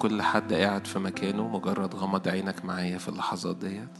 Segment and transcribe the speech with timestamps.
[0.00, 3.98] كل حد قاعد في مكانه مجرد غمض عينك معايا في اللحظات ديت.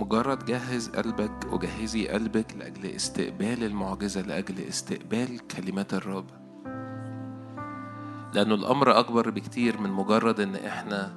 [0.00, 6.26] مجرد جهز قلبك وجهزي قلبك لأجل استقبال المعجزة لأجل استقبال كلمات الرب.
[8.34, 11.12] لأنه الأمر أكبر بكتير من مجرد إن إحنا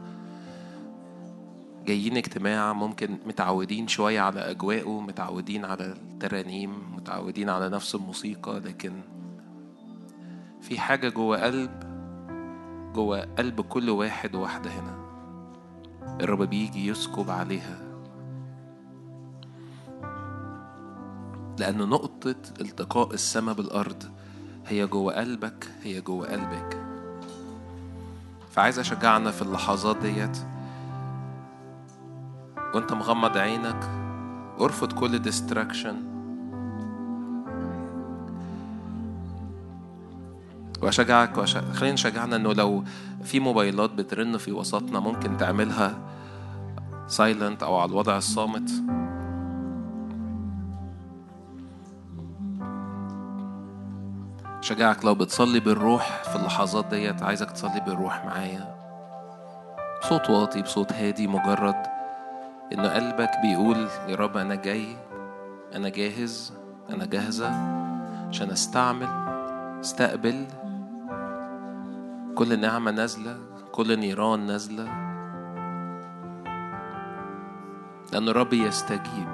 [1.85, 8.93] جايين اجتماع ممكن متعودين شوية على أجواءه متعودين على الترانيم متعودين على نفس الموسيقى لكن
[10.61, 11.93] في حاجة جوه قلب
[12.93, 15.03] جوه قلب كل واحد وواحدة هنا.
[16.21, 17.79] الرب بيجي يسكب عليها.
[21.59, 24.03] لأن نقطة التقاء السماء بالأرض
[24.67, 26.83] هي جوه قلبك هي جوه قلبك.
[28.51, 30.37] فعايز أشجعنا في اللحظات ديت
[32.73, 33.89] وانت مغمض عينك
[34.61, 35.95] ارفض كل distraction
[40.81, 41.57] وأشجعك وأش...
[41.57, 42.83] خلينا نشجعنا إنه لو
[43.23, 45.95] في موبايلات بترن في وسطنا ممكن تعملها
[47.07, 48.69] silent أو على الوضع الصامت.
[54.61, 58.75] شجعك لو بتصلي بالروح في اللحظات ديت عايزك تصلي بالروح معايا.
[60.01, 61.92] بصوت واطي بصوت هادي مجرد
[62.73, 64.97] ان قلبك بيقول يا رب أنا جاي
[65.75, 66.53] أنا جاهز
[66.89, 67.49] أنا جاهزة
[68.29, 69.07] عشان أستعمل
[69.79, 70.47] أستقبل
[72.35, 73.37] كل نعمة نازلة
[73.71, 75.03] كل نيران نازلة
[78.13, 79.27] لأن الرب يستجيب.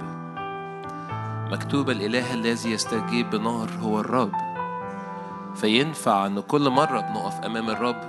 [1.51, 4.31] مكتوب الإله الذي يستجيب بنار هو الرب.
[5.55, 8.01] فينفع إن كل مرة بنقف أمام الرب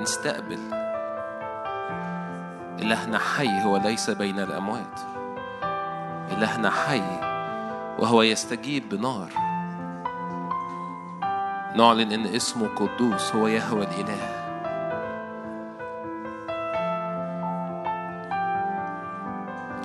[0.00, 0.58] نستقبل
[2.78, 5.00] إلهنا حي هو ليس بين الأموات.
[6.30, 7.02] إلهنا حي
[7.98, 9.28] وهو يستجيب بنار.
[11.76, 14.36] نعلن إن اسمه قدوس هو يهوى الإله.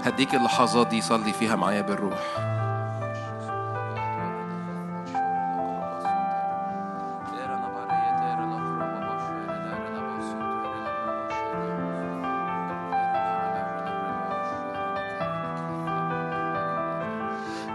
[0.05, 2.60] هديك اللحظات دي صلي فيها معايا بالروح.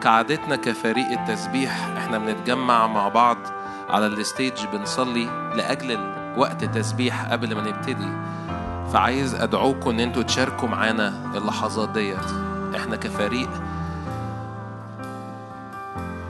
[0.07, 3.37] كعادتنا كفريق التسبيح إحنا بنتجمع مع بعض
[3.89, 5.25] على الستيج بنصلي
[5.57, 5.99] لأجل
[6.37, 8.09] وقت تسبيح قبل ما نبتدي.
[8.93, 12.25] فعايز أدعوكم إن أنتوا تشاركوا معانا اللحظات ديت.
[12.77, 13.49] إحنا كفريق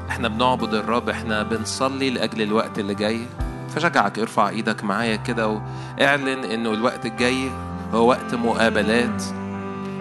[0.09, 3.27] إحنا بنعبد الرب إحنا بنصلي لأجل الوقت اللي جاي.
[3.75, 7.51] فشجعك ارفع إيدك معايا كده واعلن انه الوقت الجاي
[7.95, 9.23] هو وقت مقابلات.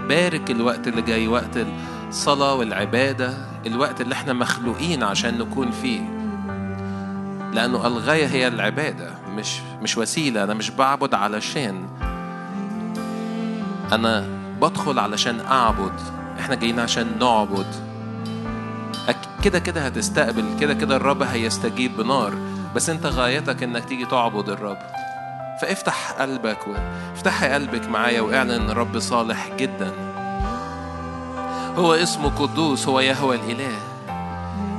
[0.08, 1.58] بارك الوقت اللي جاي وقت
[2.10, 3.55] الصلاة والعبادة.
[3.66, 6.02] الوقت اللي إحنا مخلوقين عشان نكون فيه.
[7.54, 10.44] لأنه الغاية هي العبادة مش مش وسيلة.
[10.44, 11.88] أنا مش بعبد علشان
[13.92, 14.28] أنا
[14.62, 16.00] بدخل علشان أعبد.
[16.40, 17.66] إحنا جايين عشان نعبد.
[19.44, 20.46] كده كده هتستقبل.
[20.60, 22.34] كده كده الرب هيستجيب بنار.
[22.76, 24.78] بس أنت غايتك إنك تيجي تعبد الرب.
[25.62, 30.15] فافتح قلبك وافتحي قلبك معايا واعلن الرب صالح جدا.
[31.78, 33.78] هو اسمه قدوس هو يهوى الإله.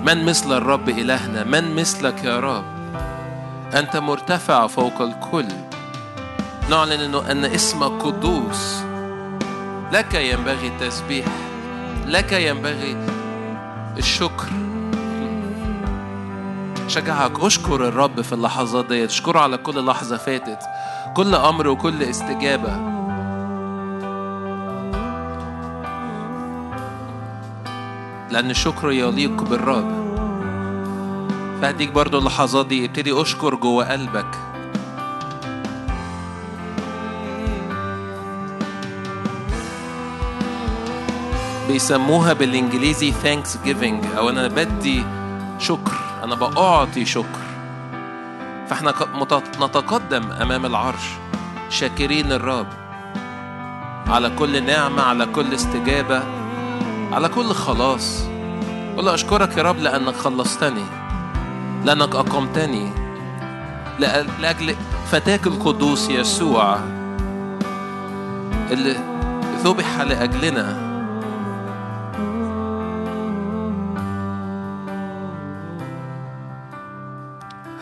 [0.05, 2.65] من مثل الرب إلهنا؟ من مثلك يا رب؟
[3.75, 5.47] أنت مرتفع فوق الكل.
[6.71, 8.77] نعلن أنه أن اسمك قدوس
[9.93, 11.27] لك ينبغي التسبيح
[12.07, 12.97] لك ينبغي
[13.99, 14.49] الشكر.
[16.89, 17.41] شجعك.
[17.41, 19.11] اشكر الرب في اللحظات ديت.
[19.11, 20.59] اشكره على كل لحظة فاتت
[21.15, 22.96] كل أمر وكل استجابة.
[28.31, 30.07] لأن الشكر يليق بالرب.
[31.63, 34.39] فهديك برضو اللحظات دي ابتدي أشكر جوه قلبك.
[41.69, 45.05] بيسموها بالإنجليزي thanks giving أو أنا بدي
[45.59, 45.93] شكر
[46.25, 47.47] أنا بأعطي شكر.
[48.69, 48.95] فإحنا
[49.63, 51.05] نتقدم أمام العرش
[51.69, 52.67] شاكرين الرب.
[54.09, 56.36] على كل نعمة على كل استجابة.
[57.13, 58.23] على كل خلاص.
[58.97, 60.85] قل أشكرك يا رب لأنك خلصتني
[61.85, 62.93] لأنك أقمتني
[64.41, 64.77] لأجل
[65.11, 66.79] فتاك القدوس يسوع
[68.71, 68.97] اللي
[69.65, 70.87] ذبح لأجلنا.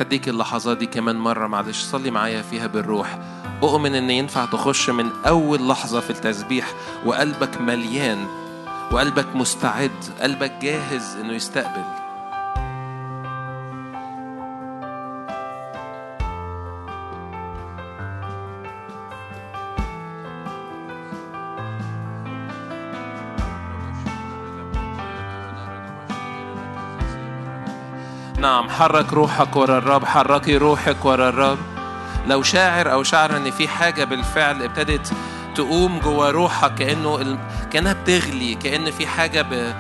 [0.01, 3.19] هديك اللحظات دي كمان مرة معلش صلي معايا فيها بالروح.
[3.63, 6.67] أؤمن إن ينفع تخش من أول لحظة في التسبيح
[7.07, 8.27] وقلبك مليان
[8.93, 11.85] وقلبك مستعد قلبك جاهز إنه يستقبل.
[28.39, 31.59] نعم حرك روحك ورا الرب حركي روحك ورا الرب.
[32.27, 35.13] لو شاعر أو شاعر إن في حاجة بالفعل ابتدت
[35.55, 37.39] تقوم جوا روحك كأنه ال...
[37.71, 39.75] كأنها بتغلي كأن في حاجة ب...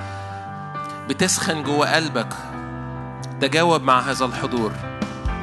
[1.08, 2.34] بتسخن جوا قلبك.
[3.40, 4.72] تجاوب مع هذا الحضور.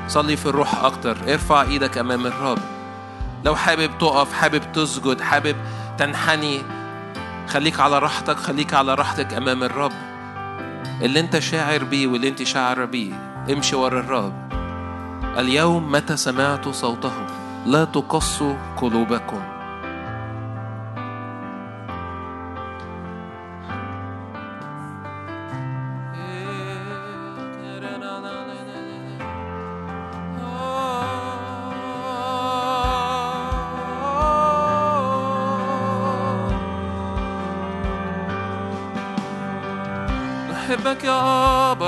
[0.07, 1.18] صلي في الروح أكتر.
[1.33, 2.60] ارفع إيدك أمام الرب.
[3.45, 5.56] لو حابب تقف حابب تسجد حابب
[5.98, 6.62] تنحني
[7.48, 9.92] خليك على راحتك خليك على راحتك أمام الرب.
[11.01, 13.13] اللي أنت شاعر بيه واللي أنت شاعرة بيه
[13.50, 14.33] امشي ورا الرب.
[15.38, 17.12] اليوم متى سمعتوا صوته؟
[17.66, 19.50] لا تقصوا قلوبكم.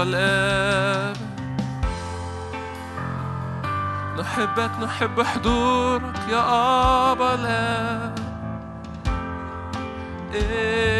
[0.03, 1.15] الآب
[4.19, 8.15] نحبك نحب حضورك يا أبا الآب
[10.33, 10.92] إيه؟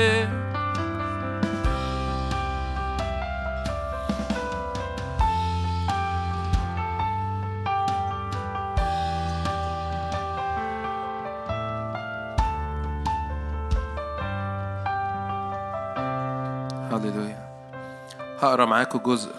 [18.44, 19.36] هقرا معاكم جزء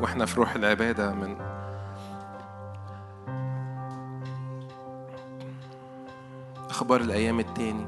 [0.00, 1.36] وإحنا في روح العبادة من
[6.70, 7.86] أخبار الأيام التاني.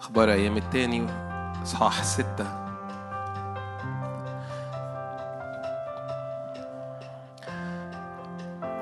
[0.00, 1.06] أخبار أيام التاني
[1.62, 2.63] إصحاح ستة.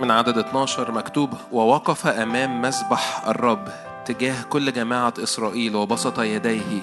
[0.02, 3.68] من عدد 12 مكتوب ووقف أمام مسبح الرب
[4.04, 6.82] تجاه كل جماعة إسرائيل وبسط يديه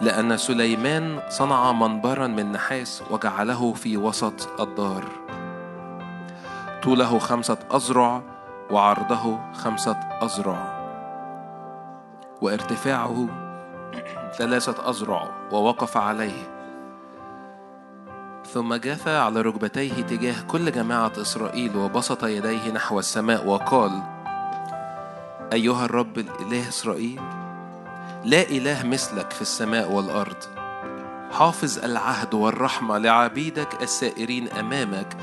[0.00, 5.04] لأن سليمان صنع منبرا من نحاس وجعله في وسط الدار.
[6.82, 8.22] طوله خمسة أذرع
[8.70, 10.80] وعرضه خمسة أذرع.
[12.42, 13.28] وارتفاعه
[14.38, 16.59] ثلاثة أذرع ووقف عليه.
[18.54, 24.02] ثم جثى على ركبتيه تجاه كل جماعة إسرائيل وبسط يديه نحو السماء وقال
[25.52, 27.20] أيها الرب الإله إسرائيل
[28.24, 30.36] لا إله مثلك في السماء والأرض.
[31.32, 35.16] حافظ العهد والرحمة لعبيدك السائرين أمامك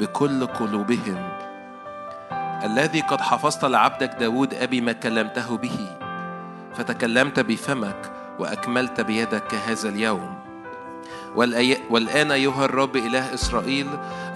[0.00, 1.28] بكل قلوبهم.
[2.64, 5.96] الذي قد حفظت لعبدك داود أبي ما كلمته به
[6.74, 10.37] فتكلمت بفمك وأكملت بيدك كهذا اليوم.
[11.90, 13.86] والآن أيها الرب إله إسرائيل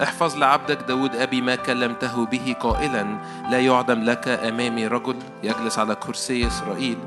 [0.03, 3.17] احفظ لعبدك داود أبي ما كلمته به قائلا
[3.49, 6.97] لا يعدم لك أمامي رجل يجلس على كرسي إسرائيل.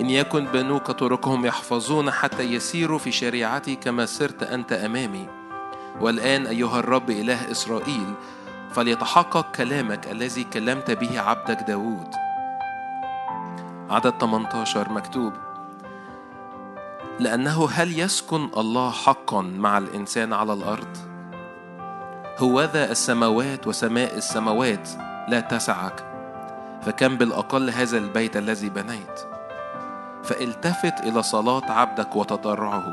[0.00, 5.28] إن يكن بنوك طرقهم يحفظون حتى يسيروا في شريعتي كما سرت أنت أمامي.
[6.00, 8.14] والآن أيها الرب إله إسرائيل
[8.72, 12.14] فليتحقق كلامك الذي كلمت به عبدك داود.
[13.90, 15.32] عدد 18 مكتوب.
[17.20, 20.96] لأنه هل يسكن الله حقا مع الإنسان على الأرض؟
[22.38, 24.88] هوذا السماوات وسماء السماوات
[25.28, 26.04] لا تسعك
[26.82, 29.20] فكم بالأقل هذا البيت الذي بنيت؟
[30.24, 32.84] فالتفت إلى صلاة عبدك وتضرعه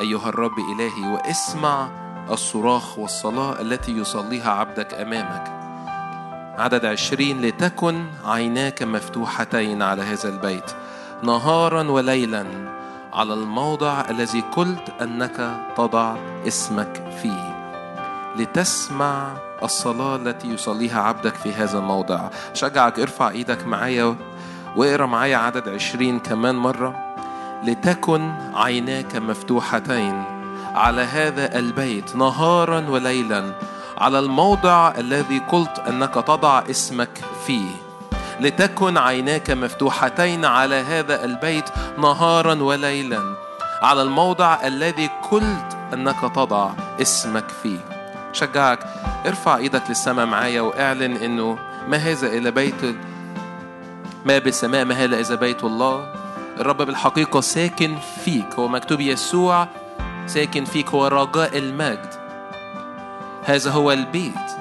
[0.00, 1.88] أيها الرب إلهي واسمع
[2.30, 5.60] الصراخ والصلاة التي يصليها عبدك أمامك.
[6.58, 10.70] عدد عشرين لتكن عيناك مفتوحتين على هذا البيت
[11.22, 12.46] نهارا وليلا.
[13.12, 17.74] على الموضع الذي قلت أنك تضع اسمك فيه.
[18.36, 19.26] لتسمع
[19.62, 22.28] الصلاة التي يصليها عبدك في هذا الموضع.
[22.54, 24.16] شجعك ارفع إيدك معايا
[24.76, 27.14] واقرأ معايا عدد عشرين كمان مرة.
[27.64, 30.24] لتكن عيناك مفتوحتين.
[30.74, 33.52] على هذا البيت نهارا وليلا.
[33.98, 37.89] على الموضع الذي قلت أنك تضع اسمك فيه.
[38.40, 41.64] لتكن عيناك مفتوحتين على هذا البيت
[41.98, 43.20] نهارا وليلا
[43.82, 46.70] على الموضع الذي قلت أنك تضع
[47.00, 47.78] اسمك فيه.
[48.32, 48.78] شجعك
[49.26, 52.96] ارفع إيدك للسماء معايا وأعلن إنه ما هذا إلا بيت
[54.24, 56.12] ما بالسماء ما هذا إذا بيت الله؟
[56.60, 59.68] الرب بالحقيقة ساكن فيك هو مكتوب يسوع
[60.26, 62.14] ساكن فيك هو رجاء المجد.
[63.44, 64.59] هذا هو البيت.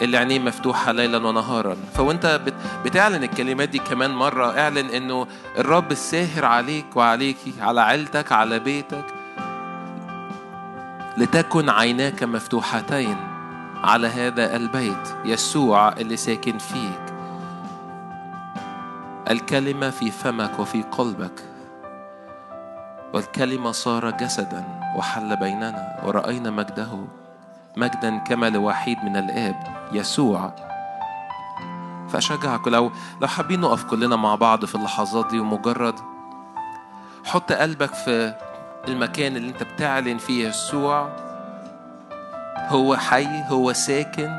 [0.00, 1.76] اللي عينيه مفتوحة ليلا ونهارا.
[1.94, 2.40] فوانت
[2.84, 4.58] بتعلن الكلمات دي كمان مرة.
[4.58, 5.26] اعلن إنه
[5.58, 9.04] الرب الساهر عليك وعليكي على عيلتك على بيتك.
[11.18, 13.16] لتكن عيناك مفتوحتين
[13.84, 17.14] على هذا البيت يسوع اللي ساكن فيك.
[19.30, 21.42] الكلمة في فمك وفي قلبك.
[23.14, 24.64] والكلمة صار جسدا
[24.96, 26.00] وحل بيننا.
[26.04, 27.04] ورأينا مجده
[27.76, 29.81] مجدا كما لوحيد من الآب.
[29.92, 30.54] يسوع.
[32.08, 35.94] فأشجعك لو لو حابين نقف كلنا مع بعض في اللحظات دي ومجرد
[37.24, 38.34] حط قلبك في
[38.88, 41.08] المكان اللي انت بتعلن فيه يسوع.
[42.68, 44.38] هو حي هو ساكن.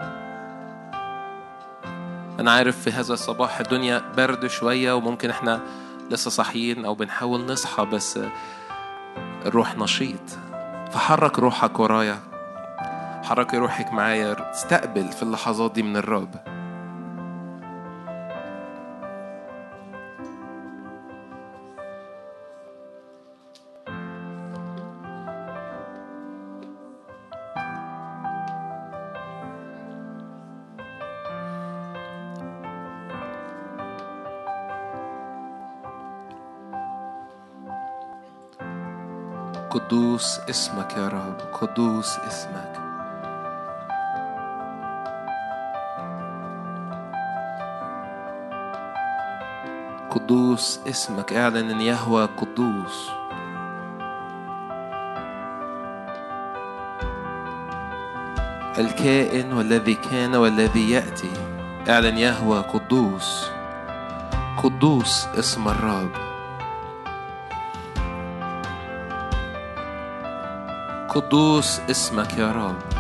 [2.40, 5.60] أنا عارف في هذا الصباح الدنيا برد شوية وممكن إحنا
[6.12, 8.20] لسه صاحيين أو بنحاول نصحى بس
[9.46, 10.20] الروح نشيط.
[10.92, 12.33] فحرك روحك ورايا.
[13.24, 16.36] حركي روحك معايا استقبل في اللحظات دي من الرب
[39.70, 42.63] قدوس اسمك يا رب قدوس اسمك.
[50.14, 53.10] قدوس اسمك اعلن إن يهوى قدوس.
[58.78, 61.32] الكائن والذي كان والذي يأتي
[61.90, 63.50] اعلن يهوى قدوس.
[64.64, 66.12] قدوس اسم الرب.
[71.10, 72.93] قدوس اسمك يا رب.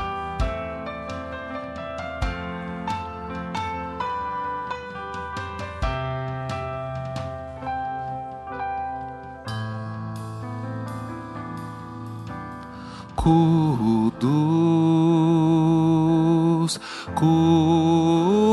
[13.24, 14.20] Kudus,
[17.16, 18.53] Kudus,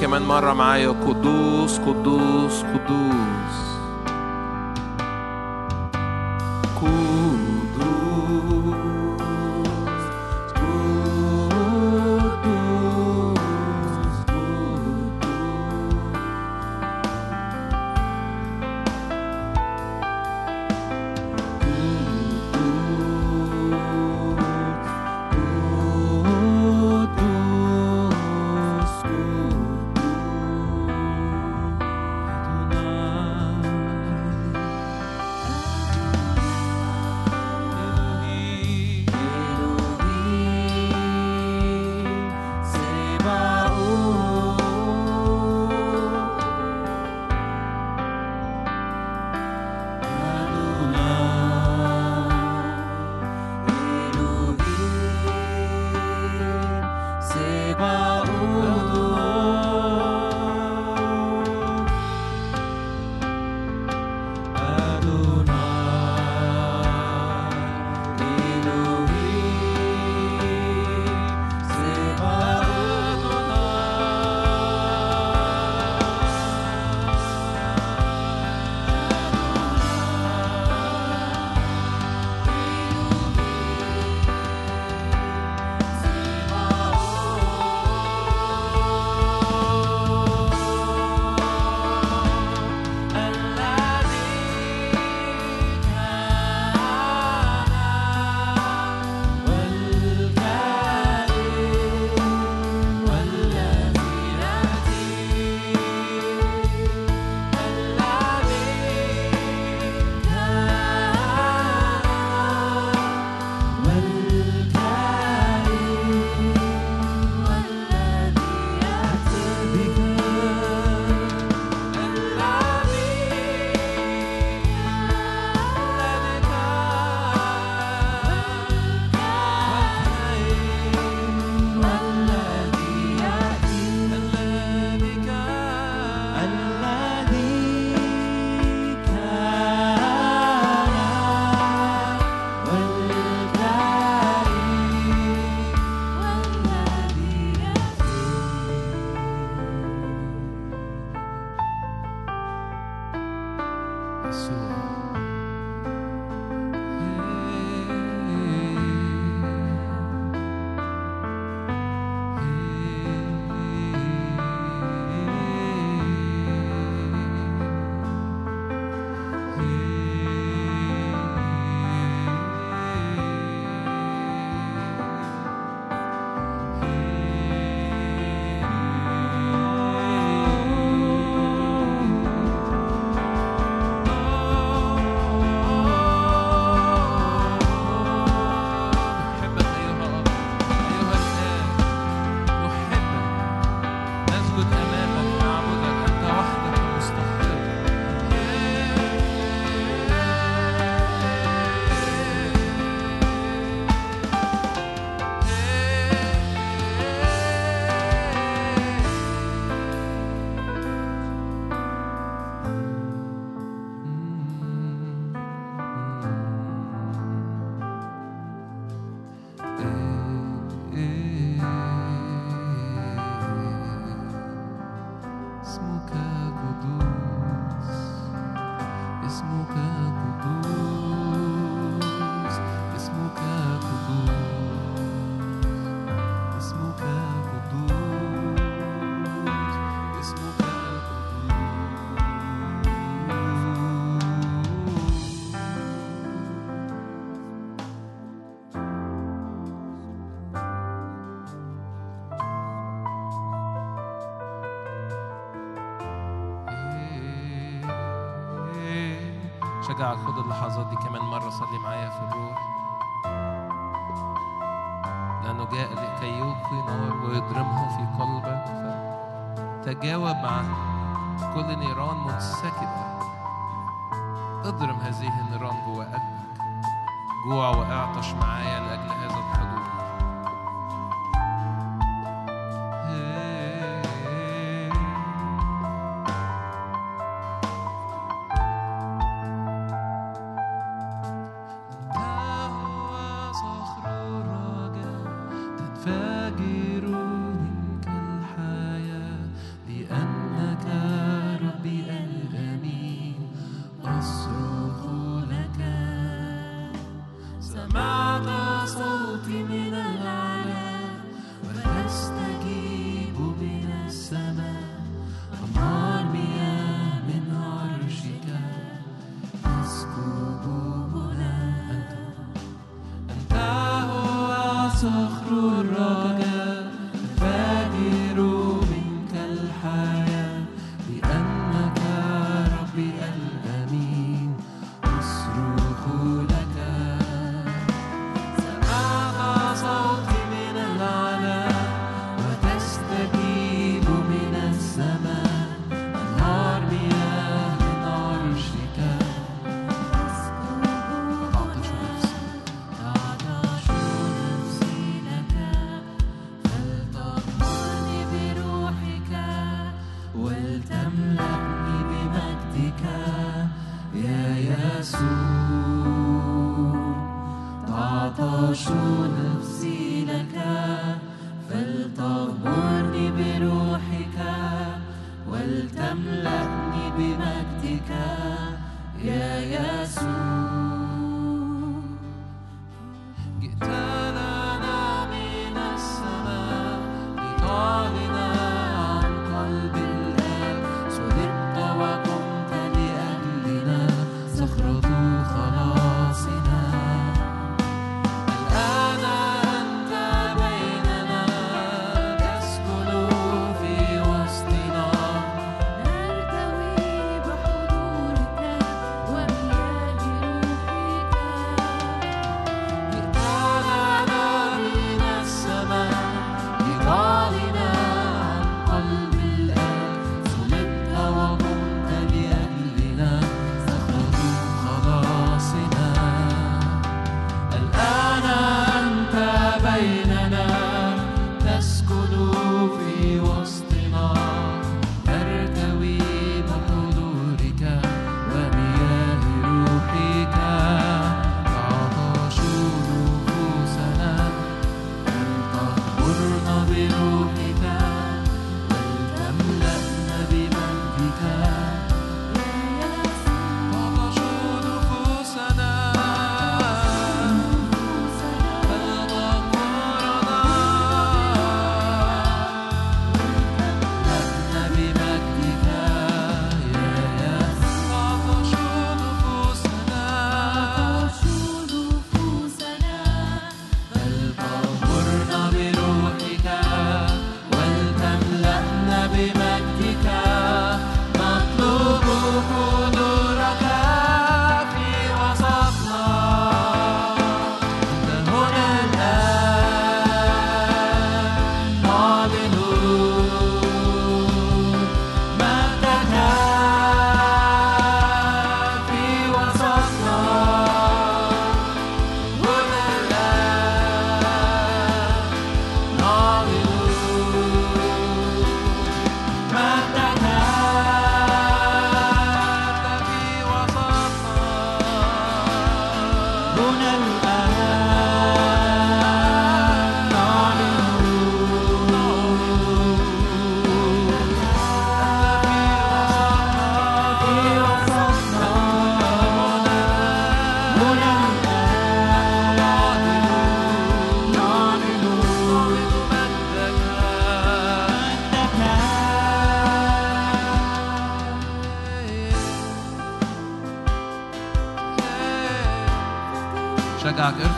[0.00, 0.88] كمان مرة معايا.
[0.88, 3.09] قدوس قدوس قدوس.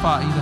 [0.02, 0.41] شجعك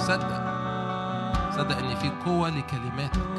[0.00, 0.50] صدق.
[1.56, 3.30] صدق إن في قوة لكلماتك.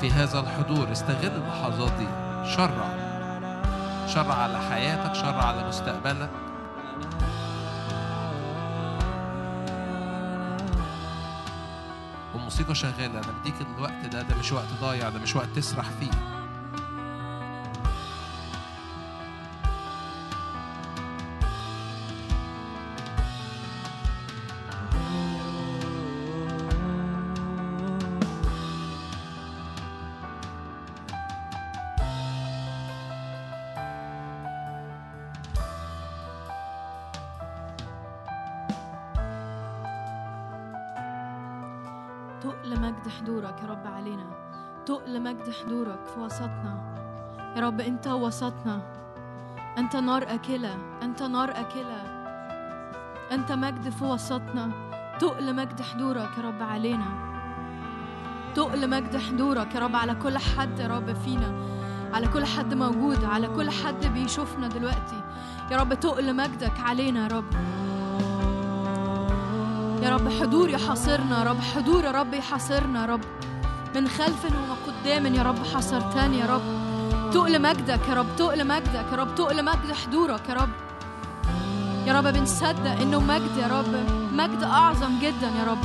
[0.00, 2.06] في هذا الحضور استغل اللحظات دي.
[2.56, 2.88] شرع.
[4.06, 6.30] شرع على حياتك شرع على مستقبلك.
[12.34, 13.06] الموسيقى شغالة.
[13.06, 14.22] أنا بديك الوقت ده.
[14.22, 15.08] ده مش وقت ضايع.
[15.08, 16.25] ده مش وقت تسرح فيه.
[48.36, 48.80] وسطنا
[49.78, 52.02] أنت نار أكلة أنت نار أكلة.
[53.32, 54.70] أنت مجد في وسطنا.
[55.20, 57.06] تقل مجد حضورك يا رب علينا.
[58.54, 61.52] تقل مجد حضورك يا رب على كل حد يا رب فينا.
[62.14, 65.20] على كل حد موجود على كل حد بيشوفنا دلوقتي.
[65.70, 67.52] يا رب تقل مجدك علينا يا رب.
[70.02, 73.24] يا رب حضور يحاصرنا يا رب حضور يا رب يحاصرنا يا رب.
[73.94, 76.75] من خلف وقدام يا رب حصرتان يا رب.
[77.32, 80.70] تقل مجدك يا رب تقل مجدك يا رب تقل مجد حضورك يا رب.
[82.06, 83.94] يا رب بنصدق إنه مجد يا رب
[84.32, 85.84] مجد أعظم جدا يا رب.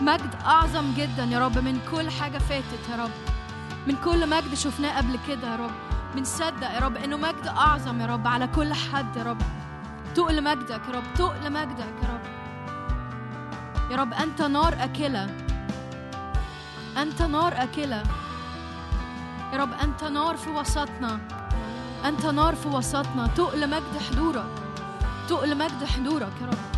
[0.00, 3.10] مجد أعظم جدا يا رب من كل حاجة فاتت يا رب.
[3.86, 5.70] من كل مجد شفناه قبل كده يا رب.
[6.14, 9.42] بنصدق يا رب إنه مجد أعظم يا رب على كل حد يا رب.
[10.14, 12.26] تقل مجدك يا رب تقل مجدك يا رب.
[13.90, 15.30] يا رب أنت نار أكلة.
[16.96, 18.02] أنت نار أكلة.
[19.56, 21.18] يا رب أنت نار في وسطنا.
[22.04, 23.26] أنت نار في وسطنا.
[23.36, 24.50] تقل مجد حضورك.
[25.28, 26.75] تقل مجد حضورك يا رب.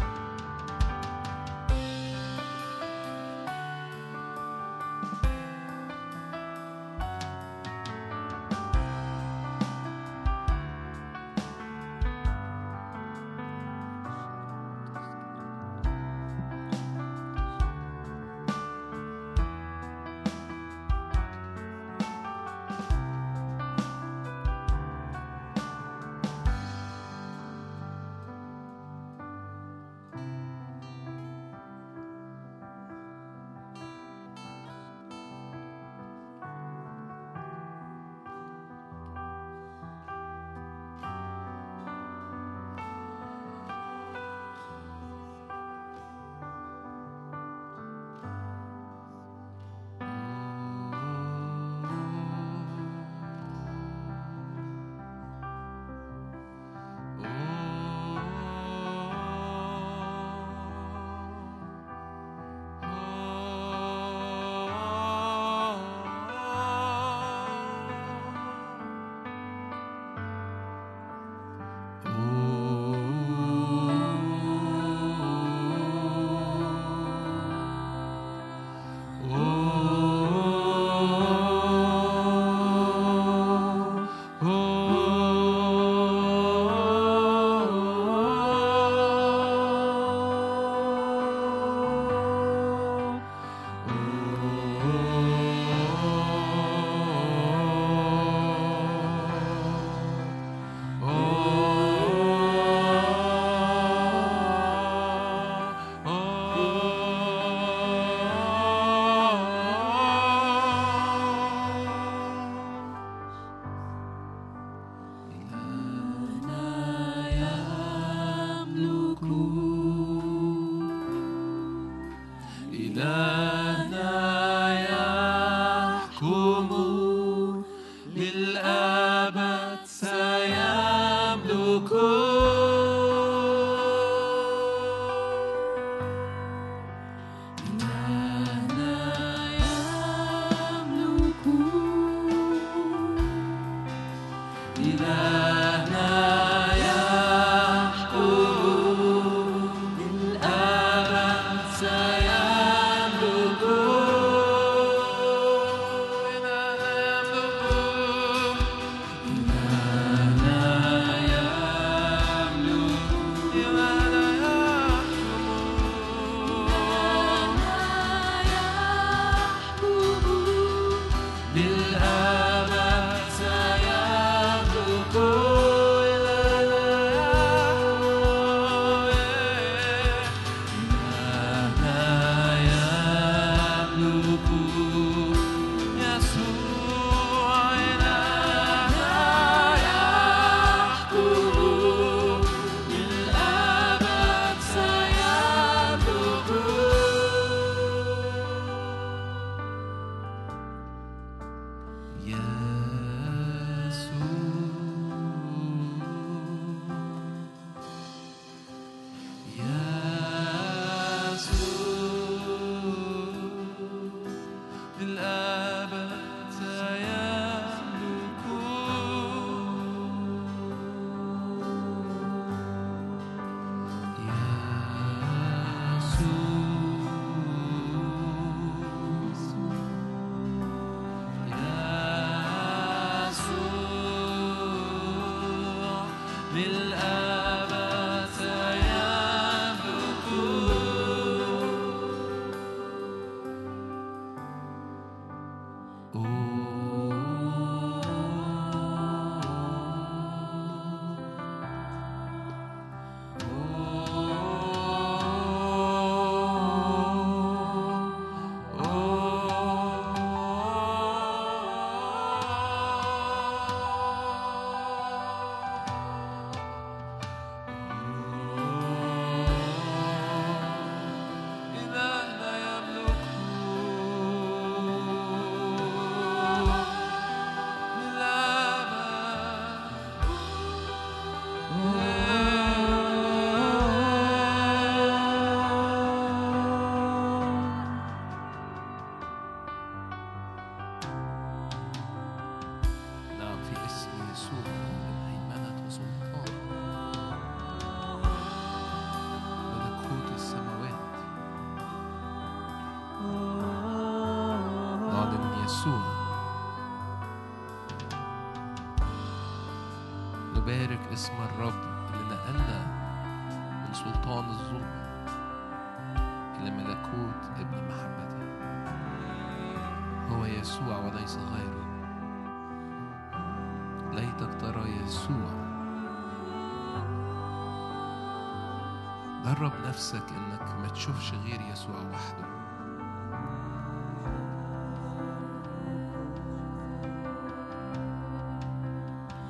[329.99, 332.49] نفسك إنك ما تشوفش غير يسوع وحده.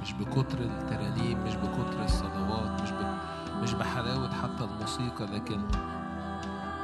[0.03, 3.19] مش بكتر الترانيم مش بكتر الصلوات مش ب...
[3.63, 5.61] مش بحلاوة حتى الموسيقى لكن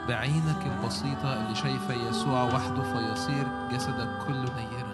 [0.09, 4.93] بعينك البسيطة اللي شايفة يسوع وحده فيصير جسدك كله نيرا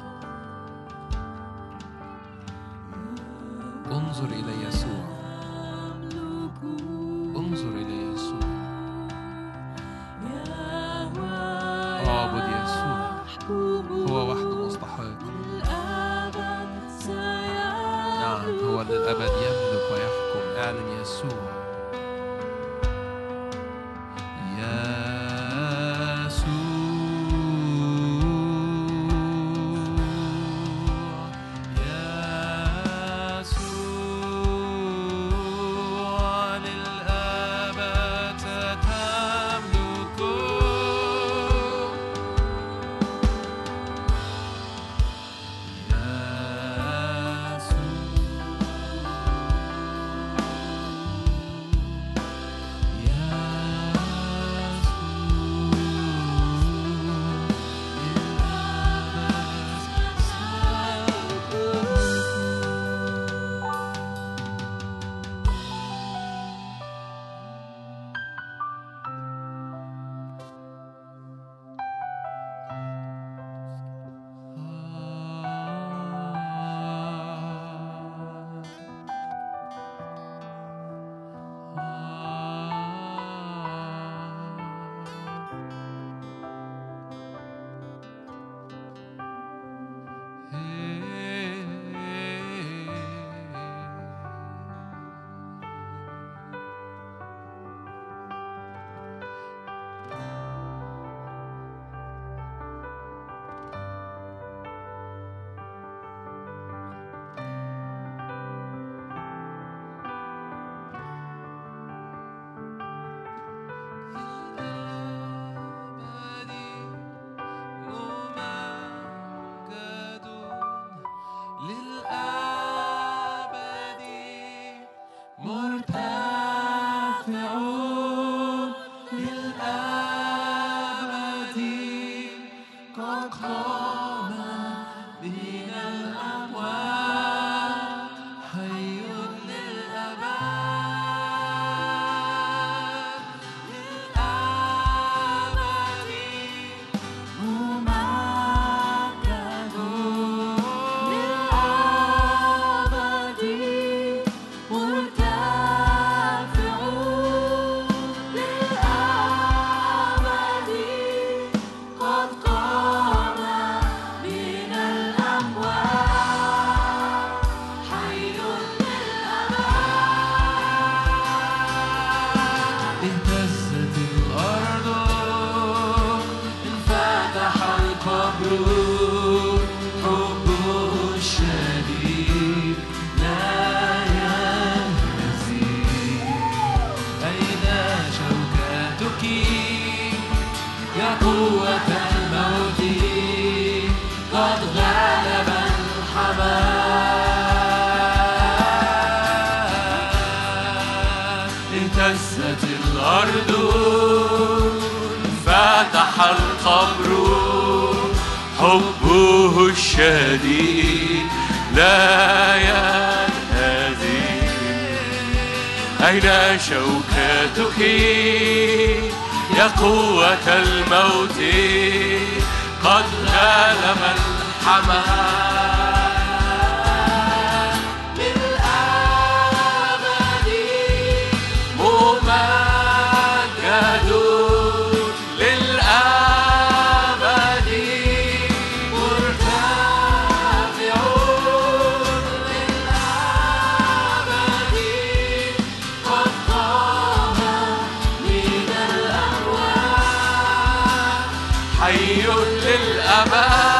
[251.80, 252.22] حي
[252.64, 253.79] للأمان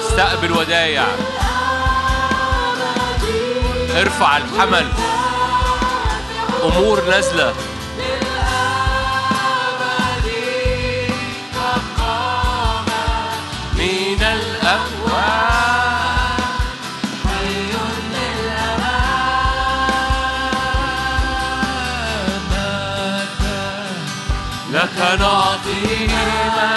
[0.00, 1.04] استقبل ودايع.
[3.96, 4.86] ارفع الحمل.
[6.64, 7.54] أمور نازلة.
[25.02, 26.69] and all the earth.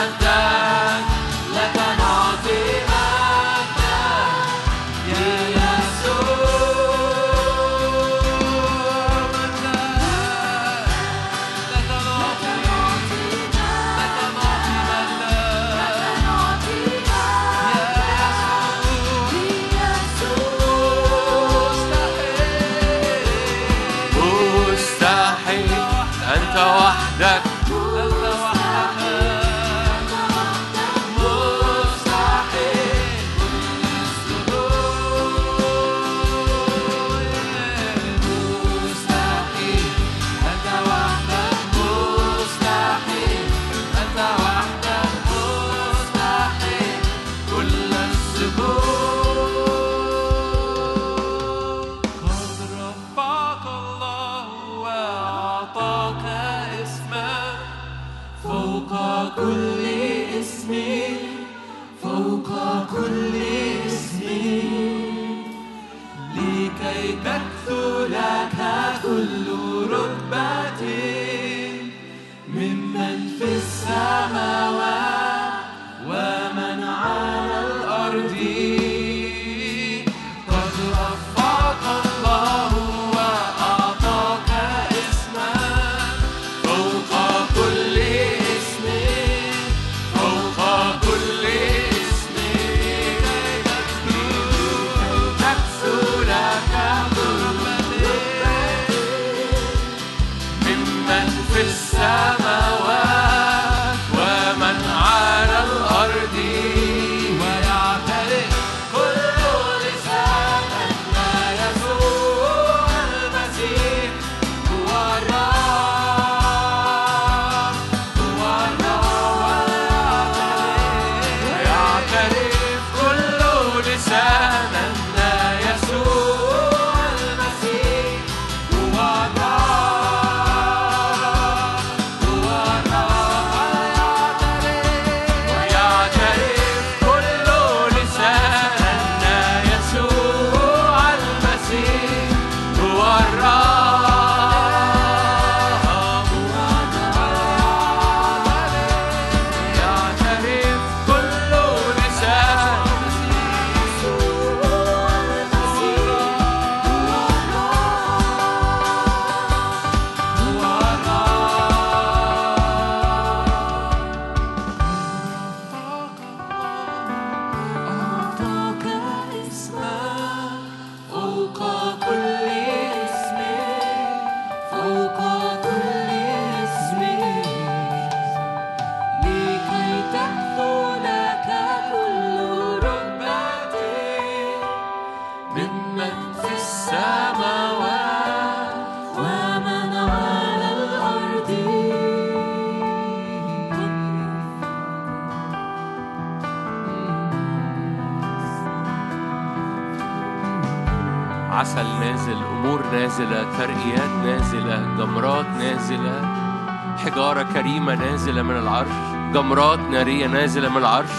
[210.74, 211.10] من العرش.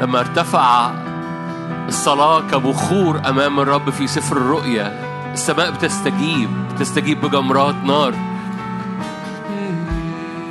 [0.00, 0.90] لما ارتفع
[1.88, 8.14] الصلاة كبخور أمام الرب في سفر الرؤيا السماء بتستجيب بتستجيب بجمرات نار.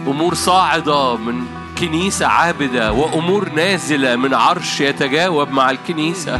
[0.07, 1.45] أمور صاعدة من
[1.77, 6.39] كنيسة عابدة وأمور نازلة من عرش يتجاوب مع الكنيسة.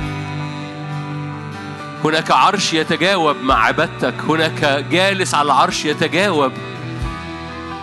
[2.06, 6.52] هناك عرش يتجاوب مع عبادتك هناك جالس على العرش يتجاوب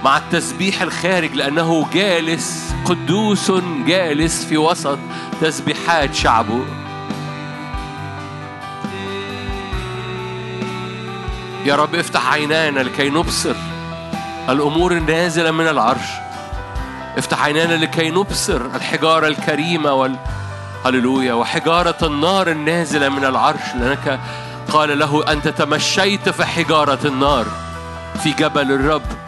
[0.04, 3.52] مع التسبيح الخارج لأنه جالس قدوس
[3.86, 4.98] جالس في وسط
[5.40, 6.64] تسبيحات شعبه
[11.64, 13.54] يا رب افتح عينانا لكي نبصر.
[14.48, 16.08] الأمور النازلة من العرش.
[17.18, 20.16] افتح عينانا لكي نبصر الحجارة الكريمة وال
[20.84, 23.74] هللويا وحجارة النار النازلة من العرش.
[23.78, 24.20] لأنك
[24.72, 27.46] قال له أنت تمشيت في حجارة النار.
[28.22, 29.25] في جبل الرب.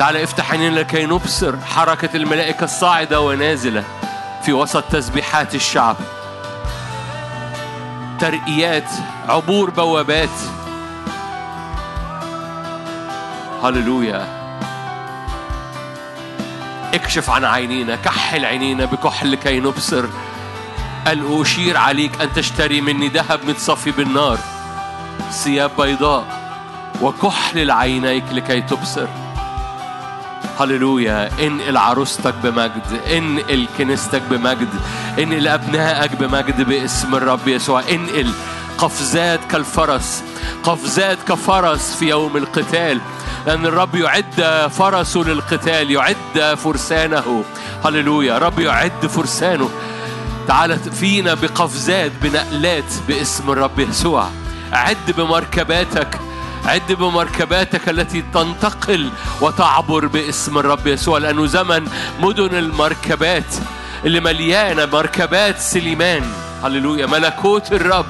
[0.00, 3.84] تعال افتح عينينا لكي نبصر حركة الملائكة الصاعدة ونازلة
[4.42, 5.96] في وسط تسبيحات الشعب.
[8.20, 8.90] ترقيات
[9.28, 10.28] عبور بوابات.
[13.64, 14.26] هللويا.
[16.94, 20.06] اكشف عن عينينا كحل عينينا بكحل لكي نبصر.
[21.06, 24.38] قال أشير عليك أن تشتري مني ذهب متصفي بالنار.
[25.30, 26.24] ثياب بيضاء.
[27.02, 29.06] وكحل لعينيك لكي تبصر.
[30.60, 31.30] هللويا.
[31.46, 34.68] انقل عروستك بمجد انقل كنيستك بمجد
[35.18, 37.82] انقل ابنائك بمجد باسم الرب يسوع.
[37.90, 38.30] انقل
[38.78, 40.22] قفزات كالفرس
[40.62, 43.00] قفزات كفرس في يوم القتال.
[43.46, 47.44] لأن الرب يعد فرسه للقتال يعد فرسانه.
[47.84, 48.38] هللويا.
[48.38, 49.70] رب يعد فرسانه.
[50.48, 54.28] تعال فينا بقفزات بنقلات باسم الرب يسوع.
[54.72, 56.20] عد بمركباتك.
[56.64, 59.10] عد بمركباتك التي تنتقل
[59.40, 61.88] وتعبر باسم الرب يسوع لأنه زمن
[62.20, 63.54] مدن المركبات
[64.04, 66.32] اللي مليانة مركبات سليمان.
[66.64, 67.06] هللويا.
[67.06, 68.06] ملكوت الرب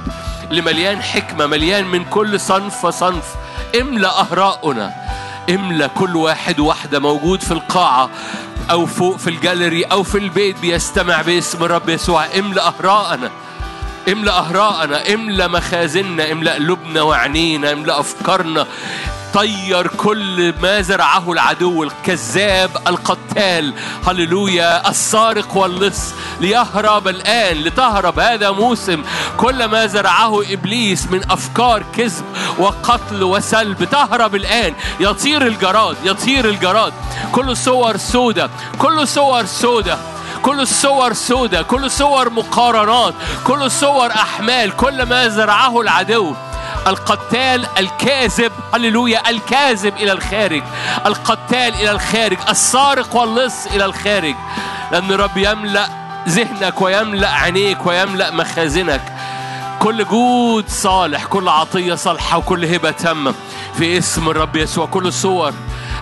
[0.50, 3.24] اللي مليان حكمة مليان من كل صنف وصنف
[3.80, 4.92] املأ أهراؤنا.
[5.50, 8.10] املأ كل واحد واحدة موجود في القاعة
[8.70, 12.26] أو فوق في الجاليري أو في البيت بيستمع باسم الرب يسوع.
[12.38, 13.30] املأ أهراءنا.
[14.08, 18.66] املأ أهراءنا املأ مخازننا املأ قلوبنا وعينينا املأ أفكارنا.
[19.34, 23.74] طير كل ما زرعه العدو الكذاب القتال.
[24.06, 29.02] هللويا السارق واللص ليهرب الآن لتهرب هذا موسم.
[29.36, 32.24] كل ما زرعه إبليس من أفكار كذب
[32.58, 33.84] وقتل وسلب.
[33.84, 36.92] تهرب الآن يطير الجراد يطير الجراد.
[37.32, 39.98] كل صور سودة كل صور سودة.
[40.42, 43.14] كل الصور سودة كل صور مقارنات
[43.44, 46.34] كل صور أحمال كل ما زرعه العدو.
[46.86, 50.62] القتال الكاذب هللويا الكاذب إلى الخارج.
[51.06, 54.34] القتال إلى الخارج السارق واللص إلى الخارج.
[54.92, 55.88] لأن الرب يملأ
[56.28, 59.02] ذهنك ويملأ عينيك ويملأ مخازنك.
[59.78, 63.34] كل جود صالح كل عطية صالحة وكل هبة تامة
[63.78, 64.86] في اسم الرب يسوع.
[64.86, 65.52] كل صور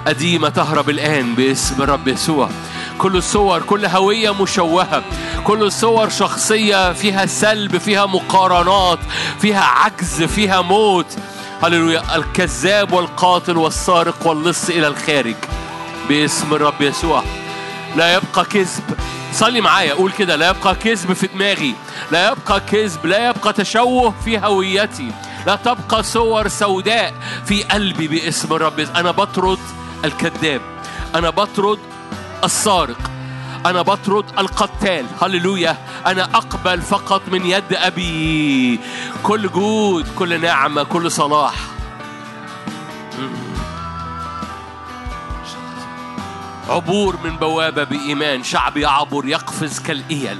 [0.06, 2.50] قديمة تهرب الآن باسم الرب يسوع.
[2.98, 5.02] كل صور كل هوية مشوهة
[5.44, 8.98] كل صور شخصية فيها سلب فيها مقارنات
[9.40, 11.16] فيها عجز فيها موت.
[11.62, 12.16] هللويا.
[12.16, 15.36] الكذاب والقاتل والسارق واللص إلى الخارج.
[16.08, 17.22] باسم الرب يسوع.
[17.96, 18.84] لا يبقى كذب.
[19.32, 20.36] صلي معايا قول كده.
[20.36, 21.74] لا يبقى كذب في دماغي.
[22.10, 25.10] لا يبقى كذب لا يبقى تشوه في هويتي.
[25.46, 27.14] لا تبقى صور سوداء
[27.44, 29.58] في قلبي باسم الرب أنا بطرد
[30.04, 30.60] الكذاب.
[31.14, 31.78] أنا بطرد
[32.44, 33.10] السارق.
[33.66, 35.06] أنا بطرد القتال.
[35.22, 35.76] هللويا.
[36.06, 38.80] أنا أقبل فقط من يد أبي.
[39.22, 41.54] كل جود كل نعمة كل صلاح.
[46.68, 48.42] عبور من بوابة بإيمان.
[48.42, 50.38] شعب يعبر يقفز كالإيل.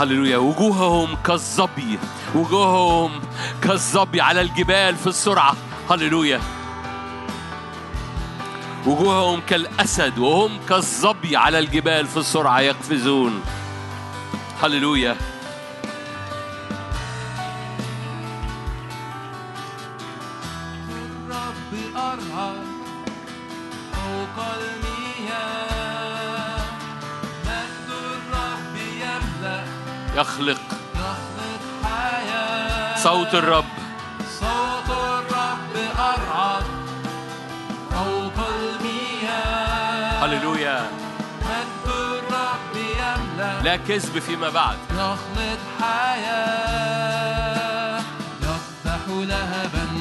[0.00, 0.36] هللويا.
[0.36, 1.98] وجوههم كالظبي.
[2.34, 3.20] وجوههم
[3.62, 5.56] كالظبي على الجبال في السرعة.
[5.90, 6.40] هللويا.
[8.86, 13.42] وجوههم كالأسد وهم كالظبي على الجبال في السرعة يقفزون.
[14.62, 15.16] هللويا.
[20.90, 22.64] الرب أرهب
[23.92, 25.86] فوق المياه.
[27.44, 29.64] مجد الرب يملأ.
[30.16, 30.60] يخلق.
[30.94, 32.98] يخلق حياة.
[32.98, 33.64] صوت الرب.
[34.40, 36.85] صوت الرب أرعد
[37.96, 40.90] فوق المياه هللويا.
[41.40, 44.78] مجد الرب يملأ لا كذب فيما بعد.
[44.92, 46.96] يخلق حياة.
[49.08, 49.95] لهبا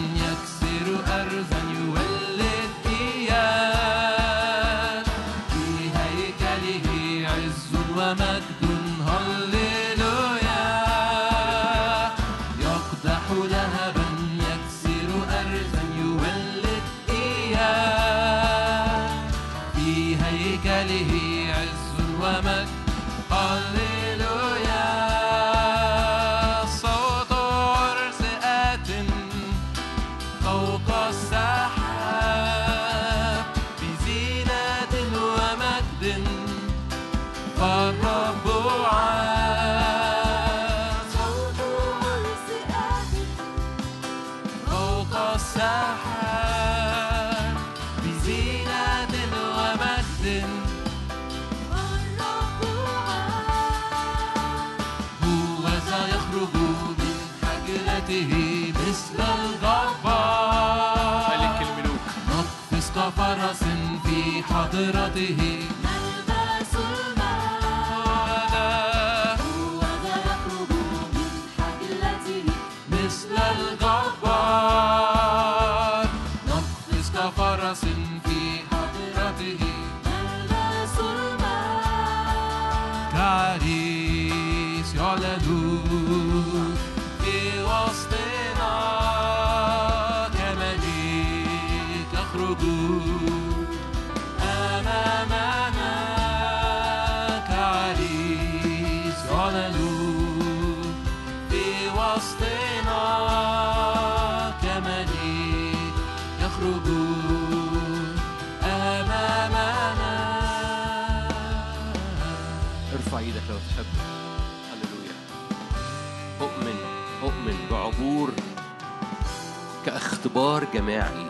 [120.36, 121.26] كاختبار جماعي.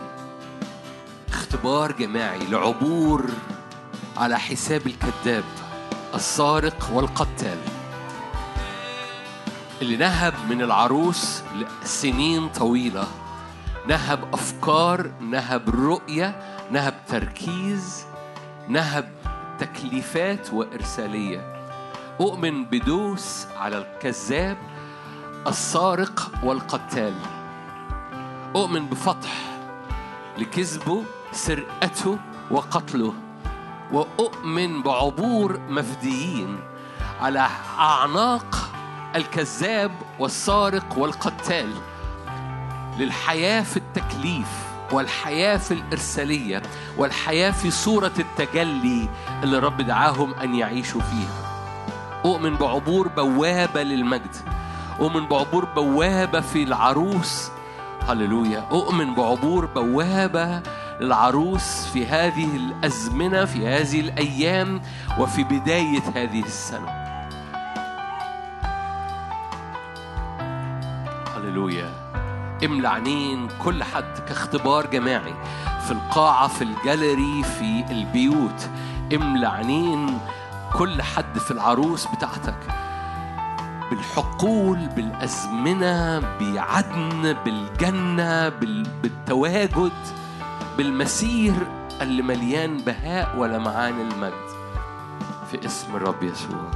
[1.29, 3.29] اختبار جماعي لعبور
[4.17, 5.43] على حساب الكذاب
[6.15, 7.57] السارق والقتال.
[9.81, 11.41] اللي نهب من العروس
[11.83, 13.07] لسنين طويلة
[13.87, 18.05] نهب أفكار نهب رؤية نهب تركيز
[18.67, 19.09] نهب
[19.59, 21.67] تكليفات وإرسالية.
[22.21, 24.57] أؤمن بدوس على الكذاب
[25.47, 27.13] السارق والقتال.
[28.55, 29.29] أؤمن بفتح
[30.37, 32.17] لكذبه سرقته
[32.51, 33.13] وقتله.
[33.91, 36.59] وأؤمن بعبور مفديين
[37.21, 37.47] على
[37.79, 38.71] أعناق
[39.15, 41.73] الكذاب والسارق والقتال.
[42.97, 44.47] للحياة في التكليف
[44.91, 46.61] والحياة في الإرسالية
[46.97, 49.09] والحياة في صورة التجلي
[49.43, 51.45] اللي رب دعاهم أن يعيشوا فيها.
[52.25, 54.35] أؤمن بعبور بوابة للمجد.
[54.99, 57.51] أؤمن بعبور بوابة في العروس
[58.07, 58.67] هللويا.
[58.71, 60.61] أؤمن بعبور بوابة
[61.01, 64.81] للعروس في هذه الأزمنة في هذه الأيام
[65.19, 66.89] وفي بداية هذه السنة.
[71.35, 71.89] هللويا.
[72.65, 72.87] املى
[73.63, 75.33] كل حد كاختبار جماعي
[75.85, 78.69] في القاعة في الجاليري في البيوت.
[79.13, 79.47] املى
[80.73, 82.84] كل حد في العروس بتاعتك.
[83.89, 89.91] بالحقول بالأزمنة بعدن بالجنة بال- بالتواجد
[90.77, 91.53] بالمسير
[92.01, 94.45] اللي مليان بهاء ولمعان المجد.
[95.51, 96.71] في اسم الرب يسوع.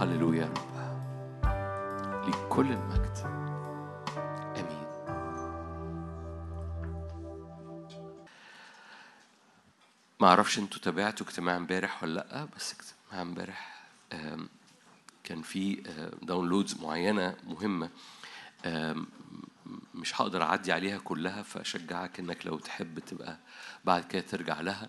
[0.00, 0.40] هللويا.
[0.40, 0.48] يا
[1.44, 3.16] رب ليك كل المجد.
[4.56, 4.82] آمين.
[10.20, 13.82] ما أعرفش أنتوا تابعتوا اجتماع امبارح ولا لأ بس اجتماع امبارح
[15.32, 17.90] كان في آه، داونلودز معينة مهمة
[19.94, 23.38] مش هقدر أعدي عليها كلها فأشجعك إنك لو تحب تبقى
[23.84, 24.88] بعد كده ترجع لها.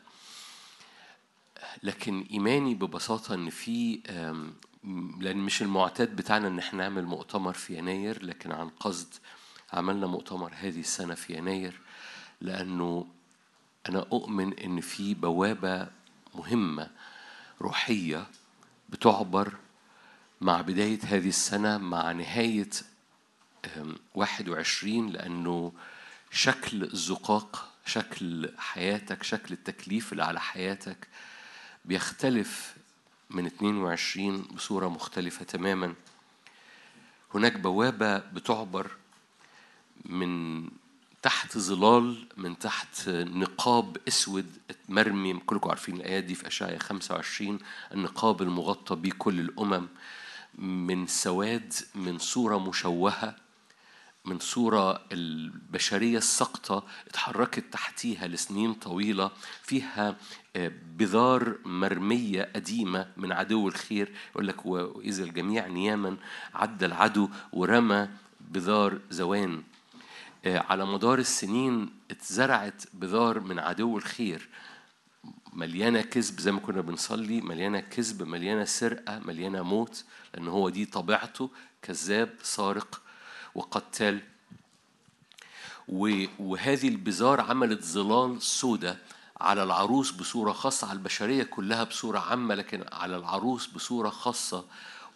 [1.84, 4.00] لكن إيماني ببساطة إن في
[5.20, 9.14] لأن مش المعتاد بتاعنا إن إحنا نعمل مؤتمر في يناير لكن عن قصد
[9.74, 11.80] عملنا مؤتمر هذه السنة في يناير
[12.42, 13.08] لأنه
[13.90, 15.88] أنا أؤمن إن في بوابة
[16.36, 16.90] مهمة
[17.62, 18.28] روحية
[18.90, 19.54] بتعبر
[20.44, 22.70] مع بداية هذه السنة مع نهاية
[23.78, 25.74] آم، 21 لأنه
[26.32, 31.08] شكل الزقاق شكل حياتك شكل التكليف اللي على حياتك
[31.86, 32.74] بيختلف
[33.30, 35.94] من 22 بصورة مختلفة تماما.
[37.36, 38.92] هناك بوابة بتعبر
[40.06, 40.64] من
[41.22, 44.58] تحت ظلال من تحت نقاب أسود
[44.90, 47.60] مرمي كلكم عارفين الآيات دي في أشعياء 25
[47.94, 49.88] النقاب المغطى به كل الأمم.
[50.58, 53.36] من سواد من صورة مشوهة
[54.26, 59.32] من صورة البشرية الساقطة اتحركت تحتيها لسنين طويلة
[59.64, 60.16] فيها
[60.56, 66.18] آه، بذار مرمية قديمة من عدو الخير يقول لك وإذا الجميع نياما
[66.54, 68.10] عدى العدو ورمى
[68.42, 69.64] بذار زوان
[70.46, 74.50] آه، على مدار السنين اتزرعت بذار من عدو الخير.
[75.56, 80.04] مليانة كذب زي ما كنا بنصلي مليانة كذب مليانة سرقة مليانة موت
[80.34, 81.50] لأن هو دي طبيعته
[81.82, 83.02] كذاب سارق
[83.56, 84.20] وقتال.
[86.40, 88.98] وهذه البزار عملت ظلال سودة
[89.42, 94.66] على العروس بصورة خاصة على البشرية كلها بصورة عامة لكن على العروس بصورة خاصة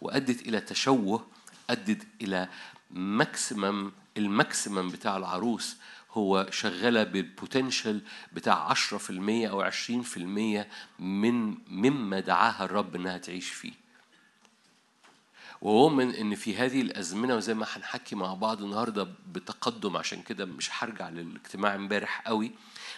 [0.00, 1.26] وأدت إلى تشوه
[1.70, 2.48] أدت إلى
[2.90, 5.76] maximum ال maximum بتاع العروس
[6.10, 8.00] هو شغالة بال potential
[8.32, 8.74] بتاع 10%
[9.50, 10.18] أو 20%
[10.98, 13.72] من مما دعاها الرب إنها تعيش فيه.
[15.60, 20.70] وأؤمن إن في هذه الأزمنة وزي ما هنحكي مع بعض النهاردة بتقدم عشان كده مش
[20.72, 22.52] هرجع للاجتماع امبارح قوي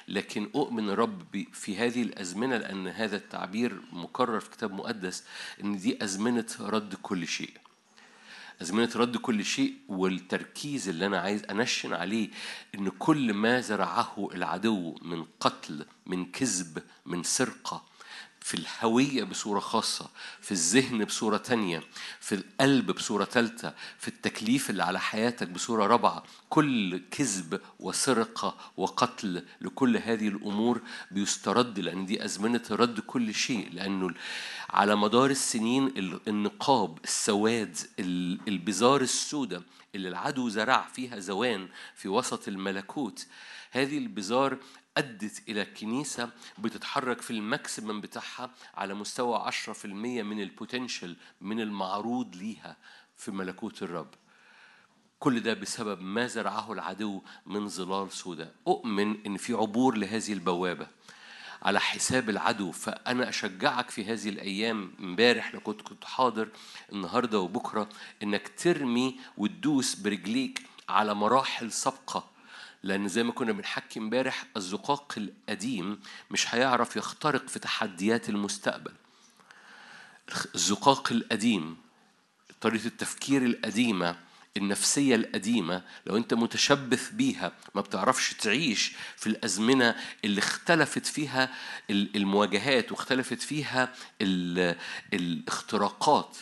[0.09, 5.25] لكن أؤمن الرب في هذه الأزمنة لأن هذا التعبير مكرر في كتاب مقدس
[5.65, 7.53] إن دي أزمنة رد كل شيء.
[8.63, 12.29] أزمنة رد كل شيء والتركيز اللي أنا عايز أنشن عليه
[12.75, 17.90] إن كل ما زرعه العدو من قتل من كذب من سرقة
[18.51, 20.11] في الهوية بصورة خاصة
[20.41, 21.83] في الذهن بصورة تانية
[22.21, 26.23] في القلب بصورة تالتة في التكليف اللي على حياتك بصورة رابعة.
[26.49, 34.15] كل كذب وسرقة وقتل لكل هذه الأمور بيسترد لأن دي أزمنة رد كل شيء لأنه
[34.71, 39.63] على مدار السنين ال- النقاب السواد ال- البذار السوداء
[39.95, 43.27] اللي العدو زرع فيها زوان في وسط الملكوت
[43.71, 44.57] هذه البذار
[45.01, 49.85] أدت إلى كنيسة بتتحرك في ال maximum بتاعها على مستوى 10%
[50.23, 52.77] من ال potential من المعروض ليها
[53.17, 54.15] في ملكوت الرب.
[55.19, 60.87] كل ده بسبب ما زرعه العدو من ظلال سوداء أؤمن إن في عبور لهذه البوابة.
[61.63, 64.93] على حساب العدو فأنا أشجعك في هذه الأيام.
[65.01, 66.49] امبارح لو كنت كنت حاضر
[66.93, 67.89] النهاردة وبكرة
[68.23, 72.30] إنك ترمي وتدوس برجليك على مراحل سابقة
[72.83, 76.01] لأن زي ما كنا بنحكي امبارح الزقاق القديم
[76.31, 78.93] مش هيعرف يخترق في تحديات المستقبل.
[80.55, 81.77] الزقاق القديم
[82.61, 84.17] طريقة التفكير القديمة
[84.57, 89.95] النفسية القديمة لو أنت متشبث بيها ما بتعرفش تعيش في الأزمنة
[90.25, 91.55] اللي اختلفت فيها
[91.91, 94.77] ال- المواجهات واختلفت فيها ال-
[95.13, 96.37] الاختراقات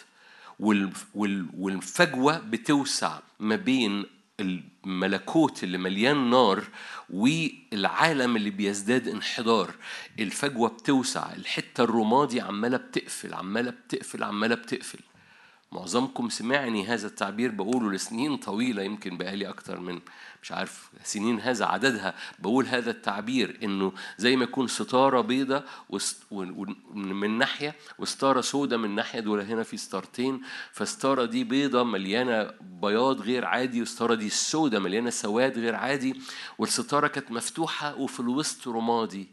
[0.61, 4.07] وال- وال- والفجوة بتوسع ما بين
[4.41, 6.65] الملكوت اللي مليان نار
[7.11, 9.75] والعالم اللي بيزداد انحدار.
[10.19, 14.99] الفجوة بتوسع الحتة الرمادي عمالة بتقفل عمالة بتقفل عمالة بتقفل.
[15.73, 20.01] معظمكم سمعني هذا التعبير بقوله لسنين طويلة يمكن بقالي أكتر من
[20.43, 22.15] مش عارف سنين هذا عددها.
[22.39, 25.65] بقول هذا التعبير إنه زي ما يكون ستارة بيضة
[26.95, 30.41] من ناحية وستارة سودة من ناحية دول هنا في ستارتين.
[30.73, 36.21] فستارة دي بيضة مليانة بياض غير عادي والستارة دي السودة مليانة سواد غير عادي.
[36.59, 39.29] والستارة كانت مفتوحة وفي الوسط رمادي.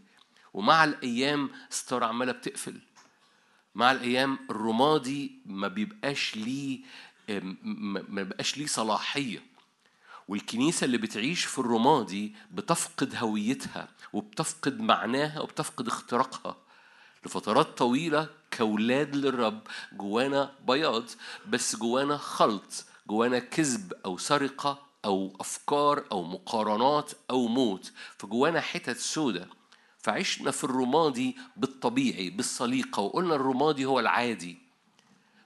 [0.54, 2.80] ومع الأيام ستارة عمالة بتقفل.
[3.76, 6.80] مع الأيام الرمادي ما بيبقاش ليه
[7.64, 9.44] ما بيبقاش ليه صلاحية.
[10.28, 16.58] والكنيسة اللي بتعيش في الرمادي بتفقد هويتها وبتفقد معناها وبتفقد اختراقها.
[17.26, 19.60] لفترات طويلة كاولاد للرب
[19.94, 21.04] جوانا بياض
[21.50, 27.92] بس جوانا خلط جوانا كذب أو سرقة أو أفكار أو مقارنات أو موت.
[28.18, 29.48] فجوانا حتت سودة.
[30.06, 34.65] فعشنا في الرمادي بالطبيعي بالسليقة وقلنا الرمادي هو العادي.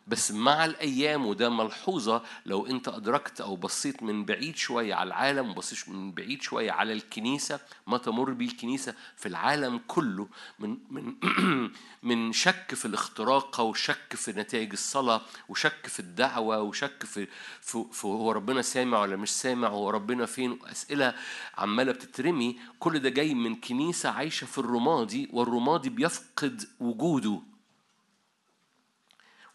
[0.09, 5.49] بس مع الأيام وده ملحوظة لو أنت أدركت أو بصيت من بعيد شوية على العالم
[5.49, 10.27] وبصيت من بعيد شوية على الكنيسة ما تمر به الكنيسة في العالم كله
[10.59, 11.15] من من
[12.09, 17.27] من شك في الاختراق وشك في نتائج الصلاة وشك في الدعوة وشك في,
[17.61, 21.13] في, في هو ربنا سامع ولا مش سامع هو ربنا فين أسئلة
[21.57, 27.48] عمالة بتترمي كل ده جاي من كنيسة عايشة في الرمادي والرمادي بيفقد وجوده.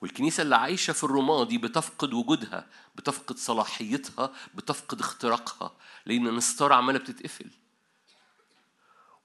[0.05, 2.67] والكنيسة اللي عايشة في الرمادي بتفقد وجودها
[2.97, 5.73] بتفقد صلاحيتها بتفقد اختراقها
[6.07, 7.51] لأن الستارة عمالة بتتقفل.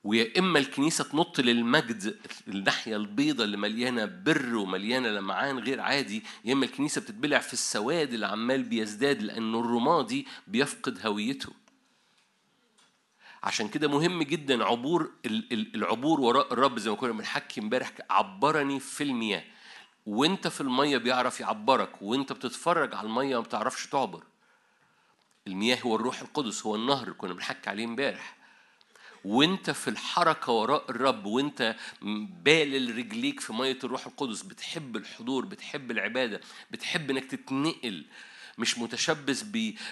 [0.04, 6.54] ويا إما الكنيسة تنط للمجد الناحية البيضة اللي مليانة بر ومليانة لمعان غير عادي يا
[6.54, 11.50] إما الكنيسة بتتبلع في السواد اللي عمال بيزداد لأنه الرمادي بيفقد هويته.
[13.44, 17.92] عشان كده مهم جدا عبور ال- ال- العبور وراء الرب زي ما كنا بنحكي امبارح
[18.10, 19.44] عبرني في المياه.
[20.06, 24.24] وانت في المية بيعرف يعبرك وانت بتتفرج على المية ما بتعرفش تعبر.
[25.48, 28.38] المياه هو الروح القدس هو النهر كنا بنحكي عليه امبارح.
[29.26, 31.76] وانت في الحركة وراء الرب وانت
[32.44, 38.06] بالل رجليك في مية الروح القدس بتحب الحضور بتحب العبادة بتحب انك تتنقل
[38.60, 39.46] مش متشبث.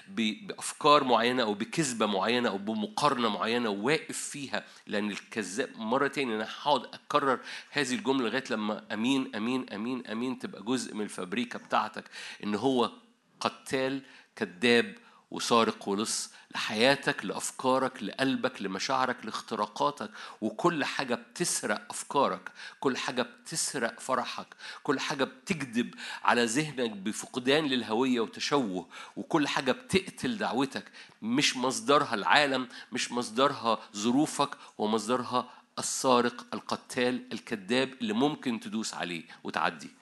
[0.08, 6.48] بأفكار معينة أو بكذبة معينة أو بمقارنة معينة وواقف فيها لأن الكذاب مرة تاني أنا
[6.62, 7.40] هقعد أكرر
[7.72, 12.04] هذه الجملة لغاية لما أمين أمين أمين أمين تبقى جزء من الفابريكا بتاعتك
[12.44, 12.92] إن هو
[13.40, 14.02] قتال
[14.36, 14.96] كذاب
[15.32, 20.10] وسارق ولص لحياتك لأفكارك لقلبك لمشاعرك لاختراقاتك.
[20.42, 24.48] وكل حاجة بتسرق أفكارك كل حاجة بتسرق فرحك
[24.84, 28.88] كل حاجة بتكذب على ذهنك بفقدان للهوية وتشوه.
[29.18, 30.92] وكل حاجة بتقتل دعوتك
[31.22, 35.50] مش مصدرها العالم مش مصدرها ظروفك ومصدرها
[35.80, 39.97] السارق القتال الكذاب اللي ممكن تدوس عليه وتعدي.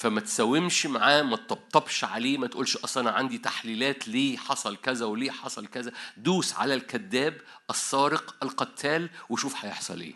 [0.00, 5.06] فما تساومش معاه ما تطبطبش عليه ما تقولش أصل أنا عندي تحليلات ليه حصل كذا
[5.06, 5.92] وليه حصل كذا.
[6.16, 7.40] دوس على الكذاب
[7.70, 10.14] السارق القتال وشوف هيحصل إيه.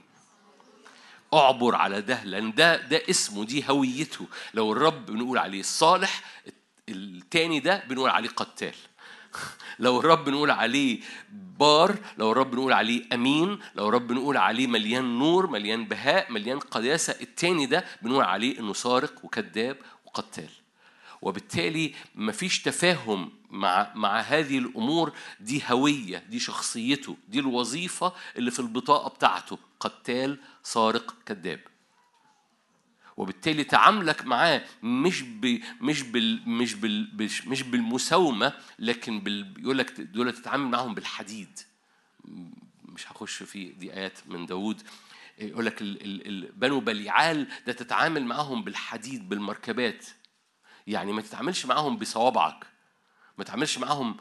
[1.35, 4.27] اعبر على ده لأن ده ده اسمه دي هويته.
[4.55, 6.23] لو الرب بنقول عليه الصالح
[6.89, 8.75] التاني ده بنقول عليه قتال.
[9.79, 11.01] لو الرب نقول عليه
[11.61, 16.59] بار لو الرب نقول عليه أمين لو الرب نقول عليه مليان نور مليان بهاء مليان
[16.59, 20.49] قداسة التاني ده بنقول عليه إنه سارق وكذاب وقتال.
[21.23, 25.13] وبالتالي مفيش تفاهم مع مع هذه الأمور.
[25.41, 29.59] دي هوية دي شخصيته دي الوظيفة اللي في البطاقة بتاعته.
[29.81, 31.61] قتال سارق كذاب.
[33.17, 37.11] وبالتالي تعاملك معاه مش ب مش بال مش بال
[37.47, 41.59] مش, بالمساومة لكن بال بيقول لك دول تتعامل معاهم بالحديد.
[42.85, 44.83] مش هخش في دي آيات من داوود.
[45.39, 45.83] يقول لك
[46.57, 50.07] بنو بليعال ده تتعامل معاهم بالحديد بالمركبات.
[50.87, 52.67] يعني ما تتعاملش معاهم بصوابعك.
[53.39, 54.17] ما تتعاملش معاهم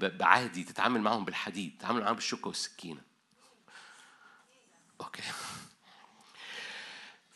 [0.00, 3.00] بعادي تتعامل معاهم بالحديد تتعامل معاهم بالشوكة والسكينة.
[5.00, 5.22] أوكي.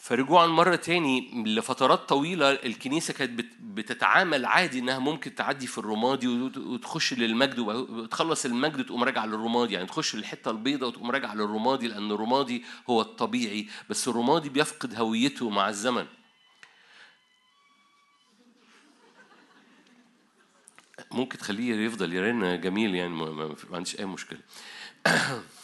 [0.07, 6.29] فرجوعا مرة تاني لفترات طويلة الكنيسة كانت بت- بتتعامل عادي إنها ممكن تعدي في الرمادي
[6.29, 9.75] وت- وتخش للمجد وتخلص المجد تقوم راجعة للرمادي.
[9.75, 13.67] يعني تخش للحتة البيضاء وتقوم راجعة للرمادي لأن الرمادي هو الطبيعي.
[13.91, 16.07] بس الرمادي بيفقد هويته مع الزمن.
[21.11, 24.39] ممكن تخليه يفضل يرن جميل يعني ما عنديش أي مشكلة.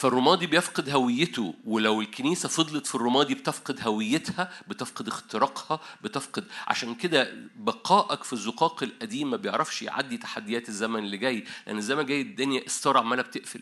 [0.00, 7.34] فالرمادي بيفقد هويته ولو الكنيسة فضلت في الرمادي بتفقد هويتها بتفقد اختراقها بتفقد عشان كده
[7.56, 12.60] بقائك في الزقاق القديم ما بيعرفش يعدي تحديات الزمن اللي جاي لأن الزمن جاي الدنيا
[12.66, 13.60] الستارة عمالة بتقفل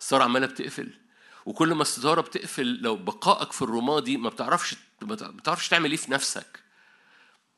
[0.00, 0.90] الستارة عمالة بتقفل
[1.46, 6.12] وكل ما الستارة بتقفل لو بقائك في الرمادي ما بتعرفش ما بتعرفش تعمل إيه في
[6.12, 6.63] نفسك.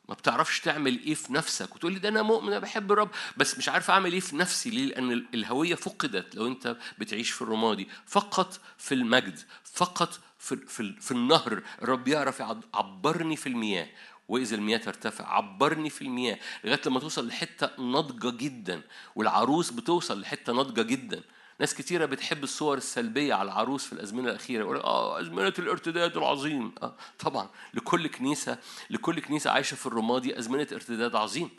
[0.09, 3.57] ما بتعرفش تعمل إيه في نفسك وتقول لي ده أنا مؤمن أنا بحب الرب بس
[3.57, 7.41] مش عارف أعمل إيه في نفسي ليه؟ لأن ال- الهوية فقدت لو أنت بتعيش في
[7.41, 7.87] الرمادي.
[8.05, 9.39] فقط في المجد
[9.73, 11.63] فقط في في, في النهر.
[11.81, 12.41] الرب يعرف
[12.73, 13.87] عبرني في المياه.
[14.27, 16.39] وإذا المياه ترتفع عبرني في المياه.
[16.63, 18.81] لغاية لما توصل لحتة ناضجة جدا
[19.15, 21.21] والعروس بتوصل لحتة ناضجة جدا.
[21.59, 26.71] ناس كتيرة بتحب الصور السلبية على العروس في الأزمنة الأخيرة يقول آه أزمنة الارتداد العظيم
[26.81, 28.57] آه طبعا لكل كنيسة
[28.89, 31.49] لكل كنيسة عايشة في الرمادي أزمنة ارتداد عظيم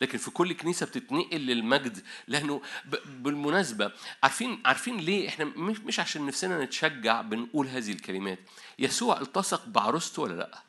[0.00, 3.92] لكن في كل كنيسة بتتنقل للمجد لأنه ب- بالمناسبة
[4.22, 8.38] عارفين عارفين ليه إحنا مش عشان نفسنا نتشجع بنقول هذه الكلمات
[8.78, 10.62] يسوع التصق بعروسته ولا لأ؟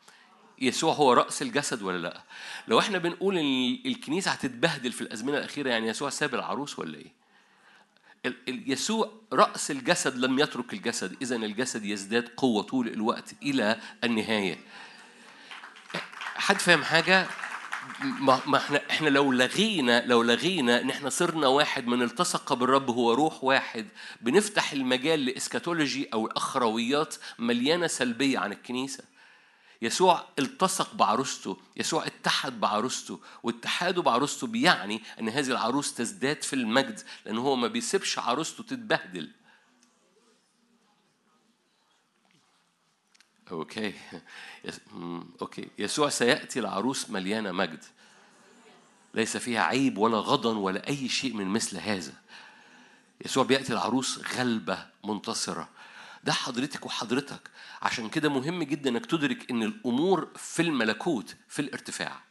[0.59, 2.23] يسوع هو رأس الجسد ولا لأ؟
[2.67, 7.13] لو إحنا بنقول إن الكنيسة هتتبهدل في الأزمنة الأخيرة يعني يسوع ساب العروس ولا إيه؟
[8.47, 11.15] يسوع رأس الجسد لم يترك الجسد.
[11.21, 14.57] إذا الجسد يزداد قوة طول الوقت إلى النهاية.
[16.35, 17.27] حد فاهم حاجة؟
[18.01, 22.89] ما ما إحنا إحنا لو لغينا لو لغينا إن إحنا صرنا واحد من التصق بالرب
[22.89, 23.87] هو روح واحد
[24.21, 29.03] بنفتح المجال لإسكاتولوجي أو أخرويات مليانة سلبية عن الكنيسة.
[29.81, 37.01] يسوع التصق بعروسته يسوع اتحد بعروسته واتحاده بعروسته بيعني إن هذه العروس تزداد في المجد
[37.25, 39.31] لأن هو ما بيسيبش عروسته تتبهدل.
[43.51, 43.93] Okay.
[45.41, 45.67] Okay.
[45.77, 47.83] يسوع سيأتي لعروس مليانة مجد.
[49.13, 52.13] ليس فيها عيب ولا غضن ولا أي شيء من مثل هذا.
[53.25, 55.69] يسوع بيأتي لعروس غالبة منتصرة.
[56.23, 57.49] ده حضرتك وحضرتك.
[57.81, 62.21] عشان كده مهم جدا إنك تدرك إن الأمور في الملكوت في الارتفاع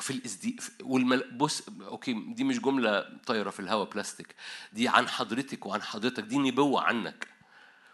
[0.00, 1.36] في الازدي والمل...
[1.36, 4.34] بص okay دي مش جملة طايرة في الهواء بلاستيك.
[4.72, 7.28] دي عن حضرتك وعن حضرتك دي نبوة عنك.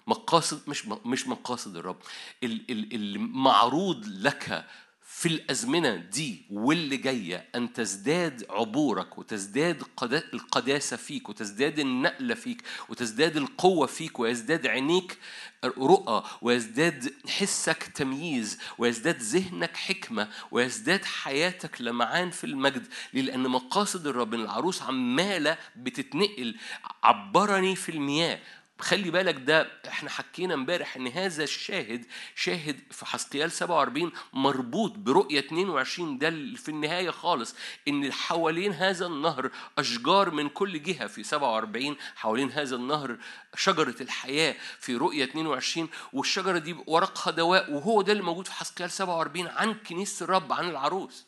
[0.07, 1.99] مقاصد مش مش مقاصد الرب.
[2.43, 4.67] ال- ال- المعروض لك
[5.15, 12.63] في الأزمنة دي واللي جاية أن تزداد عبورك وتزداد قدا- القداسة فيك وتزداد النقلة فيك
[12.89, 15.19] وتزداد القوة فيك ويزداد عينيك
[15.65, 24.35] رؤى ويزداد حسك تمييز ويزداد ذهنك حكمة ويزداد حياتك لمعان في المجد؟ لأن مقاصد الرب
[24.35, 26.57] العروس عمالة بتتنقل
[27.03, 28.39] عبرني في المياه
[28.83, 35.39] خلي بالك ده إحنا حكينا امبارح ان هذا الشاهد شاهد في حسقيال 47 مربوط برؤية
[35.39, 37.55] 22 ده في النهاية خالص
[37.89, 43.17] إن حوالين هذا النهر أشجار من كل جهة في 47 حوالين هذا النهر
[43.57, 48.91] شجرة الحياة في رؤية 22 والشجرة دي ورقها دواء وهو ده اللي موجود في حسقيال
[48.91, 51.27] 47 عن كنيسة الرب عن العروس.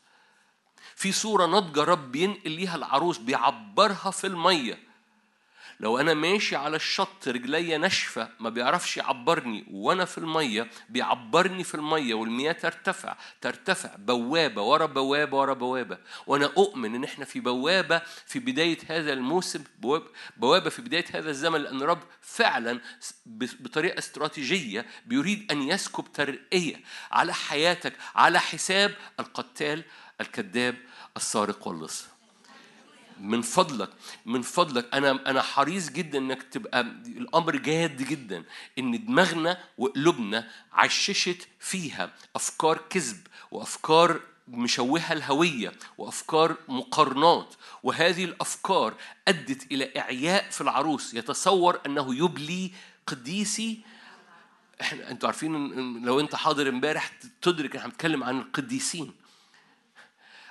[0.97, 4.94] في صورة ناضجة رب ينقل ليها العروس بيعبرها في المية.
[5.81, 11.75] لو أنا ماشي على الشط رجليا ناشفة ما بيعرفش يعبرني وأنا في المية بيعبرني في
[11.75, 15.99] المية والمياه ترتفع ترتفع بوابة ورا بوابة ورا بوابة.
[16.27, 20.07] وأنا أؤمن إن إحنا في بوابة في بداية هذا الموسم بواب-
[20.37, 22.81] بوابة في بداية هذا الزمن لأن الرب فعلا
[23.61, 26.77] بطريقة استراتيجية بيريد أن يسكب ترقية
[27.13, 29.85] على حياتك على حساب القتال
[30.21, 30.75] الكذاب
[31.17, 32.07] السارق واللص.
[33.21, 33.91] من فضلك
[34.27, 34.95] من فضلك.
[34.95, 38.45] أنا أنا حريص جدا إنك تبقى الأمر جاد جدا
[38.79, 47.55] إن دماغنا وقلوبنا عششت فيها أفكار كذب وأفكار مشوهة الهوية وأفكار مقارنات.
[47.83, 48.95] وهذه الأفكار
[49.29, 51.15] أدت إلى إعياء في العروس.
[51.15, 52.71] يتصور أنه يبلي
[53.07, 53.81] قديسي.
[54.81, 57.13] إحنا أنتوا عارفين لو أنت حاضر إمبارح
[57.43, 59.13] تدرك إحنا بنتكلم عن القديسين.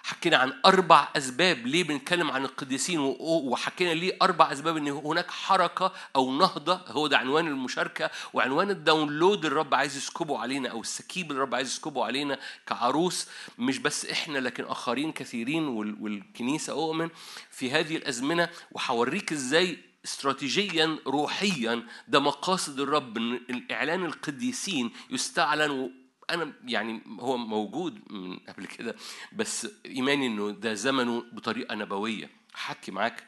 [0.03, 5.93] حكينا عن أربع أسباب ليه بنتكلم عن القديسين وحكينا ليه أربع أسباب إن هناك حركة
[6.15, 11.25] أو نهضة هو ده عنوان المشاركة وعنوان ال download الرب عايز يسكبه علينا أو السكيب
[11.31, 13.27] اللي الرب عايز يسكبه علينا كعروس
[13.57, 17.09] مش بس إحنا لكن آخرين كثيرين وال- والكنيسة أؤمن
[17.51, 18.49] في هذه الأزمنة.
[18.71, 25.91] وهوريك إزاي استراتيجيا روحيا ده مقاصد الرب إن الإعلان القديسين يستعلن
[26.29, 28.95] أنا يعني هو موجود من قبل كده
[29.31, 32.29] بس إيماني إنه ده زمنه بطريقة نبوية.
[32.55, 33.23] هحكي معاك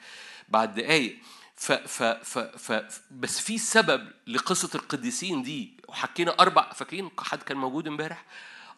[0.50, 1.18] بعد دقايق.
[1.56, 5.74] ف ف ف ف بس في سبب لقصة القديسين دي.
[5.88, 8.26] وحكينا أربع فاكرين حد كان موجود إمبارح؟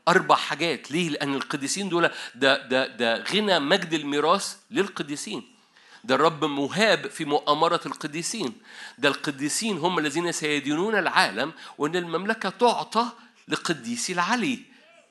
[0.07, 0.91] أربع حاجات.
[0.91, 5.53] ليه؟ لأن القديسين دول ده ده ده غنى مجد الميراث للقديسين.
[6.03, 8.53] ده الرب مهاب في مؤامرة القديسين.
[8.97, 13.11] ده القديسين هم الذين سيدينون العالم وأن المملكة تعطى
[13.47, 14.59] لقديسي العلي.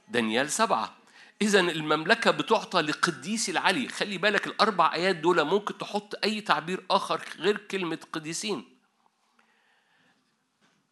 [0.08, 0.96] دانيال سبعة.
[1.42, 3.88] إذا المملكة بتعطى لقديسي العلي.
[3.88, 8.75] خلي بالك الأربع آيات دول ممكن تحط أي تعبير آخر غير كلمة قديسين.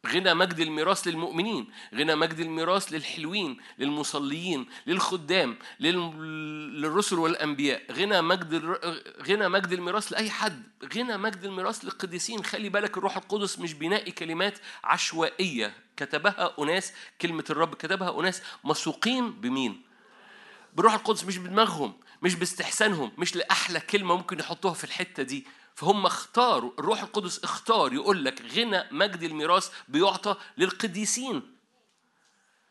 [0.06, 8.54] غنى مجد الميراث للمؤمنين غنى مجد الميراث للحلوين للمصليين للخدام لل- للرسل والأنبياء غنى مجد
[9.28, 10.62] غنى مجد الميراث لأي حد
[10.96, 12.44] غنى مجد الميراث للقديسين.
[12.44, 15.74] خلي بالك الروح القدس مش بينقي كلمات عشوائية.
[15.96, 18.42] كتبها أناس كلمة الرب كتبها أناس.
[18.64, 19.82] مسوقين بمين؟
[20.74, 25.46] بالروح القدس مش بدماغهم مش باستحسانهم مش لأحلى كلمة ممكن يحطوها في الحتة دي.
[25.74, 31.54] فهم اختاروا الروح القدس اختار يقول لك غنى مجد الميراث بيعطى للقديسين.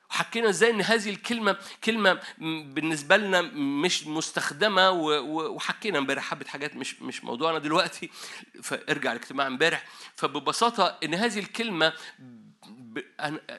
[0.10, 3.42] وحكينا إزاي إن هذه الكلمة كلمة بالنسبة لنا
[3.82, 4.92] مش مستخدمة
[5.30, 8.10] وحكينا امبارح حبة حاجات مش مش موضوعنا دلوقتي.
[8.64, 9.86] فارجع الاجتماع امبارح.
[10.16, 11.94] فببساطة إن هذه الكلمة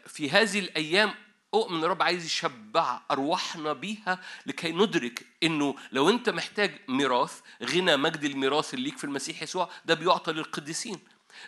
[0.07, 1.15] في هذه الأيام
[1.55, 8.25] اؤمن الرب عايز يشبع أرواحنا بيها لكي ندرك إنه لو أنت محتاج ميراث غنى مجد
[8.25, 10.99] الميراث اللي ليك في المسيح يسوع ده بيعطى للقديسين.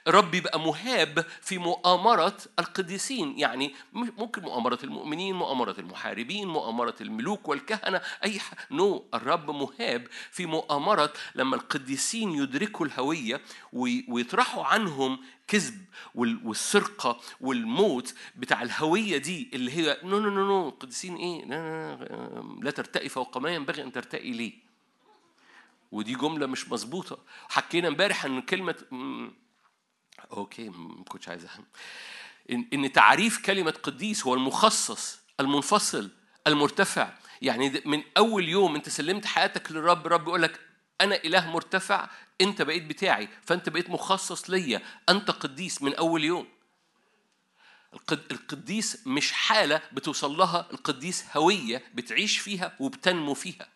[0.09, 3.39] الرب يبقى مهاب في مؤامرة القديسين.
[3.39, 8.53] يعني ممكن مؤامرة المؤمنين مؤامرة المحاربين مؤامرة الملوك والكهنة أي ح...
[8.71, 13.41] no الرب مهاب في مؤامرة لما القديسين يدركوا الهوية
[13.73, 14.05] وي...
[14.09, 15.19] ويطرحوا عنهم
[15.49, 16.41] كذب وال...
[16.45, 22.05] والسرقة والموت بتاع الهوية دي اللي هي no no no no القديسين إيه؟ لا, لا,
[22.05, 24.53] لا, لا ترتقي فوق ما ينبغي أن ترتقي ليه؟
[25.93, 27.19] ودي جملة مش مظبوطة.
[27.49, 28.75] حكينا امبارح إن كلمة
[30.33, 31.65] أوكي ما كنتش عايز أهم.
[32.51, 36.11] إن إن تعريف كلمة قديس هو المخصص المنفصل
[36.47, 37.13] المرتفع.
[37.43, 40.61] يعني من أول يوم أنت سلمت حياتك للرب الرب يقول لك
[41.01, 42.09] أنا إله مرتفع
[42.41, 44.83] أنت بقيت بتاعي فأنت بقيت مخصص ليا.
[45.09, 46.47] أنت قديس من أول يوم.
[47.95, 53.69] القد- القديس مش حالة بتوصل لها القديس هوية بتعيش فيها وبتنمو فيها.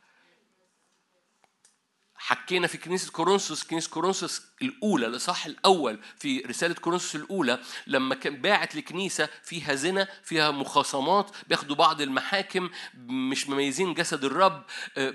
[2.23, 8.37] حكينا في كنيسة كورنثوس كنيسة كورنثوس الأولى الإصحاح الأول في رسالة كورنثوس الأولى لما كان
[8.41, 12.71] باعت لكنيسة فيها زنا فيها مخاصمات بياخدوا بعض المحاكم
[13.07, 14.65] مش مميزين جسد الرب
[14.97, 15.15] آه،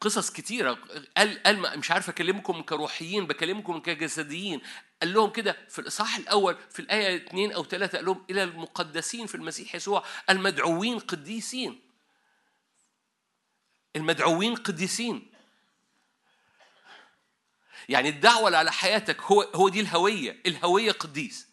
[0.00, 0.78] قصص كتيرة.
[1.16, 4.60] قال قال مش عارف أكلمكم كروحيين بكلمكم كجسديين.
[5.02, 9.26] قال لهم كده في الإصحاح الأول في الآية اثنين أو ثلاثة قال لهم إلى المقدسين
[9.26, 11.80] في المسيح يسوع المدعوين قديسين.
[13.96, 15.33] المدعوين قديسين.
[17.88, 20.40] يعني الدعوة اللي على حياتك هو هو دي الهوية.
[20.46, 21.48] الهوية قديس.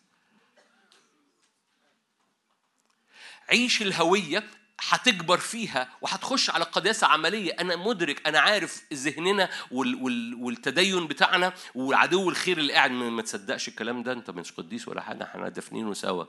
[3.49, 4.43] عيش الهوية
[4.89, 7.51] هتكبر فيها وهتخش على قداسة عملية.
[7.59, 12.91] أنا مدرك أنا عارف ذهننا وال وال والتدين بتاعنا وعدو الخير اللي قاعد.
[12.91, 16.25] ما ما تصدقش الكلام ده أنت مش قديس ولا حاجة إحنا دافنينه سوا.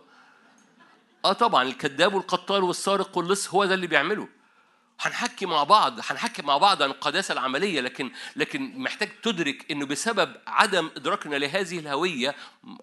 [1.24, 4.28] آه طبعا الكذاب والقتال والسارق واللص هو ده اللي بيعمله.
[5.02, 10.36] هنحكي مع بعض هنحكي مع بعض عن القداسة العملية لكن لكن محتاج تدرك إنه بسبب
[10.46, 12.34] عدم إدراكنا لهذه الهوية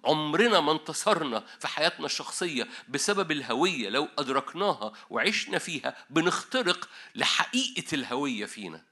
[0.06, 3.90] عمرنا ما انتصرنا في حياتنا الشخصية بسبب الهوية.
[3.90, 8.84] لو أدركناها وعشنا فيها بنخترق لحقيقة الهوية فينا.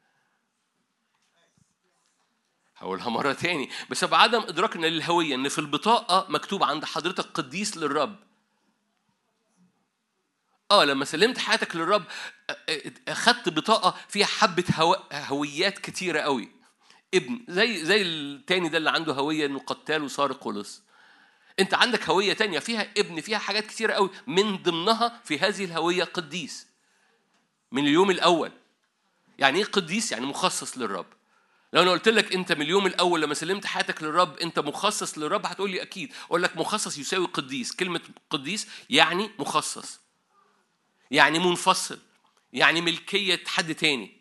[2.78, 3.70] هقولها مرة تاني.
[3.90, 8.16] بسبب عدم إدراكنا للهوية إن في البطاقة مكتوب عند حضرتك قديس للرب.
[10.72, 12.04] آه لما سلمت حياتك للرب
[13.08, 15.04] أخدت بطاقة فيها حبة هو...
[15.14, 16.52] هويات كتيرة قوي.
[17.14, 20.82] ابن زي زي التاني ده اللي عنده هوية إنه قتال وسارق ولص
[21.60, 24.10] أنت عندك هوية تانية فيها ابن فيها حاجات كتيرة قوي.
[24.28, 26.68] من ضمنها في هذه الهوية قديس.
[27.72, 28.52] من اليوم الأول.
[29.40, 31.06] يعني إيه قديس؟ يعني مخصص للرب.
[31.74, 35.46] لو أنا قلت لك أنت من اليوم الأول لما سلمت حياتك للرب أنت مخصص للرب
[35.46, 36.14] هتقول لي أكيد.
[36.26, 37.76] أقول لك مخصص يساوي قديس.
[37.76, 40.00] كلمة قديس يعني مخصص.
[41.12, 42.00] يعني منفصل
[42.54, 44.18] يعني ملكية حد تاني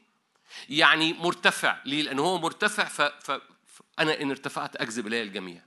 [0.68, 3.08] يعني مرتفع ليه؟ لأن هو مرتفع.
[3.18, 5.62] فأنا إن ارتفعت أجذب إلي الجميع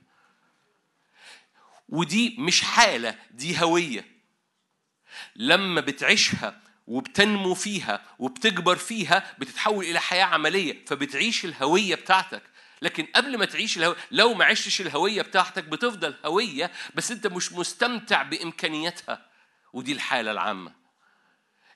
[1.88, 4.06] ودي مش حالة دي هوية
[5.36, 12.42] لما بتعيشها وبتنمو فيها وبتكبر فيها بتتحول إلى حياة عملية فبتعيش الهوية بتاعتك
[12.82, 17.52] لكن قبل ما تعيش الهوية لو ما عشتش الهوية بتاعتك بتفضل هوية بس أنت مش
[17.52, 19.26] مستمتع بإمكانياتها
[19.72, 20.79] ودي الحالة العامة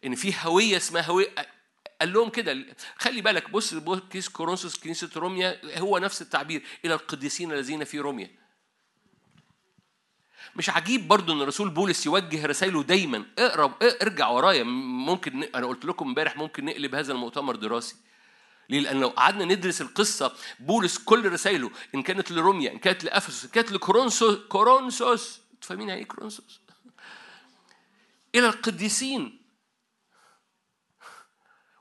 [0.07, 1.35] إن في هوية اسمها هوية
[2.01, 2.67] قال لهم كده
[2.97, 3.75] خلي بالك بص
[4.11, 8.31] كيس كورنثوس كنيسة روميا هو نفس التعبير إلى القديسين الذين في روميا.
[10.57, 15.85] مش عجيب برضو إن الرسول بولس يوجه رسائله دايما؟ اقرا ارجع ورايا ممكن أنا قلت
[15.85, 17.97] لكم امبارح ممكن نقلب هذا المؤتمر دراسي.
[18.71, 23.45] ليه؟ لأن لو قعدنا ندرس القصة بولس كل رسائله إن كانت لروميا إن كانت لأفسس
[23.45, 25.41] إن كانت لكورنثوس كورنثوس.
[25.61, 26.61] فاهمين يعني إيه كورنثوس؟
[28.35, 29.44] إلى القديسين.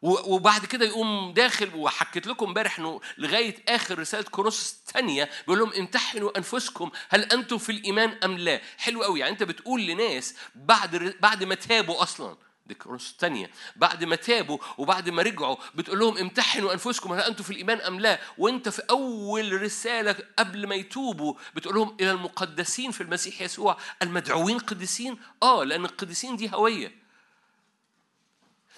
[0.03, 5.73] وبعد كده يقوم داخل وحكيت لكم امبارح إنه لغاية آخر رسالة كورنثوس الثانية بيقول لهم
[5.73, 9.19] امتحنوا أنفسكم هل أنتم في الإيمان أم لا؟ حلو قوي.
[9.19, 12.38] يعني أنت بتقول لناس بعد بعد ما تابوا أصلا.
[12.65, 13.51] دي كورنثوس الثانية.
[13.75, 17.99] بعد ما تابوا وبعد ما رجعوا بتقول لهم امتحنوا أنفسكم هل أنتم في الإيمان أم
[17.99, 23.77] لا؟ وأنت في أول رسالة قبل ما يتوبوا بتقول لهم إلى المقدسين في المسيح يسوع.
[24.01, 27.02] المدعوين قديسين؟ آه لأن القديسين دي هوية.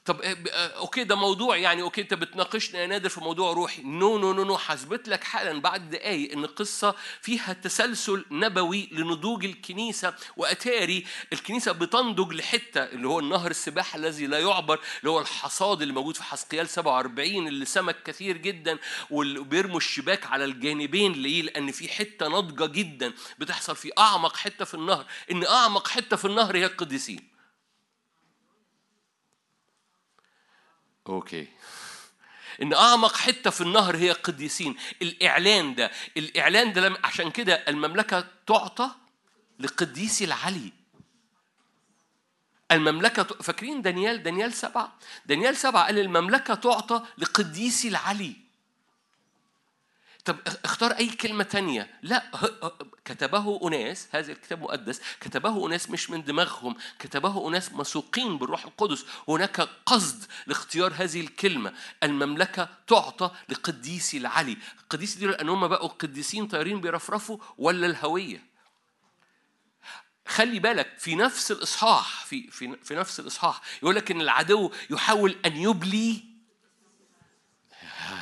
[0.06, 3.82] طب آه، آه، okay ده موضوع يعني okay أنت بتناقشنا يا نادر في موضوع روحي
[3.82, 9.46] no no no no هثبت لك حالا بعد دقايق إن القصة فيها تسلسل نبوي لنضوج
[9.46, 15.82] الكنيسة وأتاري الكنيسة بتنضج لحتة اللي هو النهر السباحة الذي لا يعبر اللي هو الحصاد
[15.82, 18.78] اللي موجود في حزقيال 47 اللي سمك كثير جدا
[19.10, 24.66] واللي بيرموا الشباك على الجانبين ليه؟ لأن في حتة ناضجة جدا بتحصل في أعمق حتة
[24.66, 27.35] في النهر إن أعمق حتة في النهر هي القديسين
[31.08, 31.48] أوكي.
[32.62, 34.76] إن أعمق حتة في النهر هي القديسين.
[35.02, 38.92] الإعلان ده الإعلان ده لم- عشان كده المملكة تعطى
[39.60, 40.74] لقديسي العلي.
[42.72, 44.98] المملكة فاكرين دانيال؟ دانيال سبعة.
[45.26, 48.45] دانيال سبعة قال المملكة تعطى لقديسي العلي.
[50.26, 51.90] طب اخ- اختار أي كلمة تانية.
[52.02, 52.24] لا
[53.06, 55.02] كتبه أناس هذا الكتاب مقدس.
[55.20, 56.76] كتبه أناس مش من دماغهم.
[57.00, 59.06] كتبه أناس مسوقين بالروح القدس.
[59.28, 61.74] هناك قصد لاختيار هذه الكلمة.
[62.04, 64.58] المملكة تعطى لقديسي العلي.
[64.84, 68.56] القديسي دي لأن هم بقوا قديسين طايرين بيرفرفوا ولا الهوية؟
[70.28, 75.36] خلي بالك في نفس الإصحاح في في في نفس الإصحاح يقول لك إن العدو يحاول
[75.46, 76.24] أن يبلي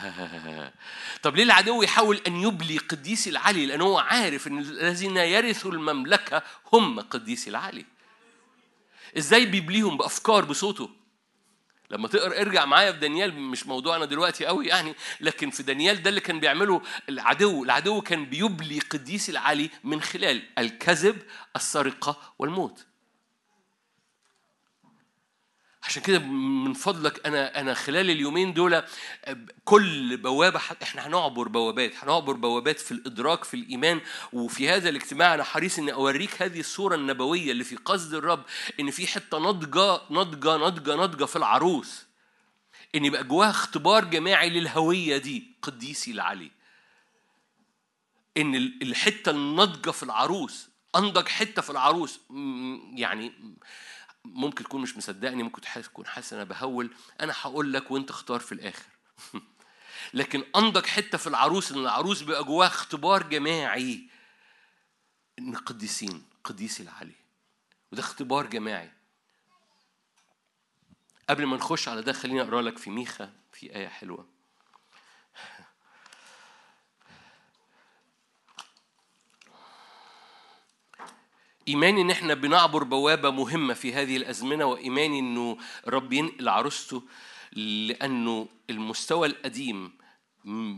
[1.23, 6.43] طب ليه العدو يحاول أن يبلي قديسي العلي؟ لأن هو عارف إن الذين يرثوا المملكة
[6.73, 7.85] هم قديسي العلي.
[9.17, 10.89] إزاي بيبليهم بأفكار بصوته؟
[11.89, 16.09] لما تقرا ارجع معايا في دانيال مش موضوعنا دلوقتي قوي يعني لكن في دانيال ده
[16.09, 17.63] اللي كان بيعمله العدو.
[17.63, 21.21] العدو كان بيبلي قديس العلي من خلال الكذب
[21.55, 22.85] السرقة والموت.
[25.83, 28.83] عشان كده من فضلك أنا أنا خلال اليومين دول
[29.65, 34.01] كل بوابة إحنا هنعبر بوابات هنعبر بوابات في الإدراك في الإيمان
[34.33, 35.33] وفي هذا الاجتماع.
[35.33, 38.43] أنا حريص إني أوريك هذه الصورة النبوية اللي في قصد الرب
[38.79, 42.05] إن في حتة ناضجه ناضجه ناضجه ناضجه في العروس.
[42.95, 46.51] إن يبقى جواها اختبار جماعي للهوية دي قديسي العلي.
[48.37, 52.19] إن ال- الحتة الناضجه في العروس أنضج حتة في العروس
[52.95, 53.33] يعني
[54.25, 56.95] ممكن تكون مش مصدقني ممكن تكون حاسس أنا بهول.
[57.21, 58.85] أنا هقول لك وأنت اختار في الآخر.
[60.13, 64.09] لكن أنضج حتة في العروس إن العروس بيبقى جواها اختبار جماعي.
[65.39, 67.15] ان قديسين قديسي العلي.
[67.91, 68.91] وده اختبار جماعي.
[71.29, 74.32] قبل ما نخش على ده خليني أقرأ لك في ميخا في آية حلوة.
[81.67, 85.57] إيماني إن إحنا بنعبر بوابة مهمة في هذه الأزمنة وإيماني إنه
[85.87, 87.03] الرب ينقل عروسته
[87.53, 89.91] لأنه المستوى القديم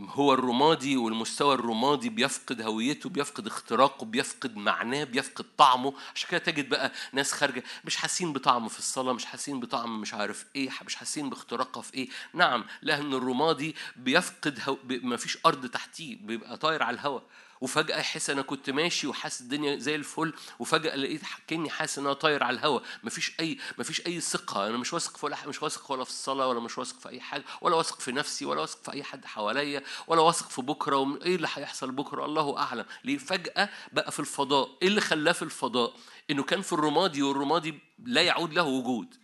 [0.09, 5.93] هو الرمادي والمستوى الرمادي بيفقد هويته بيفقد اختراقه بيفقد معناه بيفقد طعمه.
[6.15, 10.13] عشان كده تجد بقى ناس خارجة مش حاسين بطعم في الصلاة مش حاسين بطعم مش
[10.13, 12.09] عارف إيه مش حاسين باختراقها في إيه.
[12.33, 14.77] نعم لأن الرمادي بيفقد هو...
[14.89, 17.23] ما فيش أرض تحتيه بيبقى طاير على الهواء
[17.61, 22.13] وفجأة يحس أنا كنت ماشي وحاسس الدنيا زي الفل وفجأة لقيت كأني حاسس إن أنا
[22.13, 24.67] طاير على الهواء مفيش أي مفيش أي ثقة.
[24.67, 27.21] أنا مش واثق في ولا مش واثق ولا في الصلاة ولا مش واثق في أي
[27.21, 30.95] حاجة ولا واثق في نفسي ولا واثق في أي حد حواليا ولا واثق في بكرة.
[30.97, 32.85] وإيه اللي هيحصل بكرة؟ الله أعلم.
[33.03, 34.69] ليه؟ فجأة بقى في الفضاء.
[34.81, 35.93] إيه اللي خلاه في الفضاء؟
[36.31, 39.15] إنه كان في الرمادي والرمادي لا يعود له وجود.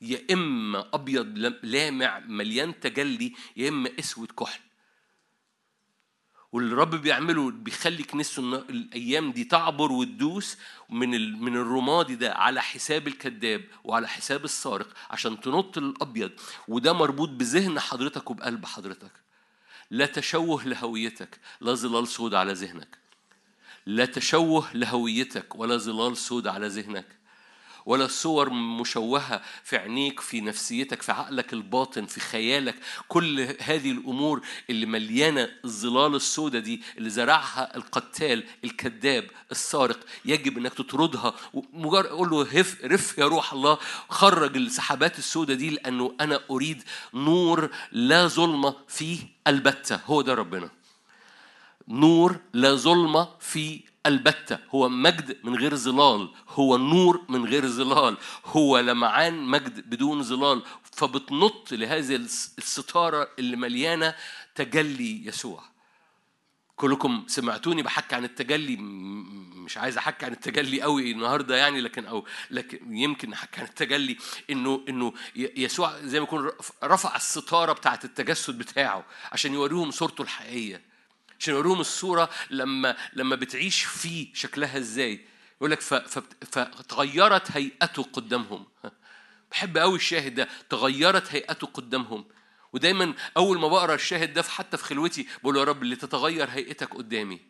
[0.00, 1.26] يا إما أبيض
[1.62, 4.60] لامع مليان تجلي يا إما أسود كحل.
[6.52, 10.56] واللي الرب بيعمله بيخلي كنيسته الأيام دي تعبر وتدوس
[10.90, 16.30] من من الرمادي ده على حساب الكذاب وعلى حساب السارق عشان تنط للأبيض.
[16.68, 19.12] وده مربوط بذهن حضرتك وبقلب حضرتك.
[19.90, 22.98] لا تشوه لهويتك لا ظلال سود على ذهنك.
[23.86, 27.17] لا تشوه لهويتك ولا ظلال سود على ذهنك.
[27.88, 32.74] ولا صور مشوهة في عينيك في نفسيتك في عقلك الباطن في خيالك.
[33.08, 34.40] كل هذه الأمور
[34.70, 41.34] اللي مليانة الظلال السوداء دي اللي زرعها القتال الكذاب السارق يجب أنك تطردها.
[41.72, 43.78] مجرد قول له هف رف يا روح الله.
[44.08, 46.82] خرج السحابات السوداء دي لأنه أنا أريد
[47.14, 50.00] نور لا ظلمة فيه البتة.
[50.06, 50.70] هو ده ربنا.
[51.88, 58.16] نور لا ظلمة في البتة هو مجد من غير ظلال هو نور من غير ظلال
[58.44, 60.62] هو لمعان مجد بدون ظلال.
[60.92, 64.14] فبتنط لهذه الس- الستارة اللي مليانة
[64.54, 65.62] تجلي يسوع.
[66.76, 72.24] كلكم سمعتوني بحكي عن التجلي مش عايز أحكي عن التجلي قوي النهارده يعني لكن أو
[72.50, 74.16] لكن يمكن أحكي عن التجلي.
[74.50, 80.22] إنه إنه يسوع زي ما يكون رف- رفع الستارة بتاعة التجسد بتاعه عشان يوريهم صورته
[80.22, 80.87] الحقيقية.
[81.40, 85.20] عشان يوريهم الصورة لما لما بتعيش فيه شكلها إزاي.
[85.56, 88.66] يقول لك فتغيرت هيئته قدامهم.
[89.50, 90.48] بحب قوي الشاهد ده.
[90.70, 92.24] تغيرت هيئته قدامهم.
[92.72, 97.40] ودايما أول ما بقرأ الشاهد ده حتى في خلوتي بقول يا رب لتتغير هيئتك قدامي.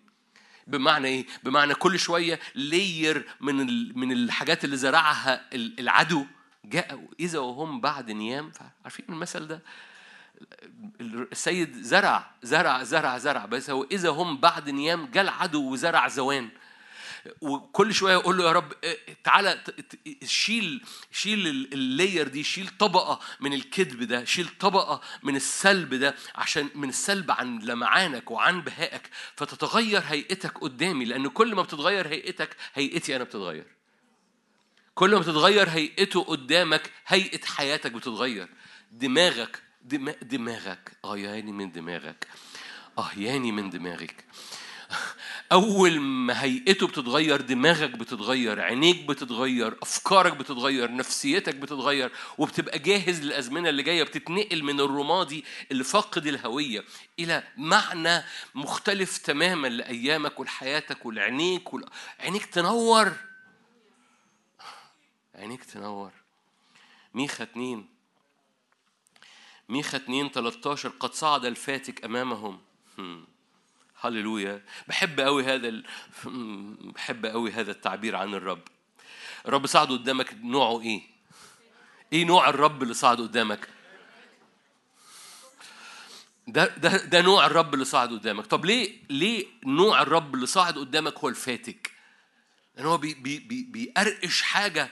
[0.67, 3.57] بمعنى إيه؟ بمعنى كل شوية لير من
[3.99, 6.27] من الحاجات اللي زرعها ال- العدو
[6.65, 8.53] جاء إذا وهم بعد نيام.
[8.85, 9.63] عارفين المثل ده؟
[11.01, 13.45] السيد زرع زرع زرع زرع.
[13.47, 16.49] بس هو إذا هم بعد نيام جاء العدو وزرع زوان.
[17.41, 19.61] وكل شوية يقول له يا رب آه، تعالى
[20.25, 26.15] شيل شيل ال- اللاير دي شيل طبقة من الكذب ده شيل طبقة من السلب ده
[26.35, 29.11] عشان من السلب عن لمعانك وعن بهائك.
[29.37, 33.67] فتتغير هيئتك قدامي لأن كل ما بتتغير هيئتك هيئتي أنا بتتغير.
[34.95, 38.49] كل ما تتغير هيئته قدامك هيئة حياتك بتتغير.
[38.93, 39.68] دماغك دم...
[40.23, 40.93] دماغك.
[41.05, 42.27] آه ياني من دماغك.
[42.99, 44.25] آه ياني من دماغك.
[45.53, 53.69] أول ما هيئته بتتغير دماغك بتتغير عينيك بتتغير أفكارك بتتغير نفسيتك بتتغير وبتبقى جاهز للأزمنة
[53.69, 56.85] اللي جاية بتتنقل من الرمادي اللي فاقد الهوية
[57.19, 58.23] إلى معنى
[58.55, 61.91] مختلف تماما لأيامك ولحياتك ولعينيك ول...
[62.21, 63.13] عينيك تنور.
[65.35, 66.11] عينيك تنور.
[67.15, 67.98] ميخا اتنين.
[69.69, 72.61] ميخا اتنين 13 قد صعد الفاتك أمامهم.
[72.99, 73.27] هم.
[74.01, 74.63] هللويا.
[74.89, 75.85] بحب قوي هذا ال...
[76.95, 78.63] بحب قوي هذا التعبير عن الرب.
[79.47, 81.03] الرب صعد قدامك نوعه إيه؟
[82.13, 83.69] إيه نوع الرب اللي صعد قدامك؟
[86.49, 88.47] ده ده ده نوع الرب اللي صاعد قدامك.
[88.47, 91.91] طب ليه ليه نوع الرب اللي صاعد قدامك هو الفاتك؟
[92.77, 94.89] لأن هو بي بي بي بيقرقش حاجة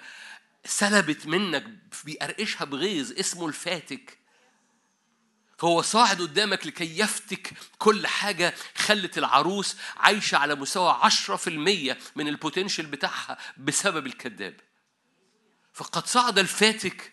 [0.65, 1.65] سلبت منك
[2.05, 4.19] بيقرقشها بغيظ اسمه الفاتك.
[5.57, 11.99] فهو صاعد قدامك لكي يفتك كل حاجة خلت العروس عايشة على مستوى عشرة في المية
[12.17, 14.55] من البوتنشال بتاعها بسبب الكذاب.
[15.73, 17.13] فقد صعد الفاتك.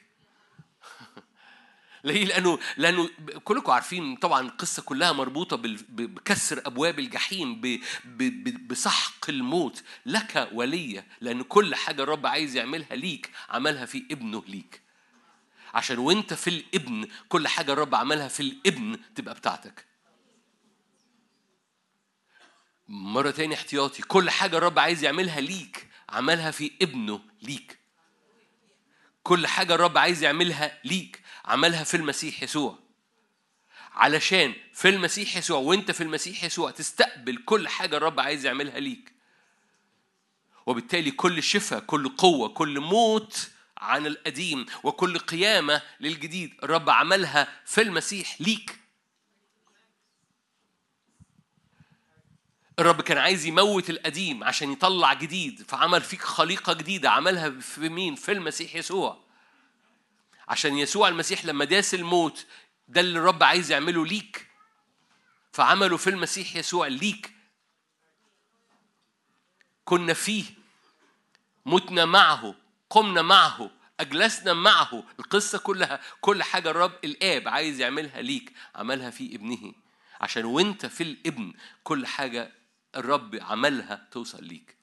[2.04, 3.10] ليه؟ لأنه لأنه
[3.44, 5.58] كلكم عارفين طبعا القصة كلها مربوطة
[5.90, 7.62] بكسر أبواب الجحيم
[8.68, 9.84] بسحق الموت.
[10.06, 14.83] لك ولية لأن كل حاجة الرب عايز يعملها ليك عملها في ابنه ليك.
[15.74, 19.86] عشان وانت في الابن كل حاجة الرب عملها في الابن تبقى بتاعتك.
[22.88, 27.80] مرة تاني احتياطي كل حاجة الرب عايز يعملها ليك عملها في ابنه ليك.
[29.24, 32.80] كل حاجة الرب عايز يعملها ليك عملها في المسيح يسوع.
[33.92, 39.14] علشان في المسيح يسوع وانت في المسيح يسوع تستقبل كل حاجة الرب عايز يعملها ليك.
[40.66, 43.52] وبالتالي كل شفاء كل قوة كل موت
[43.84, 46.54] عن القديم وكل قيامة للجديد.
[46.64, 48.80] الرب عملها في المسيح ليك.
[52.80, 57.10] الرب كان عايز يموت القديم عشان يطلع جديد فعمل فيك خليقة جديدة.
[57.12, 59.24] عملها في مين؟ في المسيح يسوع.
[60.48, 62.46] عشان يسوع المسيح لما داس الموت
[62.88, 64.48] ده اللي الرب عايز يعمله ليك.
[65.52, 67.32] فعمله في المسيح يسوع ليك.
[69.86, 70.44] كنا فيه.
[71.66, 72.63] متنا معه.
[72.94, 75.04] قمنا معه أجلسنا معه.
[75.20, 79.74] القصة كلها كل حاجة الرب الآب عايز يعملها ليك عملها في ابنه.
[80.22, 81.54] عشان وأنت في الابن
[81.84, 82.52] كل حاجة
[82.96, 84.76] الرب عملها توصل ليك.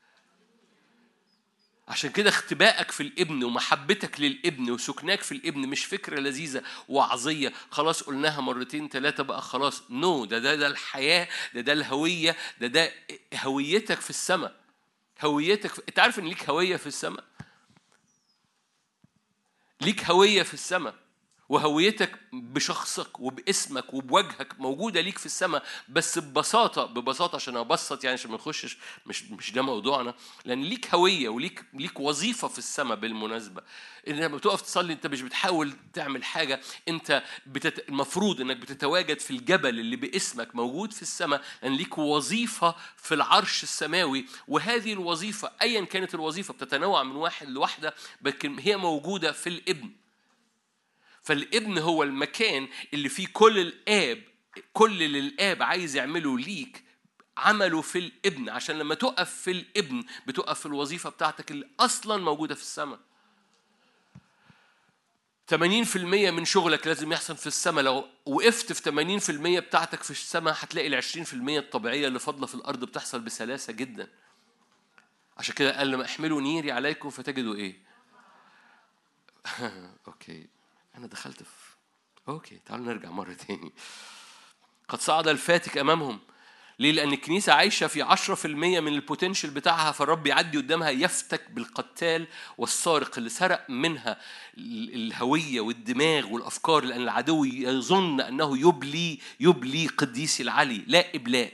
[1.88, 7.52] عشان كده اختبائك في الابن ومحبتك للابن وسكناك في الابن مش فكرة لذيذة وعظية.
[7.70, 9.82] خلاص قلناها مرتين ثلاثة بقى خلاص.
[9.90, 12.92] نو no, ده ده ده الحياة ده ده الهوية ده ده
[13.34, 14.60] هويتك في السماء.
[15.24, 15.82] هويتك في...
[15.88, 17.29] أنت عارف إن ليك هوية في السماء؟
[19.80, 20.94] ليك هوية في السماء.
[21.50, 28.30] وهويتك بشخصك وباسمك وبوجهك موجودة ليك في السماء بس ببساطة ببساطة عشان أبسط يعني عشان
[28.30, 30.14] ما نخشش مش مش ده موضوعنا
[30.44, 33.62] لأن ليك هوية وليك ليك وظيفة في السماء بالمناسبة.
[34.08, 37.88] إن لما بتقف تصلي أنت مش بتحاول تعمل حاجة أنت بتت...
[37.88, 43.62] المفروض إنك بتتواجد في الجبل اللي باسمك موجود في السماء لأن ليك وظيفة في العرش
[43.62, 44.26] السماوي.
[44.48, 49.90] وهذه الوظيفة أيا كانت الوظيفة بتتنوع من واحد لواحدة لكن هي موجودة في الإبن.
[51.30, 54.22] فالابن هو المكان اللي فيه كل الآب
[54.72, 56.84] كل اللي الآب عايز يعمله ليك
[57.36, 58.48] عمله في الابن.
[58.48, 62.98] عشان لما تقف في الابن بتقف في الوظيفة بتاعتك اللي أصلا موجودة في السماء.
[65.50, 67.84] 80% من شغلك لازم يحصل في السماء.
[67.84, 72.84] لو وقفت في 80% بتاعتك في السماء هتلاقي ال 20% الطبيعية اللي فاضله في الأرض
[72.84, 74.08] بتحصل بسلاسة جدا.
[75.36, 77.82] عشان كده قال لما احملوا نيري عليكم فتجدوا إيه؟
[80.08, 80.59] Okay.
[81.00, 81.48] أنا دخلت في
[82.28, 83.72] okay تعالوا نرجع مرة تاني.
[84.88, 86.20] قد صعد الفاتك أمامهم.
[86.78, 90.90] ليه؟ لأن الكنيسة عايشة في عشرة في المية من ال potential بتاعها فالرب يعدي قدامها
[90.90, 92.26] يفتك بالقتال
[92.58, 94.20] والسارق اللي سرق منها
[94.58, 101.52] ال- الهوية والدماغ والأفكار لأن العدو يظن أنه يبلي يبلي قديسي العلي لا إبلاء.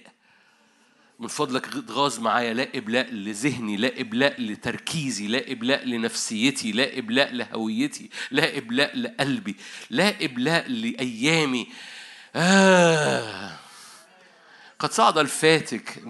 [1.18, 2.54] من فضلك اتغاظ معايا.
[2.54, 9.56] لا إبلاء لذهني لا إبلاء لتركيزي لا إبلاء لنفسيتي لا إبلاء لهويتي لا إبلاء لقلبي
[9.90, 11.68] لا إبلاء لأيامي.
[12.36, 13.52] آه.
[14.78, 16.02] قد صعد الفاتك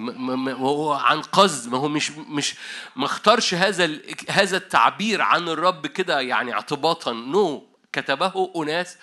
[0.59, 2.55] وهو عن قصد ما هو مش مش
[2.97, 3.91] ما اختارش هذا
[4.31, 7.13] هذا التعبير عن الرب كده يعني اعتباطا.
[7.13, 7.77] نو no.
[7.93, 8.97] كتبه أناس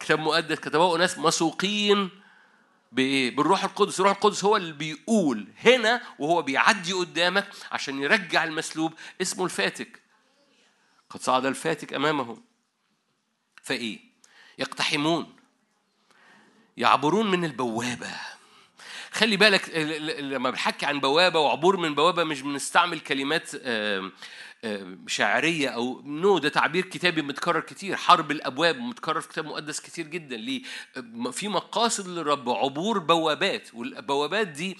[0.00, 2.19] كتاب مقدس كتبه أناس مسوقين
[2.92, 8.94] بإيه؟ بالروح القدس، الروح القدس هو اللي بيقول هنا وهو بيعدي قدامك عشان يرجع المسلوب
[9.22, 10.00] اسمه الفاتك.
[11.10, 12.42] قد صعد الفاتك أمامهم.
[13.62, 13.98] فإيه؟
[14.58, 15.36] يقتحمون
[16.76, 18.10] يعبرون من البوابة.
[19.12, 23.50] خلي بالك ال- ال- لما بنحكي عن بوابة وعبور من بوابة مش بنستعمل كلمات
[25.06, 27.96] شعريه أو نو ده تعبير كتابي متكرر كتير.
[27.96, 30.36] حرب الأبواب متكرر في كتاب مقدس كتير جدا.
[30.36, 30.62] ليه؟
[31.32, 33.74] في مقاصد للرب عبور بوابات.
[33.74, 34.78] والبوابات دي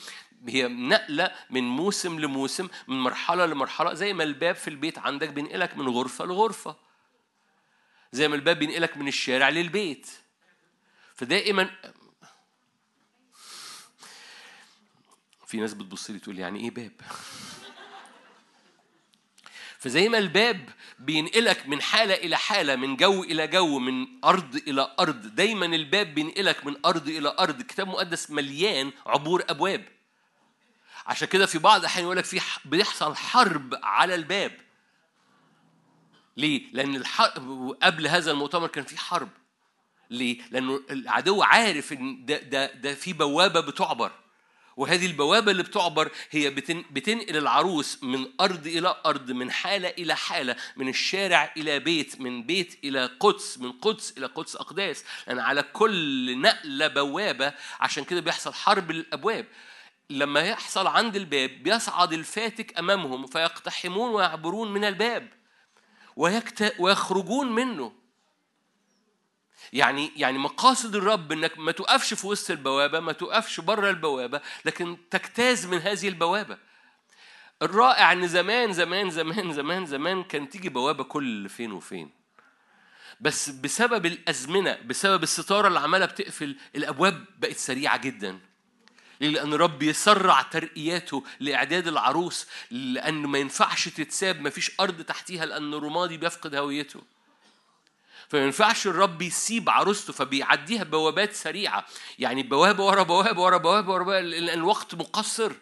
[0.48, 3.94] هي نقلة من موسم لموسم من مرحلة لمرحلة.
[3.94, 6.77] زي ما الباب في البيت عندك بينقلك من غرفة لغرفة.
[8.12, 10.07] زي ما الباب بينقلك من الشارع للبيت.
[11.15, 11.70] فدائما
[15.47, 16.93] في ناس بتبص لي تقول يعني إيه باب؟
[19.81, 24.94] فزي ما الباب بينقلك من حالة إلى حالة من جو إلى جو من أرض إلى
[25.01, 25.27] أرض.
[25.35, 27.61] دايما الباب بينقلك من أرض إلى أرض.
[27.61, 29.85] الكتاب المقدس مليان عبور أبواب.
[31.07, 34.52] عشان كده في بعض الأحيان يقول لك في بيحصل حرب على الباب.
[36.36, 39.28] ليه؟ لأن الحرب قبل هذا المؤتمر كان في حرب.
[40.11, 44.12] ليه؟ لأنه العدو عارف إن ده ده ده في بوابة بتعبر.
[44.81, 50.16] وهذه البوابة اللي بتعبر هي بتن بتنقل العروس من أرض إلى أرض من حالة إلى
[50.16, 55.39] حالة من الشارع إلى بيت من بيت إلى قدس من قدس إلى قدس أقداس لأن
[55.39, 59.47] على كل نقلة بوابة عشان كده بيحصل حرب الأبواب
[60.11, 65.28] لما يحصل عند الباب بيصعد الفاتك أمامهم فيقتحمون ويعبرون من الباب.
[66.78, 68.00] ويخرجون منه
[69.73, 74.97] يعني يعني مقاصد الرب إنك ما تقفش في وسط البوابة ما تقفش بره البوابة لكن
[75.11, 76.59] تجتاز من هذه البوابة.
[77.63, 82.11] الرائع إن زمان زمان زمان زمان زمان كان تيجي بوابة كل فين وفين.
[83.21, 88.39] بس بسبب الأزمنة بسبب الستارة اللي عمالة بتقفل الأبواب بقت سريعة جدا؟
[89.21, 95.75] لأن رب يسرع ترقياته لإعداد العروس لأنه ما ينفعش تتساب ما فيش أرض تحتيها لأن
[95.75, 97.03] الرمادي بيفقد هويته.
[98.31, 101.86] فما ينفعش الرب يسيب عروسته فبيعديها بوابات سريعة.
[102.19, 105.52] يعني بوابة ورا بوابة ورا بوابة ورا بوابة لأن الوقت مقصر.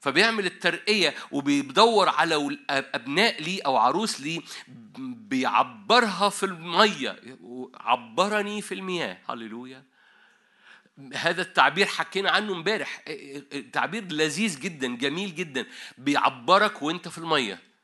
[0.00, 4.40] فبيعمل الترقية وبيدور على أبناء ليه أو عروس ليه
[4.98, 7.38] بيعبرها في المية.
[7.74, 9.18] عبرني في المياه.
[9.28, 9.84] هللويا.
[11.14, 13.04] هذا التعبير حكينا عنه امبارح.
[13.72, 15.66] تعبير لذيذ جدا جميل جدا.
[15.98, 17.75] بيعبرك وانت في المية.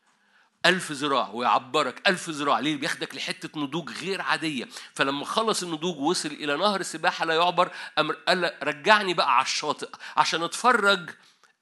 [0.66, 2.58] ألف ذراع ويعبرك ألف ذراع.
[2.58, 4.68] ليه؟ بياخدك لحتة نضوج غير عادية.
[4.94, 9.88] فلما خلص النضوج وصل إلى نهر السباحة لا يعبر أمر قال رجعني بقى على الشاطئ
[10.16, 11.10] عشان أتفرج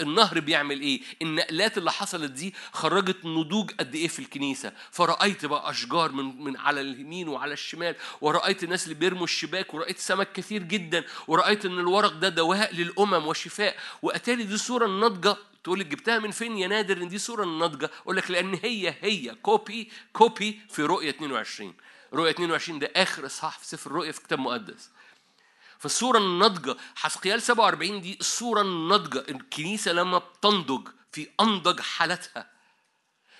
[0.01, 5.71] النهر بيعمل إيه؟ النقلات اللي حصلت دي خرجت نضوج قد إيه في الكنيسة؟ فرأيت بقى
[5.71, 10.63] أشجار من من على اليمين وعلى الشمال ورأيت الناس اللي بيرموا الشباك ورأيت سمك كثير
[10.63, 13.77] جدا ورأيت إن الورق ده دواء للأمم وشفاء.
[14.03, 17.91] وأتاري دي صورة ناضجه تقول لي جبتها من فين يا نادر إن دي صورة ناضجه
[18.03, 21.75] أقول لك لأن هي هي copy copy في رؤية 22
[22.15, 24.91] رؤية 22 ده آخر اصحاح في سفر الرؤيا في كتاب مقدس.
[25.81, 32.51] فالصورة الناضجة حزقيال 47 دي الصورة الناضجة الكنيسة لما بتنضج في أنضج حالتها.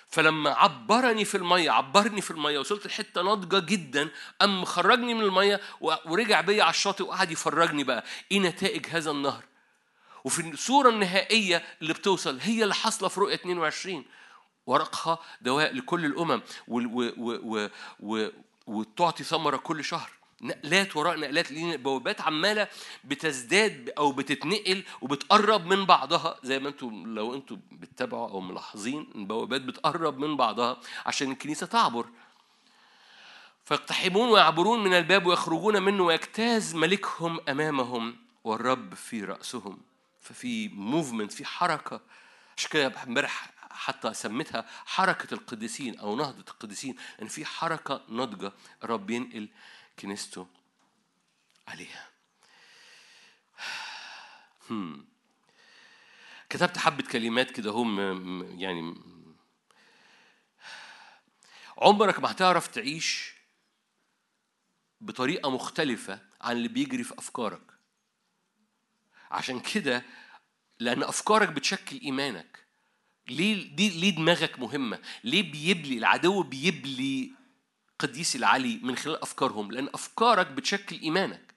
[0.09, 4.09] فلما عبرني في المية عبرني في المية وصلت لحتة ناضجة جدا
[4.41, 8.03] أم خرجني من المية ورجع بيا على الشاطئ وقعد يفرجني بقى.
[8.31, 9.43] إيه نتائج هذا النهر؟
[10.23, 14.05] وفي الصورة النهائية اللي بتوصل هي اللي حاصلة في رؤية 22
[14.65, 16.41] ورقها دواء لكل الأمم
[18.67, 20.20] وتعطي ثمرة كل شهر.
[20.41, 22.67] نقلات وراء نقلات لأن البوابات عمالة
[23.03, 26.39] بتزداد أو بتتنقل وبتقرب من بعضها.
[26.43, 32.05] زي ما أنتم لو أنتم بتتابعوا أو ملاحظين البوابات بتقرب من بعضها عشان الكنيسة تعبر.
[33.65, 39.77] فيقتحمون ويعبرون من الباب ويخرجون منه ويجتاز ملكهم أمامهم والرب في رأسهم.
[40.21, 42.01] ففي موفمنت في حركة.
[42.57, 46.91] عشان كده امبارح حتى سميتها حركة القديسين أو نهضة القديسين.
[46.91, 48.51] ان يعني في حركة ناضجة
[48.83, 49.49] الرب ينقل
[50.01, 50.47] كنيسته
[51.67, 52.07] عليها.
[56.49, 57.99] كتبت حبة كلمات كده هم
[58.59, 58.95] يعني
[61.77, 63.33] عمرك ما هتعرف تعيش
[65.01, 67.71] بطريقة مختلفة عن اللي بيجري في أفكارك
[69.31, 70.03] عشان كده
[70.79, 72.65] لأن أفكارك بتشكل إيمانك
[73.27, 77.31] ليه دي ليه دماغك مهمة؟ ليه بيبلي العدو بيبلي
[78.01, 81.51] قديس العلي من خلال أفكارهم لأن أفكارك بتشكل إيمانك.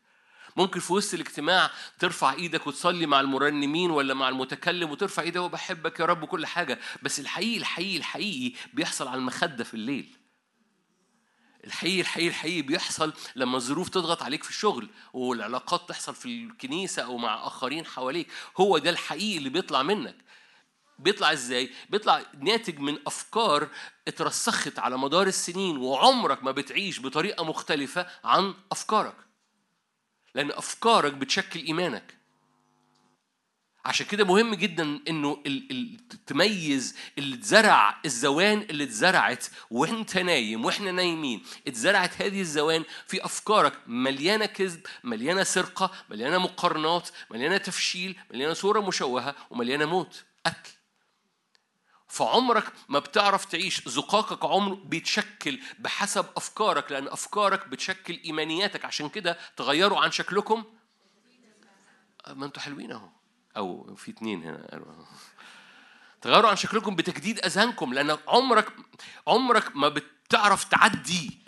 [0.56, 6.00] ممكن في وسط الاجتماع ترفع إيدك وتصلي مع المرنمين ولا مع المتكلم وترفع إيدك وبحبك
[6.00, 10.16] يا رب وكل حاجة بس الحقيقي الحقيقي الحقيقي بيحصل على المخدة في الليل.
[11.64, 17.18] الحقيقي الحقيقي الحقيقي بيحصل لما الظروف تضغط عليك في الشغل والعلاقات تحصل في الكنيسة أو
[17.18, 20.16] مع آخرين حواليك هو ده الحقيقي اللي بيطلع منك.
[20.98, 23.68] بيطلع إزاي؟ بيطلع ناتج من أفكار
[24.08, 29.16] اترسخت على مدار السنين وعمرك ما بتعيش بطريقة مختلفة عن أفكارك.
[30.34, 32.24] لأن أفكارك بتشكل إيمانك.
[33.84, 40.64] عشان كده مهم جدا إنه ال ال تميز اللي اتزرع الزوان اللي اتزرعت وانت نايم
[40.64, 48.18] وإحنا نايمين اتزرعت هذه الزوان في أفكارك مليانة كذب مليانة سرقة مليانة مقارنات مليانة تفشيل
[48.30, 50.70] مليانة صورة مشوهة ومليانة موت قتل
[52.14, 53.88] فعمرك ما بتعرف تعيش.
[53.88, 58.84] زقاقك عمر بيتشكل بحسب أفكارك لأن أفكارك بتشكل إيمانياتك.
[58.84, 60.64] عشان كده تغيروا عن شكلكم.
[62.30, 63.08] ما أنتوا حلوين أهو.
[63.56, 64.68] أو في اتنين هنا.
[64.70, 65.04] قالوا
[66.22, 68.72] تغيروا عن شكلكم بتجديد أذهانكم لأن عمرك
[69.28, 71.38] عمرك ما بتعرف تعدي.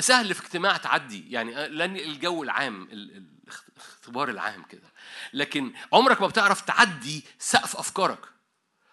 [0.00, 1.30] سهل في اجتماع تعدي.
[1.30, 3.40] يعني لأن الجو العام ال- ال-
[3.76, 4.88] الاختبار العام كده.
[5.32, 8.39] لكن عمرك ما بتعرف تعدي سقف أفكارك.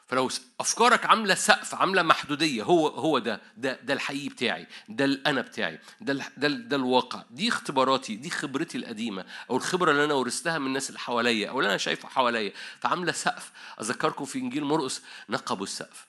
[0.07, 0.29] فلو
[0.59, 5.79] أفكارك عاملة سقف عاملة محدودية هو هو ده ده ده الحقيقي بتاعي ده الأنا بتاعي
[6.01, 7.23] ده ده ده الواقع.
[7.31, 11.59] دي اختباراتي دي خبرتي القديمة أو الخبرة اللي أنا ورثتها من الناس اللي حواليا أو
[11.59, 12.51] اللي أنا شايفه حواليا.
[12.79, 13.51] فعاملة سقف.
[13.81, 16.07] أذكركم في إنجيل مرقس نقبوا السقف.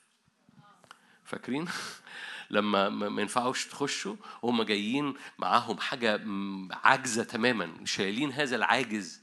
[1.25, 1.67] فاكرين؟
[2.51, 6.21] لما ما ينفعوش تخشوا وهم جايين معاهم حاجة
[6.71, 9.18] عاجزة تماما شايلين هذا العاجز.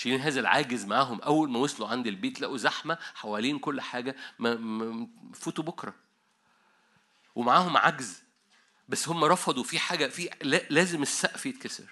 [0.00, 1.20] شايلين هذا العاجز معاهم.
[1.20, 5.94] أول ما وصلوا عند البيت لقوا زحمة حوالين كل حاجة ما فوتوا بكرة.
[7.34, 8.22] ومعاهم عجز.
[8.88, 11.84] بس هم رفضوا في حاجة في لا- لازم السقف يتكسر.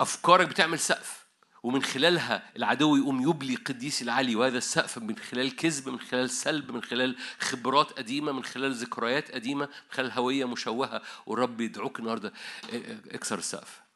[0.00, 1.26] أفكارك بتعمل سقف.
[1.62, 6.70] ومن خلالها العدو يقوم يبلي قديس العلي وهذا السقف من خلال كذب من خلال سلب
[6.70, 11.02] من خلال خبرات قديمة من خلال ذكريات قديمة من خلال هوية مشوهة.
[11.26, 12.32] والرب يدعوك النهارده.
[12.72, 13.87] ا- ا- اكسر السقف.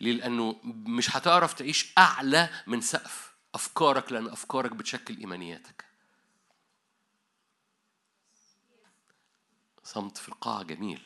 [0.00, 5.84] ليه؟ لأنه مش هتعرف تعيش أعلى من سقف أفكارك لأن أفكارك بتشكل إيمانياتك.
[9.84, 11.02] صمت في القاعة جميل.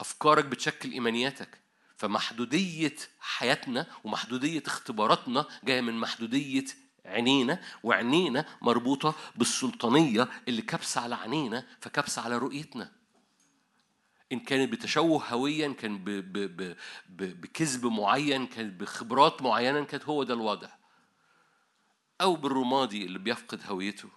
[0.00, 1.60] أفكارك بتشكل إيمانياتك.
[1.96, 6.64] فمحدودية حياتنا ومحدودية اختباراتنا جاية من محدودية
[7.06, 12.92] عينينا وعينينا مربوطة بالسلطانية اللي كبسة على عينينا فكبسة على رؤيتنا.
[14.32, 16.76] إن كانت بتشوه هويا كان ب- ب- ب-
[17.08, 20.68] ب- بكذب معين كان بخبرات معينة كانت هو ده الوضع.
[22.20, 24.08] أو بالرمادي اللي بيفقد هويته.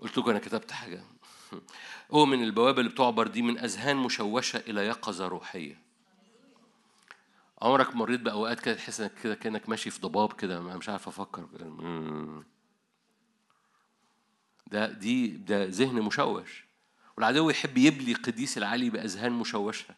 [0.00, 1.02] قلت لكم أنا كتبت حاجة.
[2.12, 5.82] هو من البوابة اللي بتعبر دي من أذهان مشوشة إلى يقظة روحية.
[7.62, 11.46] عمرك مريت بأوقات كده تحس إنك كده كأنك ماشي في ضباب كده مش عارف أفكر.
[14.72, 16.64] ده دي ده ذهن مشوش.
[17.16, 19.94] والعدو يحب يبلي قديس العلي بأذهان مشوشة.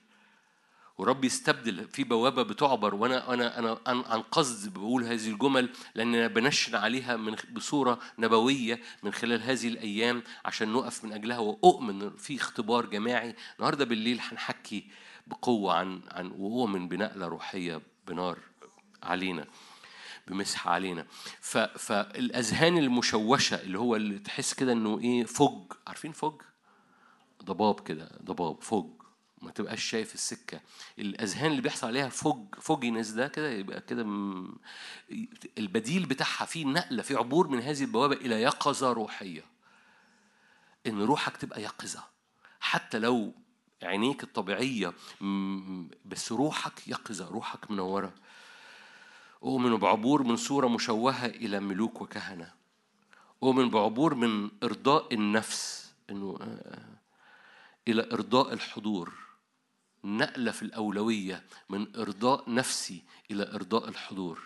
[0.99, 6.27] ورب يستبدل في بوابة بتعبر وأنا أنا أنا عن قصد بقول هذه الجمل لأن أنا
[6.27, 12.37] بنشن عليها من بصورة نبوية من خلال هذه الأيام عشان نقف من أجلها وأؤمن في
[12.37, 13.35] اختبار جماعي.
[13.59, 14.85] النهارده بالليل هنحكي
[15.27, 18.39] بقوة عن عن وأؤمن بنقلة روحية بنار
[19.03, 19.47] علينا.
[20.29, 21.07] بمسح علينا.
[21.41, 21.59] ف...
[21.59, 26.41] فالاذهان المشوشة اللي هو اللي تحس كده إنه إيه فج عارفين فج
[27.45, 28.87] ضباب كده ضباب فج
[29.43, 30.61] ما تبقاش شايف السكة.
[30.99, 34.59] الأذهان اللي بيحصل عليها فوج فوجينس ده كده يبقى كده م-
[35.59, 39.45] البديل بتاعها في نقلة في عبور من هذه البوابة إلى يقظة روحية.
[40.87, 42.05] إن روحك تبقى يقظة.
[42.61, 43.35] حتى لو
[43.83, 48.15] عينيك الطبيعية م- بس روحك يقظة روحك منورة.
[49.45, 52.53] أؤمن بعبور من صورة مشوهة إلى ملوك وكهنة.
[53.43, 56.99] أؤمن بعبور من إرضاء النفس إنه آه،
[57.89, 59.13] إلى إرضاء الحضور.
[60.05, 64.43] نقلة في الأولوية من إرضاء نفسي إلى إرضاء الحضور.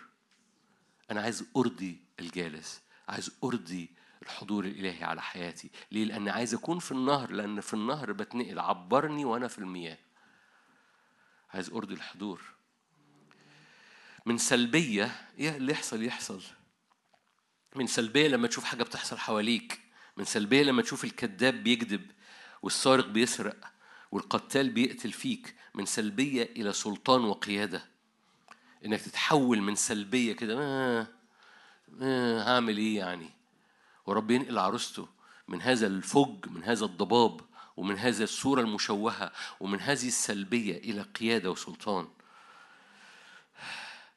[1.11, 3.89] أنا عايز أرضي الجالس عايز أرضي
[4.21, 5.69] الحضور الإلهي على حياتي.
[5.91, 9.97] ليه؟ لأن عايز أكون في النهر لأن في النهر بتنقل عبرني وأنا في المياه.
[11.53, 12.58] عايز أرضي الحضور.
[14.29, 16.41] من سلبية إيه اللي يحصل يحصل.
[17.75, 19.79] من سلبية لما تشوف حاجة بتحصل حواليك.
[20.17, 22.11] من سلبية لما تشوف الكذاب بيكذب
[22.61, 23.57] والسارق بيسرق
[24.11, 25.55] والقتال بيقتل فيك.
[25.75, 27.85] من سلبية إلى سلطان وقيادة.
[28.85, 31.07] إنك تتحول من سلبية كده آه
[32.01, 33.29] آه هعمل إيه يعني؟
[34.05, 35.07] ورب ينقل عروسته
[35.47, 37.41] من هذا الفج من هذا الضباب
[37.77, 42.07] ومن هذا الصورة المشوهة ومن هذه السلبية إلى قيادة وسلطان.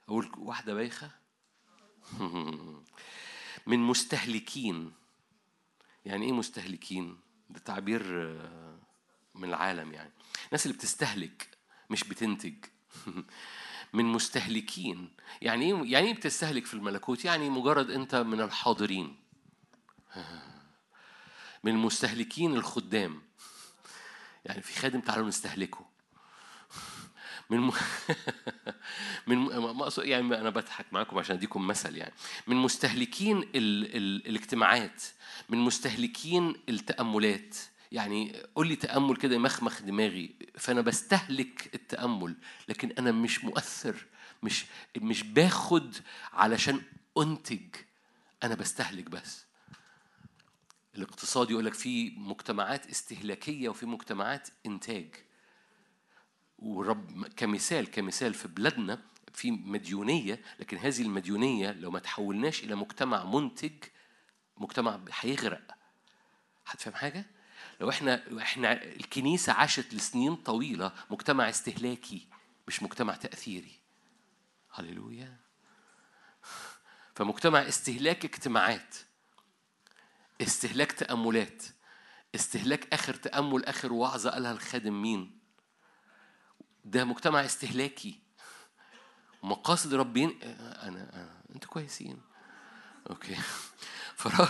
[0.09, 1.11] أقول واحدة بايخة.
[3.67, 4.93] من مستهلكين.
[6.05, 7.21] يعني إيه مستهلكين؟
[7.51, 8.79] ده تعبير آه،
[9.35, 10.13] من العالم يعني.
[10.47, 11.59] الناس اللي بتستهلك
[11.91, 12.55] مش بتنتج.
[13.93, 15.13] من مستهلكين.
[15.43, 19.17] يعني إيه يعني إيه بتستهلك في الملكوت؟ يعني مجرد أنت من الحاضرين.
[21.65, 23.23] من مستهلكين الخدام.
[24.45, 25.92] يعني في خادم تعالوا نستهلكه.
[27.53, 27.73] من م...
[29.27, 29.89] من م...
[29.99, 32.13] يعني أنا بضحك معاكم عشان أديكم مثل يعني.
[32.47, 33.97] من مستهلكين ال...
[33.97, 34.27] ال...
[34.27, 35.03] الاجتماعات
[35.49, 37.57] من مستهلكين التأملات.
[37.93, 40.35] يعني قول لي تأمل كده يمخمخ دماغي.
[40.59, 42.35] فأنا بستهلك التأمل
[42.69, 44.07] لكن أنا مش مؤثر
[44.43, 44.65] مش
[44.97, 45.97] مش باخد
[46.33, 46.83] علشان
[47.19, 47.77] أنتج.
[48.43, 49.45] أنا بستهلك بس.
[50.97, 55.15] الاقتصاد يقول لك في مجتمعات استهلاكية وفي مجتمعات إنتاج.
[56.63, 59.03] ورب كمثال كمثال في بلادنا
[59.33, 63.73] في مديونية لكن هذه المديونية لو ما تحولناش إلى مجتمع منتج
[64.57, 65.75] مجتمع هيغرق.
[66.67, 67.27] هتفهم حاجة؟
[67.81, 72.29] لو إحنا إحنا الكنيسة عاشت لسنين طويلة مجتمع استهلاكي
[72.69, 73.81] مش مجتمع تأثيري.
[74.71, 75.37] هللويا.
[77.15, 78.97] فمجتمع استهلاك اجتماعات
[80.41, 81.63] استهلاك تأملات
[82.35, 85.42] استهلاك آخر تأمل آخر وعظة قالها الخادم مين؟
[86.85, 88.19] ده مجتمع استهلاكي.
[89.43, 92.21] مقاصد ربين أنا, أنا أنتوا كويسين.
[93.11, 93.37] أوكي.
[94.17, 94.49] فرب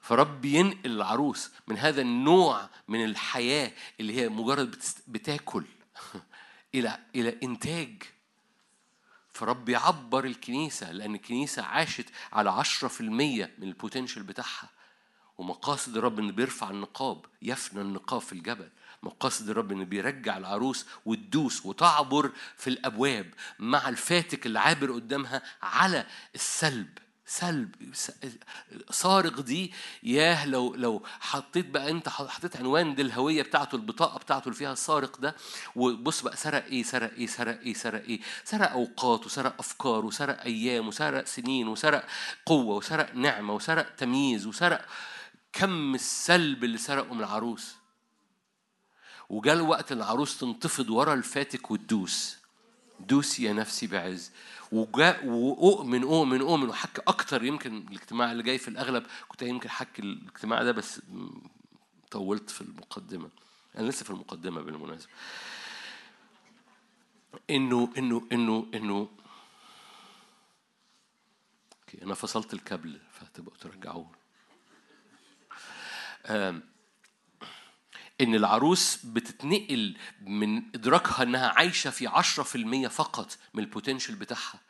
[0.00, 4.76] فرب ينقل العروس من هذا النوع من الحياة اللي هي مجرد
[5.08, 5.64] بتاكل
[6.74, 8.02] إلى إلى إنتاج.
[9.32, 14.70] فرب يعبر الكنيسة لأن الكنيسة عاشت على عشرة في المية من البوتنشال بتاعها.
[15.38, 18.70] ومقاصد الرب إنه بيرفع النقاب يفنى النقاب في الجبل.
[19.02, 26.06] مقاصد الرب إنه بيرجع العروس وتدوس وتعبر في الأبواب مع الفاتك اللي عابر قدامها على
[26.34, 26.98] السلب.
[27.26, 28.10] سلب س-
[28.90, 29.72] صارخ دي
[30.02, 34.72] ياه لو لو حطيت بقى أنت حطيت عنوان دي الهوية بتاعته البطاقة بتاعته اللي فيها
[34.72, 35.36] السارق ده
[35.76, 38.20] وبص بقى سرق إيه سرق إيه سرق إيه سرق إيه.
[38.44, 42.06] سرق أوقات وسرق أفكار وسرق أيام وسرق سنين وسرق
[42.46, 44.86] قوة وسرق نعمة وسرق تمييز وسرق
[45.52, 47.74] كم السلب اللي سرقه من العروس.
[49.30, 52.38] وجاء الوقت العروس تنتفض ورا الفاتك وتدوس
[53.00, 54.32] دوسي يا نفسي بعز.
[54.72, 56.68] وجاء وأؤمن أؤمن أؤمن.
[56.68, 59.06] وحكي أكتر يمكن الاجتماع اللي جاي في الأغلب.
[59.28, 61.00] كنت يمكن حكي الاجتماع ده بس
[62.10, 63.30] طولت في المقدمة.
[63.78, 65.12] أنا لسه في المقدمة بالمناسبة.
[67.50, 69.08] إنه إنه إنه إنه
[71.80, 74.10] okay أنا فصلت الكابل فهتبقوا ترجعوه.
[78.20, 84.14] إن العروس بتتنقل من إدراكها إنها عايشة في عشرة في المية فقط من ال potential
[84.14, 84.60] بتاعها.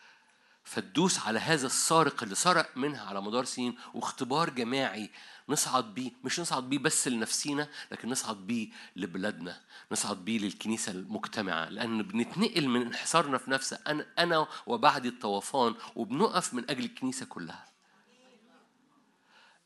[0.65, 5.11] فتدوس على هذا السارق اللي سرق منها على مدار سنين واختبار جماعي
[5.49, 6.11] نصعد بيه.
[6.25, 9.61] مش نصعد بيه بس لنفسينا لكن نصعد بيه لبلادنا
[9.93, 11.69] نصعد بيه للكنيسة المجتمعة.
[11.69, 17.70] لأن بنتنقل من انحصارنا في نفسه أنا, أنا وبعدي الطوفان وبنقف من أجل الكنيسة كلها.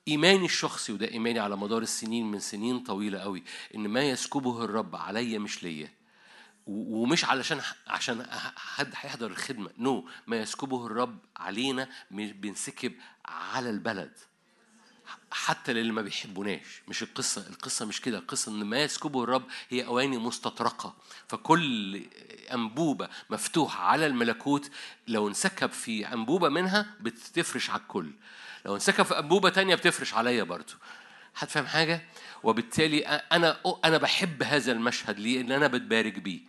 [0.08, 3.44] إيماني الشخصي وده إيماني على مدار السنين من سنين طويلة قوي
[3.74, 5.90] إن ما يسكبه الرب عليا مش ليا
[6.66, 8.26] ومش علشان عشان
[8.56, 10.10] حد هيحضر الخدمة نو no.
[10.26, 12.92] ما يسكبه الرب علينا بينسكب
[13.24, 14.18] على البلد
[15.30, 16.82] حتى للي ما بيحبوناش.
[16.88, 18.18] مش القصة القصة مش كده.
[18.18, 20.94] القصة إن ما يسكبه الرب هي أواني مستطرقة.
[21.28, 22.02] فكل
[22.52, 24.70] أنبوبة مفتوحة على الملكوت
[25.08, 28.10] لو انسكب في أنبوبة منها بتفرش على الكل.
[28.66, 30.72] لو انسكب في أنبوبة تانية بتفرش عليا برضو.
[31.36, 32.04] هتفهم حاجة؟
[32.42, 35.18] وبالتالي أنا أنا بحب هذا المشهد.
[35.18, 36.40] ليه؟ لأن أنا بتبارك بيه.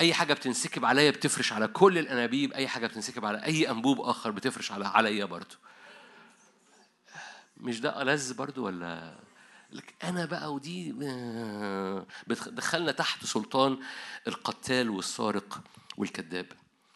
[0.00, 2.52] أي حاجة بتنسكب عليا بتفرش على كل الأنابيب.
[2.52, 5.54] أي حاجة بتنسكب على أي أنبوب آخر بتفرش على عليا برضو.
[7.60, 9.18] مش ده ألذ برضو ولا؟
[9.70, 13.78] لك أنا بقى ودي آه، بتدخلنا تحت سلطان
[14.28, 15.62] القتال والسارق
[15.96, 16.46] والكذاب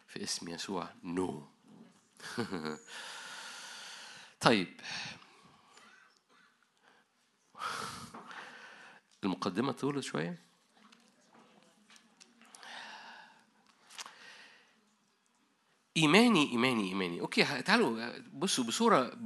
[0.09, 1.49] في اسم يسوع نو.
[4.41, 4.81] طيب.
[9.25, 10.44] المقدمة طولت شوية.
[15.97, 17.21] إيماني إيماني إيماني.
[17.21, 19.19] أوكي تعالوا بصوا بصورة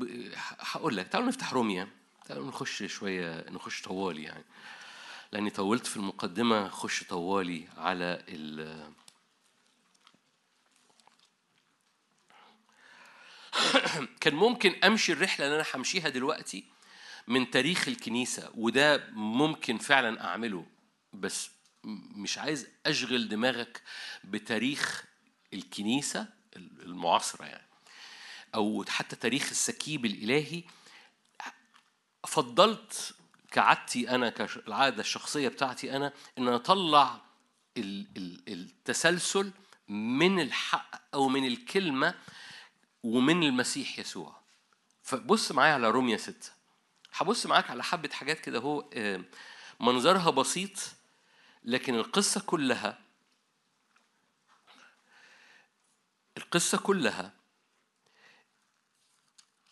[0.60, 1.08] هقول لك.
[1.08, 1.88] تعالوا نفتح روميا.
[2.24, 4.44] تعالوا نخش شوية نخش طوالي يعني.
[5.32, 6.68] لأني طولت في المقدمة.
[6.68, 8.88] خش طوالي على ال
[14.20, 16.64] كان ممكن أمشي الرحلة اللي أنا همشيها دلوقتي
[17.26, 20.66] من تاريخ الكنيسة وده ممكن فعلا أعمله
[21.12, 21.50] بس
[22.14, 23.82] مش عايز أشغل دماغك
[24.24, 25.04] بتاريخ
[25.54, 26.37] الكنيسة.
[26.82, 27.66] المعاصرة يعني.
[28.54, 30.62] أو حتى تاريخ السكيب الإلهي
[32.26, 33.14] فضلت
[33.50, 37.20] كعادتي أنا كالعادة الشخصية بتاعتي أنا إن أطلع
[37.76, 39.52] ال- ال- التسلسل
[39.88, 42.14] من الحق أو من الكلمة
[43.02, 44.36] ومن المسيح يسوع.
[45.02, 46.50] فبص معايا على روميا ستة.
[47.14, 49.20] هبص معاك على حبة حاجات كده هو آه،
[49.80, 50.70] منظرها بسيط
[51.64, 52.98] لكن القصة كلها
[56.48, 57.32] القصة كلها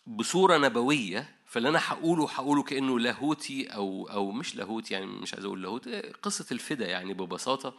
[0.05, 5.45] بصورة نبوية فاللي أنا هقوله هقوله كأنه لاهوتي أو أو مش لاهوتي يعني مش عايز
[5.45, 5.89] أقول لاهوت
[6.23, 7.73] قصة الفدا يعني ببساطة.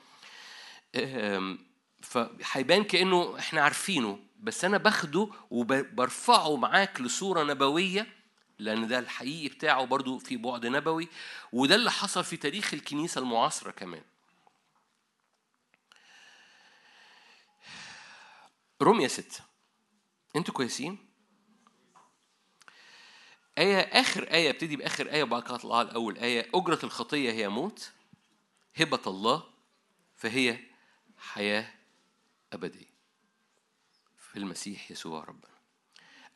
[2.02, 8.06] فهيبان كأنه إحنا عارفينه بس أنا باخده وبرفعه معاك لصورة نبوية
[8.58, 11.08] لأن ده الحقيقي بتاعه برضو في بعد نبوي
[11.52, 14.02] وده اللي حصل في تاريخ الكنيسة المعاصرة كمان.
[18.82, 19.40] رمية ستة.
[20.36, 21.08] أنتوا كويسين؟
[23.58, 27.48] آية آخر آية ابتدي بآخر آية وبعد كده أطلع على أول آية أجرة الخطية هي
[27.48, 27.92] موت
[28.76, 29.44] هبة الله
[30.16, 30.58] فهي
[31.16, 31.74] حياة
[32.52, 32.98] أبدية.
[34.16, 35.58] في المسيح يسوع ربنا.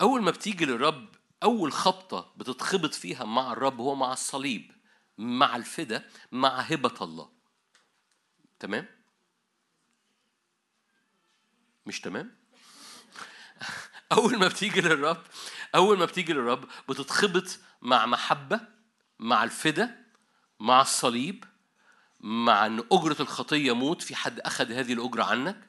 [0.01, 1.09] أول ما بتيجي للرب
[1.43, 4.73] أول خبطة بتتخبط فيها مع الرب هو مع الصليب
[5.19, 7.31] مع الفدا مع هبة الله.
[8.59, 9.02] تمام؟
[11.87, 12.37] مش تمام؟
[14.13, 15.23] أول ما بتيجي للرب
[15.75, 18.61] أول ما بتيجي للرب بتتخبط مع محبة
[19.19, 20.05] مع الفدا
[20.61, 21.45] مع الصليب
[22.21, 25.69] مع أن أجرة الخطية موت في حد أخذ هذه الأجرة عنك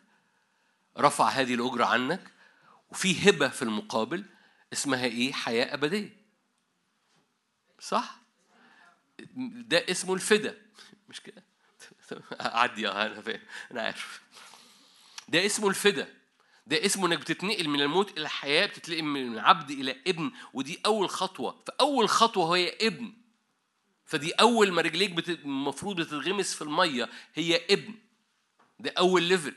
[0.97, 2.31] رفع هذه الأجرة عنك
[2.91, 4.25] وفي هبة في المقابل
[4.73, 6.17] اسمها إيه؟ حياة أبدية
[7.79, 8.17] صح؟
[9.37, 10.57] ده اسمه الفدا
[11.09, 11.43] مش كده؟
[12.41, 13.39] أعدي أه أنا فاهم
[13.71, 14.21] أنا عارف
[15.29, 16.13] ده اسمه الفدا.
[16.67, 21.09] ده اسمه إنك بتتنقل من الموت إلى الحياة بتتنقل من العبد إلى ابن ودي أول
[21.09, 21.63] خطوة.
[21.67, 23.13] فأول خطوة هي ابن.
[24.05, 25.29] فدي أول ما رجليك.
[25.29, 27.93] المفروض بتتغمس في المية هي ابن.
[28.79, 29.53] ده أول level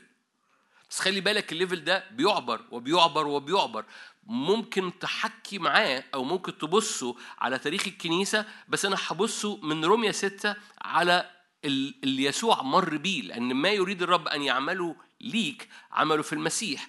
[0.89, 3.85] بس خلي بالك ال level ده بيعبر وبيعبر وبيعبر.
[4.23, 10.55] ممكن تحكي معاه أو ممكن تبصوا على تاريخ الكنيسة بس أنا هبصوا من روميا ستة
[10.81, 11.31] على
[11.65, 16.87] ال- اللي يسوع مر بيه لأن ما يريد الرب أن يعمله ليك عمله في المسيح.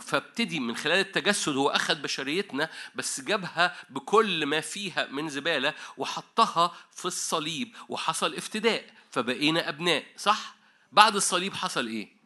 [0.00, 6.76] فابتدي من خلال التجسد هو أخذ بشريتنا بس جابها بكل ما فيها من زبالة وحطها
[6.92, 10.56] في الصليب وحصل افتداء فبقينا أبناء صح؟
[10.92, 12.16] بعد الصليب حصل إيه؟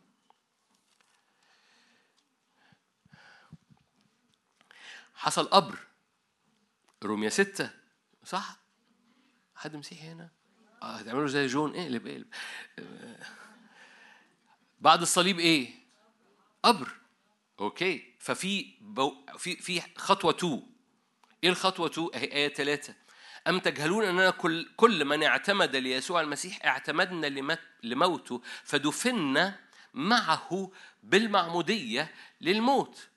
[5.15, 5.79] حصل قبر.
[7.03, 7.71] روميا ستة
[8.25, 8.57] صح؟
[9.57, 10.31] حد مسيحي هنا؟
[10.83, 12.27] آه هتعملوا زي جون اقلب اقلب
[12.79, 13.44] آه.
[14.85, 15.71] بعد الصليب إيه؟
[16.63, 16.89] قبر.
[17.61, 18.15] okay.
[18.19, 19.15] ففي بو...
[19.39, 20.63] في في خطوة 2
[21.45, 22.95] إيه الخطوة 2 أهي آية 3
[23.47, 27.57] أم تجهلون أننا كل كل من اعتمد ليسوع المسيح اعتمدنا.
[27.83, 29.61] لموته فدفنا
[29.95, 30.71] معه
[31.03, 33.09] بالمعمودية للموت.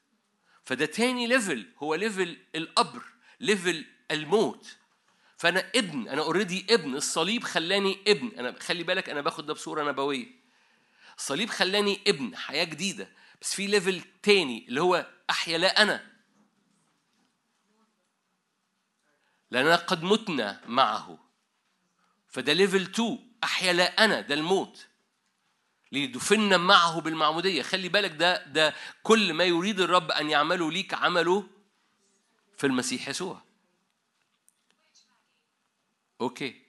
[0.64, 1.68] فده تاني level.
[1.78, 3.04] هو level القبر
[3.40, 4.78] level الموت.
[5.38, 6.96] فأنا ابن أنا already ابن.
[6.96, 8.32] الصليب خلاني ابن.
[8.40, 10.47] أنا خلي بالك أنا باخد ده بصورة نبوية.
[11.18, 13.10] الصليب خلاني ابن حياة جديدة.
[13.42, 16.12] بس في level تاني اللي هو أحيا لا أنا.
[19.52, 21.20] لأننا قد متنا معه.
[22.28, 24.88] فده level 2 أحيا لا أنا ده الموت.
[25.92, 27.62] لدفنا معه بالمعمودية.
[27.62, 31.48] خلي بالك ده ده كل ما يريد الرب أن يعمله ليك عمله
[32.58, 33.42] في المسيح يسوع.
[36.22, 36.67] okay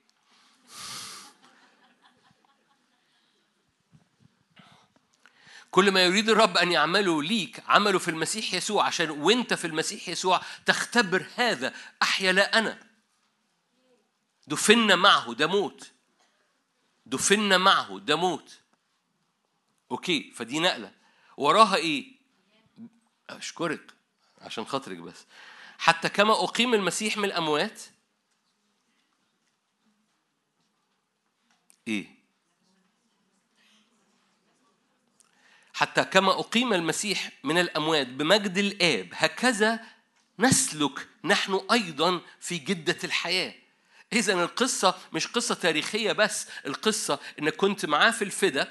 [5.78, 10.08] كل ما يريد الرب أن يعمله ليك عمله في المسيح يسوع عشان وأنت في المسيح
[10.08, 12.78] يسوع تختبر هذا أحيا لا أنا.
[14.46, 15.92] دفنا معه ده موت.
[17.06, 18.58] دفنا معه ده موت.
[19.90, 20.92] أوكي فدي نقلة.
[21.36, 22.12] وراها إيه؟
[23.30, 23.94] أشكرك
[24.38, 25.26] عشان خاطرك بس.
[25.78, 27.82] حتى كما أقيم المسيح من الأموات.
[31.88, 32.17] إيه؟
[35.78, 39.80] حتى كما أقيم المسيح من الأموات بمجد الآب هكذا
[40.38, 43.54] نسلك نحن أيضا في جدة الحياة
[44.12, 48.68] إذا القصة مش قصة تاريخية بس القصة إنك كنت معاه في الفدا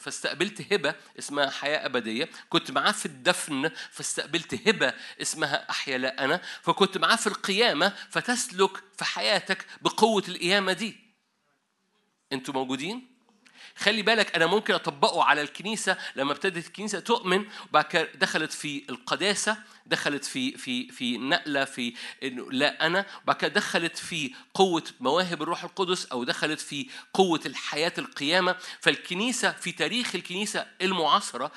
[0.00, 6.40] فاستقبلت هبة اسمها حياة أبدية كنت معاه في الدفن فاستقبلت هبة اسمها أحيا لا أنا
[6.62, 10.96] فكنت معاه في القيامة فتسلك في حياتك بقوة القيامة دي
[12.32, 13.17] أنتوا موجودين؟
[13.78, 19.56] خلي بالك أنا ممكن أطبقه على الكنيسة لما ابتدت الكنيسة تؤمن وبعد دخلت في القداسة
[19.86, 25.42] دخلت في في في نقلة في إنه لا أنا وبعد كده دخلت في قوة مواهب
[25.42, 28.56] الروح القدس أو دخلت في قوة الحياة القيامة.
[28.80, 31.52] فالكنيسة في تاريخ الكنيسة المعاصرة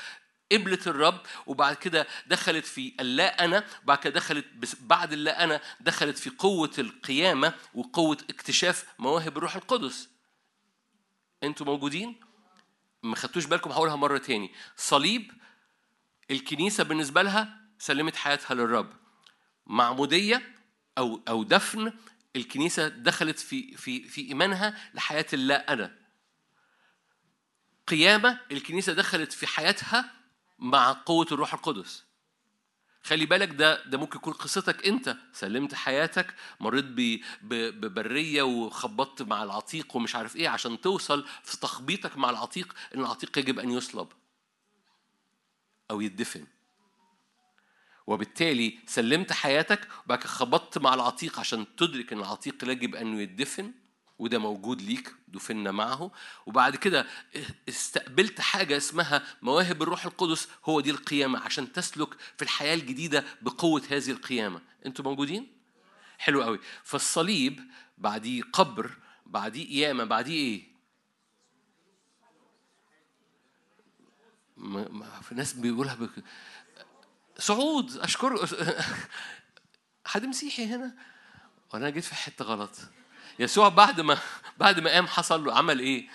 [0.51, 4.45] قبلت الرب وبعد كده دخلت في اللا أنا وبعد كده دخلت
[4.81, 10.09] بعد اللا أنا دخلت في قوة القيامة وقوة اكتشاف مواهب الروح القدس.
[11.43, 12.19] أنتوا موجودين؟
[13.03, 14.51] ما خدتوش بالكم هقولها مرة تاني.
[14.75, 15.31] صليب
[16.31, 18.93] الكنيسة بالنسبة لها سلمت حياتها للرب.
[19.67, 20.55] معمودية
[20.97, 21.93] أو أو دفن
[22.35, 25.97] الكنيسة دخلت في في في إيمانها لحياة اللا أنا.
[27.87, 30.11] قيامة الكنيسة دخلت في حياتها
[30.59, 32.10] مع قوة الروح القدس.
[33.03, 35.15] خلي بالك ده ده ممكن يكون قصتك انت.
[35.33, 36.85] سلمت حياتك مريت
[37.41, 43.37] ببرية وخبطت مع العتيق ومش عارف إيه عشان توصل في تخبيطك مع العتيق إن العتيق
[43.37, 44.07] يجب أن يصلب
[45.91, 46.47] أو يدفن.
[48.07, 53.71] وبالتالي سلمت حياتك وبعد خبطت مع العتيق عشان تدرك إن العتيق يجب انه يدفن.
[54.21, 56.11] وده موجود ليك دفنا معه.
[56.45, 57.07] وبعد كده
[57.69, 63.81] استقبلت حاجة اسمها مواهب الروح القدس هو دي القيامة عشان تسلك في الحياة الجديدة بقوة
[63.89, 64.61] هذه القيامة.
[64.85, 65.47] أنتوا موجودين؟
[66.17, 66.59] حلو قوي.
[66.83, 68.91] فالصليب بعديه قبر
[69.25, 70.71] بعديه قيامة بعديه إيه؟
[74.57, 76.23] ما ما في ناس بيقولها بك...
[77.39, 78.47] صعود اشكر
[80.05, 80.95] حد مسيحي هنا؟
[81.73, 82.77] وأنا جيت في حتة غلط.
[83.41, 84.17] يسوع بعد ما
[84.57, 86.07] بعد ما قام حصل له عمل إيه؟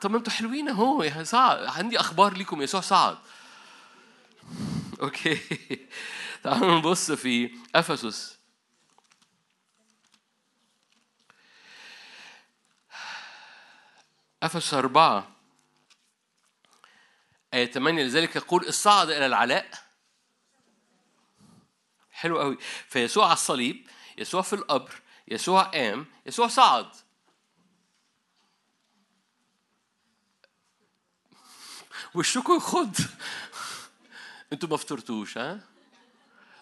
[0.00, 3.18] طب أنتوا حلوين أهو يا صعد عندي أخبار ليكم يسوع صعد
[5.00, 5.40] okay.
[6.42, 8.38] تعالوا نبص في إفسس.
[14.42, 15.28] إفسس أربعة.
[17.54, 19.70] آية 8 لذلك يقول إذ صعد إلى العلاء.
[22.10, 22.58] حلو قوي
[22.88, 23.86] فيسوع على الصليب
[24.18, 26.86] يسوع في القبر يسوع قام يسوع صعد.
[32.14, 32.96] وشكوا يخض
[34.52, 35.60] أنتوا ما فطرتوش ها؟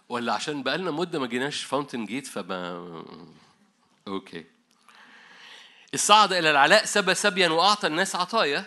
[0.08, 3.04] ولا عشان بقالنا مدة ما جيناش Fountain Gate فما
[4.08, 4.44] okay
[5.94, 8.64] إذ صعد إلى العلاء سبى سبيا وأعطى الناس عطايا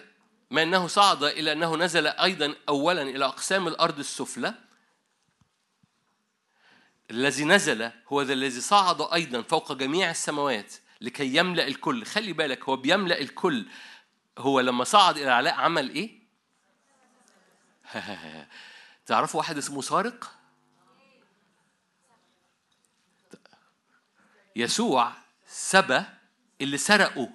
[0.51, 4.53] ما إنه صعد إلى إنه نزل أيضا اولا إلى أقسام الأرض السفلى.
[7.11, 12.05] الذي نزل هو الذي صعد أيضا فوق جميع السماوات لكي يملأ الكل.
[12.05, 13.67] خلي بالك هو بيملأ الكل.
[14.37, 16.19] هو لما صعد إلى العلاء عمل إيه؟
[19.05, 20.35] تعرفوا واحد اسمه سارق؟
[24.55, 25.13] يسوع
[25.47, 26.03] سبى
[26.61, 27.27] اللي سرقوا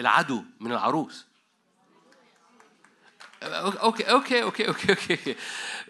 [0.00, 1.26] العدو من العروس.
[3.54, 5.36] okay okay okay okay okay.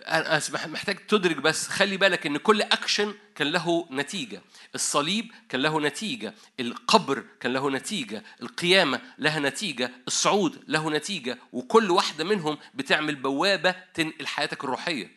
[0.07, 4.43] أنا محتاج تدرك بس خلي بالك إن كل اكشن كان له نتيجة.
[4.75, 6.35] الصليب كان له نتيجة.
[6.61, 8.25] القبر كان له نتيجة.
[8.43, 9.91] القيامة لها نتيجة.
[10.07, 11.39] الصعود له نتيجة.
[11.53, 15.17] وكل واحدة منهم بتعمل بوابة تنقل حياتك الروحية.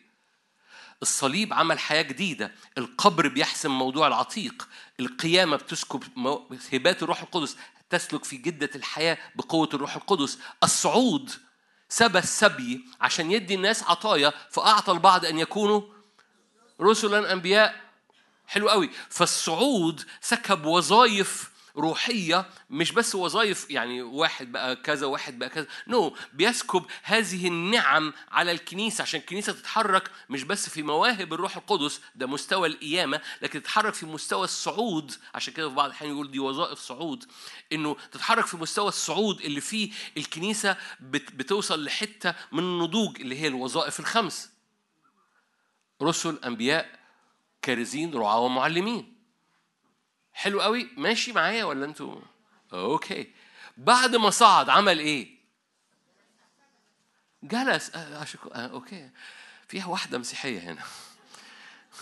[1.02, 2.52] الصليب عمل حياة جديدة.
[2.78, 4.68] القبر بيحسم موضوع العتيق.
[5.00, 6.02] القيامة بتسكب
[6.72, 7.56] هبات الروح القدس
[7.90, 10.38] تسلك في جدة الحياة بقوة الروح القدس.
[10.62, 11.30] الصعود
[11.90, 15.82] سبى السبي عشان يدي الناس عطايا فأعطى البعض أن يكونوا
[16.80, 17.80] رسلا أنبياء.
[18.46, 18.90] حلو قوي.
[19.08, 25.66] فالصعود سكب وظائف روحية مش بس وظائف يعني واحد بقى كذا واحد بقى كذا.
[25.86, 26.12] نو no.
[26.32, 32.26] بيسكب هذه النعم على الكنيسة عشان الكنيسة تتحرك مش بس في مواهب الروح القدس ده
[32.26, 35.12] مستوى القيامة لكن تتحرك في مستوى الصعود.
[35.34, 37.24] عشان كده في بعض الأحيان يقول دي وظائف صعود.
[37.72, 43.46] إنه تتحرك في مستوى الصعود اللي فيه الكنيسة بت بتوصل لحتة من النضوج اللي هي
[43.46, 44.50] الوظائف الخمس.
[46.02, 47.00] رسل أنبياء
[47.62, 49.19] كارزين رعاة ومعلمين.
[50.40, 52.20] حلو قوي ماشي معايا ولا أنتوا؟
[52.72, 53.32] okay.
[53.76, 55.38] بعد ما صعد عمل إيه؟
[57.42, 57.90] جلس.
[57.94, 58.48] آه أشكو...
[58.48, 59.10] آه okay.
[59.68, 60.82] فيها واحدة مسيحية هنا.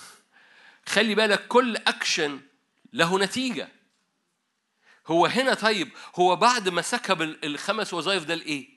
[0.92, 2.40] خلي بالك كل اكشن
[2.92, 3.68] له نتيجة.
[5.06, 8.68] هو هنا طيب هو بعد ما سكب ال- الخمس وظائف ده لايه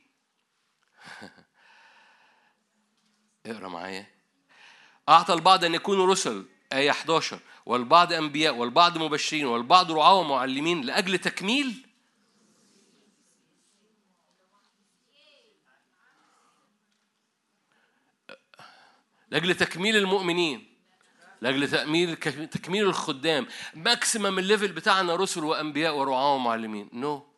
[3.46, 4.06] اقرأ معايا.
[5.10, 11.18] أعطى البعض أن يكونوا رسل آية 11 والبعض أنبياء والبعض مبشرين والبعض رعاة ومعلمين لأجل
[11.18, 11.88] تكميل
[19.32, 20.68] لأجل تكميل المؤمنين
[21.42, 22.16] لأجل تكميل
[22.48, 27.32] تكميل الخدام maximum ال level بتاعنا رسل وأنبياء ورعاة ومعلمين no no.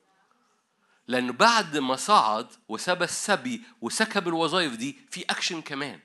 [1.08, 6.00] لأن بعد ما صعد وسبى السبي وسكب الوظائف دي في أكشن كمان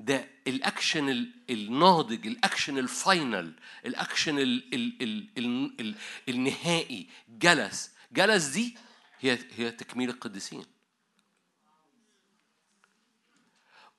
[0.00, 3.54] ده الاكشن ال- الناضج ال action ال final
[3.86, 5.94] الاكشن ال ال ال ال ال
[6.28, 7.08] النهائي.
[7.28, 7.90] جلس.
[8.12, 8.76] جلس دي
[9.20, 10.64] هي هي تكميل القديسين.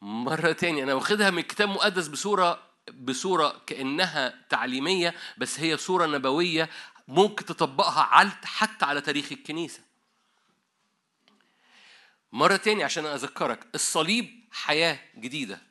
[0.01, 6.69] مرة تاني أنا واخدها من كتاب مقدس بصورة بصورة كأنها تعليمية بس هي صورة نبوية
[7.07, 9.79] ممكن تطبقها على حتى على تاريخ الكنيسة.
[12.31, 15.70] مرة تاني عشان أذكرك الصليب حياة جديدة.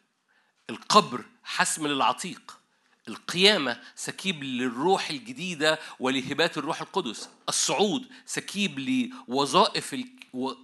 [0.70, 2.60] القبر حسم للعتيق
[3.08, 9.96] القيامة سكيب للروح الجديدة ولهبات الروح القدس الصعود سكيب لوظائف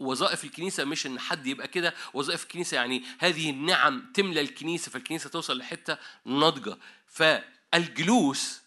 [0.00, 5.30] وظائف الكنيسة مش إن حد يبقى كده وظائف الكنيسة يعني هذه النعم تملى الكنيسة فالكنيسة
[5.30, 8.60] توصل لحتة ناضجة فالجلوس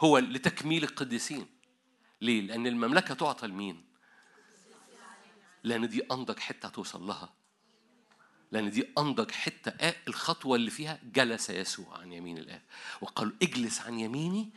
[0.00, 1.46] هو لتكميل القديسين
[2.20, 3.84] ليه؟ لأن المملكة تعطى لمين؟
[5.64, 7.32] لأن دي أنضج حتة هتوصل لها
[8.52, 12.62] لأن دي أنضج حتة آه الخطوة اللي فيها جلس يسوع عن يمين الآب.
[13.00, 14.52] وقال اجلس عن يميني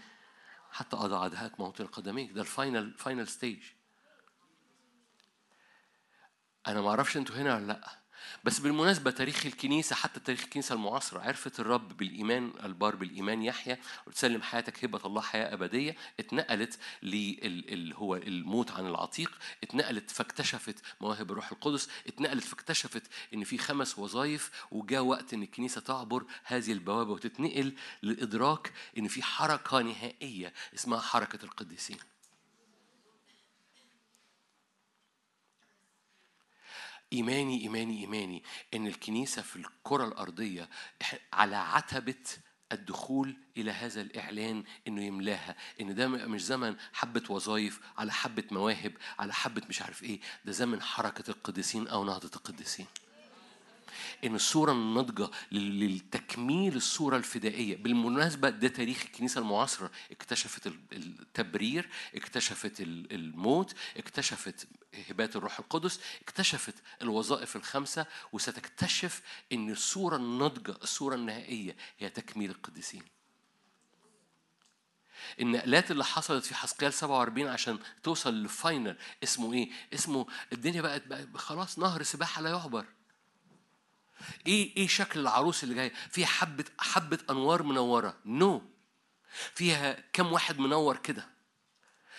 [0.71, 3.63] حتى أضع أعداءك موطن قدميك ده ال final final stage
[6.67, 8.02] أنا ما أعرفش أنتوا هنا ولا لأ.
[8.43, 13.77] بس بالمناسبة تاريخ الكنيسة حتى تاريخ الكنيسة المعاصرة عرفت الرب بالإيمان البار بالإيمان يحيى
[14.07, 19.31] وتسلم حياتك هبة الله حياة أبدية اتنقلت لل هو الموت عن العتيق
[19.63, 25.81] اتنقلت فاكتشفت مواهب الروح القدس اتنقلت فاكتشفت إن في خمس وظائف وجاء وقت إن الكنيسة
[25.81, 27.73] تعبر هذه البوابة وتتنقل
[28.03, 31.97] للإدراك إن في حركة نهائية اسمها حركة القديسين.
[37.13, 40.69] إيماني إيماني إيماني إن الكنيسة في الكرة الأرضية
[41.33, 42.15] على عتبة
[42.71, 48.93] الدخول إلى هذا الإعلان إنه يملاها إن ده مش زمن حبة وظائف على حبة مواهب
[49.19, 52.85] على حبة مش عارف إيه ده زمن حركة القديسين أو نهضة القديسين.
[54.23, 57.75] إن الصورة الناضجة لل- للتكميل الصورة الفدائية.
[57.77, 59.91] بالمناسبة ده تاريخ الكنيسة المعاصرة.
[60.11, 64.67] اكتشفت ال- التبرير اكتشفت ال- الموت اكتشفت
[65.09, 69.21] هبات الروح القدس اكتشفت الوظائف الخمسة وستكتشف
[69.51, 73.03] إن الصورة الناضجة الصورة النهائية هي تكميل القديسين.
[75.39, 81.07] النقلات اللي حصلت في حزقيال 47 عشان توصل لل final اسمه إيه؟ اسمه الدنيا بقت,
[81.07, 82.85] بقت خلاص نهر سباحة لا يعبر.
[84.47, 88.17] إيه إيه شكل العروس اللي جاية؟ فيها حبة حبة أنوار منورة.
[88.25, 88.59] no.
[88.59, 88.61] no.
[89.55, 91.27] فيها كم واحد منور كده؟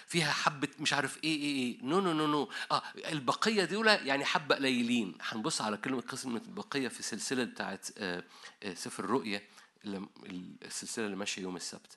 [0.06, 1.78] فيها حبة مش عارف إيه إيه إيه.
[1.82, 2.50] no no no no.
[2.70, 5.18] آه البقية دول يعني حبة قليلين.
[5.20, 8.24] هنبص على كلمة قسم البقية في السلسلة بتاعت آه،
[8.62, 9.42] آه، سفر الرؤيا
[9.84, 10.08] اللي-
[10.64, 11.96] السلسلة اللي ماشية يوم السبت.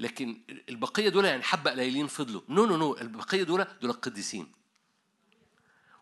[0.00, 2.42] لكن البقية دول يعني حبة قليلين فضلوا.
[2.48, 2.96] نو نو نو.
[2.96, 4.52] البقية دول دول القديسين.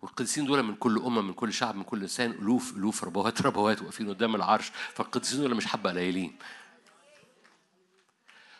[0.02, 3.82] والقديسين دول من كل أمة من كل شعب من كل إنسان ألوف ألوف ربوات ربوات
[3.82, 4.72] واقفين قدام العرش.
[4.94, 6.36] فالقديسين دول مش حبة قليلين.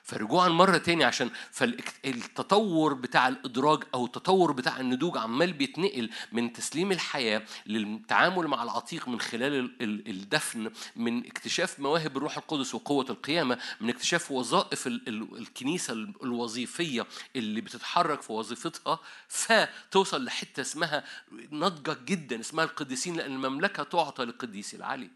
[0.03, 6.93] فرجوعا مرة تاني عشان فالتطور بتاع الإدراج أو التطور بتاع النضوج عمال بيتنقل من تسليم
[6.93, 13.07] الحياة للتعامل مع العتيق من خلال ال- ال- الدفن من اكتشاف مواهب الروح القدس وقوة
[13.11, 17.07] القيامة من اكتشاف وظائف ال- ال- الكنيسة ال- الوظيفية
[17.37, 18.99] اللي بتتحرك في وظيفتها
[19.29, 21.05] فتوصل لحتة اسمها
[21.51, 25.11] ناضجة جدا اسمها القديسين لأن المملكة تعطى للقديس العلي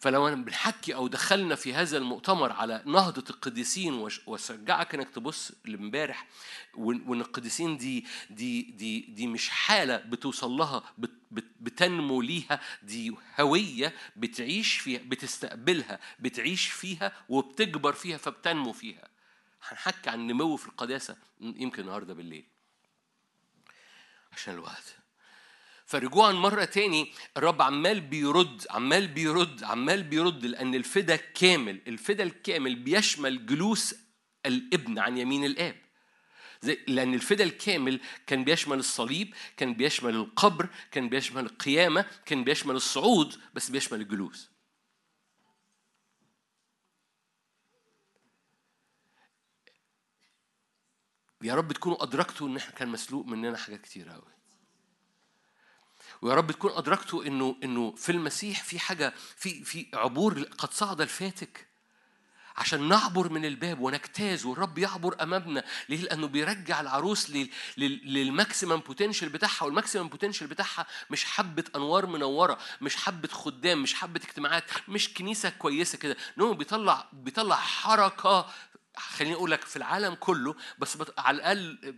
[0.00, 6.26] فلو أنا بنحكي أو دخلنا في هذا المؤتمر على نهضة القديسين واشجعك إنك تبص لامبارح
[6.74, 13.14] وإن القديسين دي دي دي دي مش حالة بتوصل لها بت بت بتنمو ليها دي
[13.40, 19.08] هوية بتعيش فيها بتستقبلها بتعيش فيها وبتكبر فيها فبتنمو فيها.
[19.68, 22.44] هنحكي عن نمو في القداسة يمكن النهارده بالليل.
[24.32, 24.99] عشان الوقت.
[25.90, 32.74] فرجوعا مرة تاني الرب عمال بيرد عمال بيرد عمال بيرد لأن الفدا كامل الفدا الكامل
[32.76, 33.94] بيشمل جلوس
[34.46, 35.76] الابن عن يمين الآب.
[36.62, 42.74] زي لأن الفدا الكامل كان بيشمل الصليب كان بيشمل القبر كان بيشمل القيامة كان بيشمل
[42.74, 44.50] الصعود بس بيشمل الجلوس.
[51.42, 54.39] يا رب تكونوا أدركتوا إن إحنا كان مسلوق مننا حاجات كتير أوي.
[56.22, 61.00] ويا رب تكون ادركتوا إنه إنه في المسيح في حاجة في في عبور قد صعد
[61.00, 61.70] الفاتك.
[62.56, 65.64] عشان نعبر من الباب ونجتاز والرب يعبر أمامنا.
[65.88, 69.64] ليه؟ لأنه بيرجع العروس لل- لل- لل maximum potential بتاعها.
[69.64, 75.14] وال maximum potential بتاعها مش حبة أنوار منورة مش حبة خدام مش حبة اجتماعات مش
[75.14, 76.16] كنيسة كويسة كده.
[76.38, 78.46] no بيطلع بيطلع حركة
[78.96, 80.98] خليني أقول لك في العالم كله بس.
[81.18, 81.94] على الأقل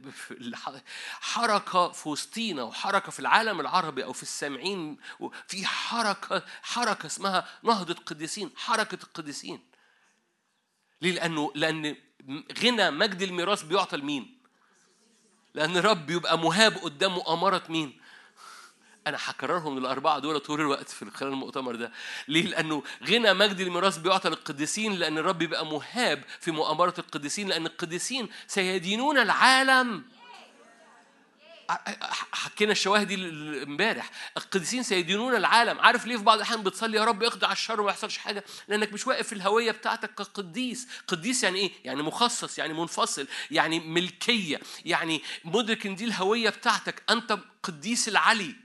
[1.20, 4.98] حركة في وسطينا وحركة في العالم العربي أو في السامعين
[5.48, 9.60] في حركة حركة اسمها نهضة قديسين حركة القديسين
[11.02, 11.96] ليه؟ لأنه لأن
[12.62, 14.42] غنى مجد الميراث بيعطى لمين؟
[15.54, 18.00] لأن الرب بيبقى مهاب قدام مؤامرة مين؟
[19.06, 21.92] أنا هكررهم الأربعة دول طول الوقت في خلال المؤتمر ده،
[22.28, 27.66] ليه؟ لأنه غنى مجد الميراث بيعطى للقديسين لأن الرب بيبقى مهاب في مؤامرة القديسين لأن
[27.66, 30.04] القديسين سيدينون العالم.
[32.32, 33.14] حكينا الشواهد دي
[33.62, 34.10] امبارح.
[34.36, 35.78] القديسين سيدينون العالم.
[35.80, 39.06] عارف ليه في بعض الأحيان بتصلي يا رب اخضع الشر وما يحصلش حاجة؟ لأنك مش
[39.06, 40.88] واقف في الهوية بتاعتك كقديس.
[41.06, 47.02] قديس يعني إيه؟ يعني مخصص يعني منفصل يعني ملكية يعني مدرك إن دي الهوية بتاعتك.
[47.10, 48.61] أنت قديس العلي.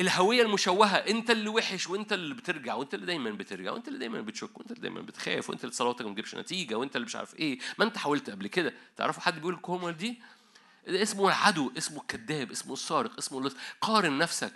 [0.00, 4.20] الهوية المشوهة انت اللي وحش وانت اللي بترجع وانت اللي دايما بترجع وانت اللي دايما
[4.20, 7.34] بتشك وانت اللي دايما بتخاف وانت اللي صلواتك ما تجيبش نتيجة وانت اللي مش عارف
[7.34, 7.58] إيه.
[7.78, 8.74] ما انت حاولت قبل كده.
[8.96, 10.22] تعرفوا حد بيقول الكومة دي؟
[10.88, 14.52] اسمه العدو اسمه الكذاب اسمه السارق اسمه اللص قارن نفسك.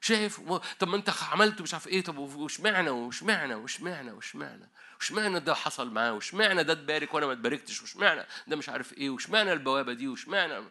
[0.00, 0.40] شايف؟
[0.78, 2.02] طب ما انت عملت مش عارف إيه.
[2.04, 4.68] طب واشمعنى واشمعنى واشمعنى واشمعنى؟
[5.00, 9.10] واشمعنى ده حصل معاه؟ واشمعنى ده اتبارك وأنا ما اتباركتش؟ واشمعنى ده مش عارف إيه؟
[9.10, 10.64] واشمعنى البوابة دي؟ واشمعنى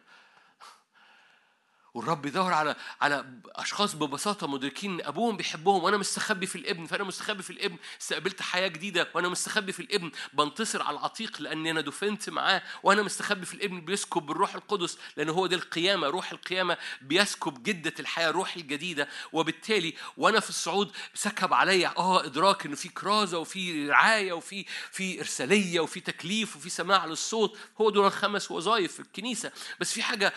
[1.94, 7.04] والرب يدور على على أشخاص ببساطة مدركين إن أبوهم بيحبهم وأنا مستخبي في الابن فأنا
[7.04, 11.80] مستخبي في الابن استقبلت حياة جديدة وأنا مستخبي في الابن بنتصر على العتيق لأني أنا
[11.80, 16.76] دفنت معاه وأنا مستخبي في الابن بيسكب بالروح القدس لأن هو ده القيامة روح القيامة
[17.02, 22.88] بيسكب جدة الحياة الروح الجديدة وبالتالي وأنا في الصعود سكب عليا آه إدراك إنه في
[22.88, 28.92] كرازة وفي رعاية وفي في إرسالية وفي تكليف وفي سماع للصوت هو دول الخمس وظائف
[28.92, 29.52] في الكنيسة.
[29.80, 30.32] بس في حاجة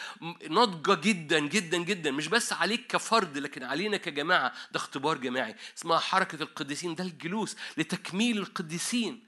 [0.50, 2.12] ناضجة جدا جدا جدا.
[2.12, 4.54] مش بس عليك كفرد لكن علينا كجماعة.
[4.72, 5.56] ده اختبار جماعي.
[5.78, 6.96] اسمها حركة القديسين.
[6.96, 9.28] ده الجلوس لتكميل القديسين.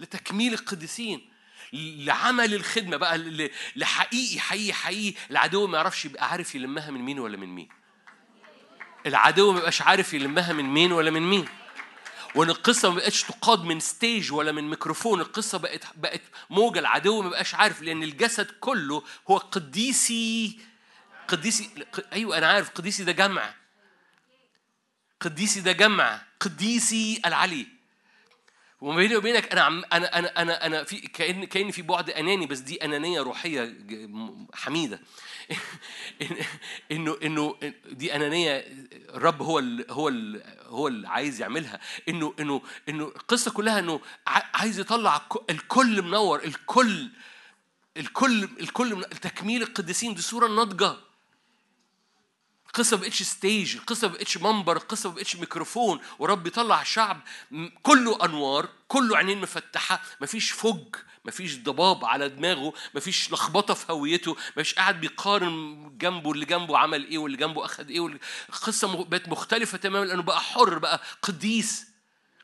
[0.00, 1.30] لتكميل القديسين.
[1.72, 3.18] لعمل الخدمة بقى.
[3.76, 5.18] لحقيقي حقيقي حقيقي.
[5.30, 7.68] العدو ما يعرفش يبقى عارف يلمها من مين ولا من مين.
[9.06, 11.48] العدو ما يبقاش عارف يلمها من مين ولا من مين.
[12.34, 15.20] وان القصة ما بقتش تقاد من stage ولا من ميكروفون.
[15.20, 20.58] القصة بقت بقت موجة العدو ما بقاش عارف لأن الجسد كله هو قديسي
[21.28, 21.70] قديسي
[22.12, 23.54] أيوه أنا عارف قديسي ده جمع.
[25.20, 26.22] قديسي ده جمع.
[26.40, 27.66] قديسي العلي.
[28.80, 32.46] وما بيني وبينك أنا عم أنا أنا أنا أنا في كأن كان في بعد أناني
[32.46, 33.74] بس دي أنانية روحية
[34.54, 35.00] حميدة.
[36.92, 37.56] إنه إنه
[37.90, 38.64] دي أنانية
[39.14, 41.80] الرب هو ال هو ال هو اللي عايز يعملها.
[42.08, 47.10] إنه إنه إنه القصة كلها إنه عايز يطلع الك- الكل منور الكل
[47.96, 50.96] الكل الكل من تكميل القديسين دي صورة ناضجة.
[52.66, 56.00] القصة ما بقتش stage القصة ما بقتش منبر القصة ما بقتش ميكروفون.
[56.18, 57.20] ورب يطلع شعب
[57.82, 60.84] كله أنوار كله عينين مفتحة مفيش فج
[61.28, 67.04] مفيش ضباب على دماغه مفيش لخبطة في هويته مفيش قاعد بيقارن جنبه اللي جنبه عمل
[67.06, 71.88] إيه واللي جنبه اخذ إيه القصة بقت مختلفة تماما لأنه بقى حر بقى قديس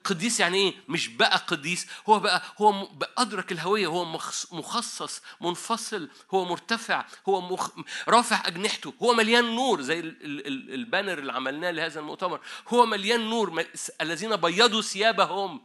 [0.05, 2.89] قديس يعني إيه مش بقى قديس هو بقى هو
[3.19, 7.71] ادرك الهوية هو مخص- مخصص منفصل هو مرتفع هو مخ...
[8.09, 10.07] رافع أجنحته هو مليان نور زي ال...
[10.25, 10.47] ال...
[10.47, 13.65] ال- البانر اللي عملناه لهذا المؤتمر هو مليان نور.
[14.01, 15.61] الذين بيضوا ثيابهم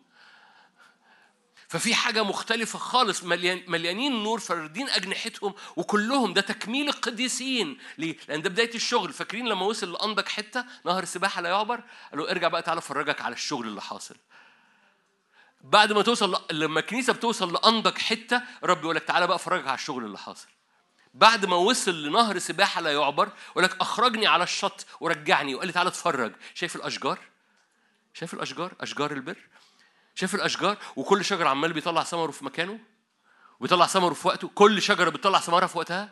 [1.70, 3.24] ففي حاجة مختلفة خالص.
[3.24, 7.78] مليان مليانين نور فاردين أجنحتهم وكلهم ده تكميل القديسين.
[7.98, 9.14] ليه؟ لأن ده بداية الشغل.
[9.14, 13.36] فاكرين لما وصل لأنضج حتة؟ نهر السباحة لا يعبر؟ قالوا ارجع بقى تعالى أفرجك على
[13.36, 14.16] الشغل اللي حاصل.
[15.62, 19.76] بعد ما توصل لما الكنيسة بتوصل لأنضج حتة رب يقول لك تعالى بقى أفرجك على
[19.76, 20.48] الشغل اللي حاصل.
[21.14, 25.56] بعد ما وصل لنهر سباحة لا يعبر يقول لك أخرجني على الشط ورجعني.
[25.56, 26.34] وقال لي تعالى اتفرج.
[26.54, 27.20] شايف الأشجار؟
[28.14, 29.38] شايف الأشجار؟ أشجار البر؟
[30.20, 32.80] شايف الأشجار وكل شجره عمال بيطلع ثمره في مكانه
[33.60, 36.10] وبيطلع ثمره في وقته كل شجرة بتطلع ثمرها في وقتها.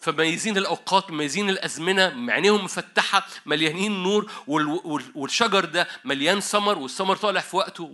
[0.00, 7.16] فميزين الأوقات مميزين الأزمنة عينيهم مفتحة مليانين نور وال- وال- والشجر ده مليان ثمر والثمر
[7.16, 7.84] طالع في وقته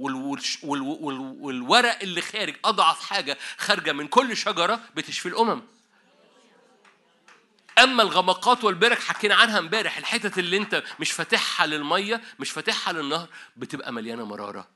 [1.40, 5.62] والورق اللي خارج أضعف حاجة خارجة من كل شجرة بتشفي الأمم.
[7.78, 13.28] أما الغمقات والبرك حكينا عنها امبارح الحتت اللي انت مش فاتحها للمية مش فاتحها للنهر
[13.56, 14.68] بتبقى مليانة مرارة.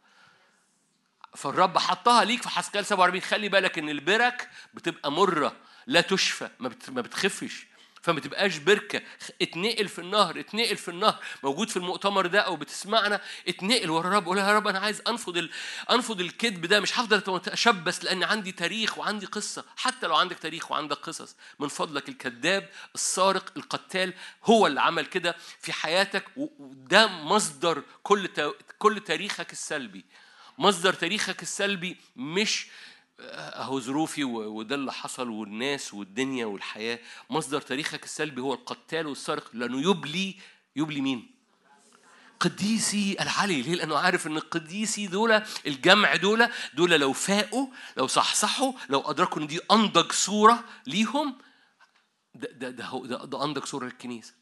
[1.36, 6.68] فالرب حطها ليك في حسكال 47 خلي بالك إن البرك بتبقى مرة لا تشفى ما
[6.68, 7.66] بت- ما بتخفش
[8.02, 9.02] فما تبقاش بركه
[9.42, 11.18] اتنقل في النهر اتنقل في النهر.
[11.42, 15.36] موجود في المؤتمر ده أو بتسمعنا اتنقل ورا الرب قول يا رب أنا عايز أنفض
[15.36, 15.50] ال...
[15.90, 16.80] أنفض الكذب ده.
[16.80, 19.64] مش هفضل أتشبث لأن عندي تاريخ وعندي قصة.
[19.76, 21.36] حتى لو عندك تاريخ وعندك قصص.
[21.58, 24.12] من فضلك الكذاب السارق القتال
[24.44, 26.24] هو اللي عمل كده في حياتك.
[26.36, 28.52] وده مصدر كل تا...
[28.78, 30.04] كل تاريخك السلبي.
[30.58, 32.66] مصدر تاريخك السلبي مش
[33.20, 36.98] اهو ظروفي وده اللي حصل والناس والدنيا والحياة
[37.30, 40.36] مصدر تاريخك السلبي هو القتال والسارق لأنه يبلي
[40.76, 41.30] يبلي مين؟
[42.40, 48.72] قديسي العلي ليه؟ لأنه عارف إن القديسي دول الجمع دول دول لو فاقوا لو صحصحوا
[48.88, 51.38] لو أدركوا إن دي أنضج صورة ليهم
[52.34, 54.34] ده ده ده ده, ده أنضج صورة للكنيسة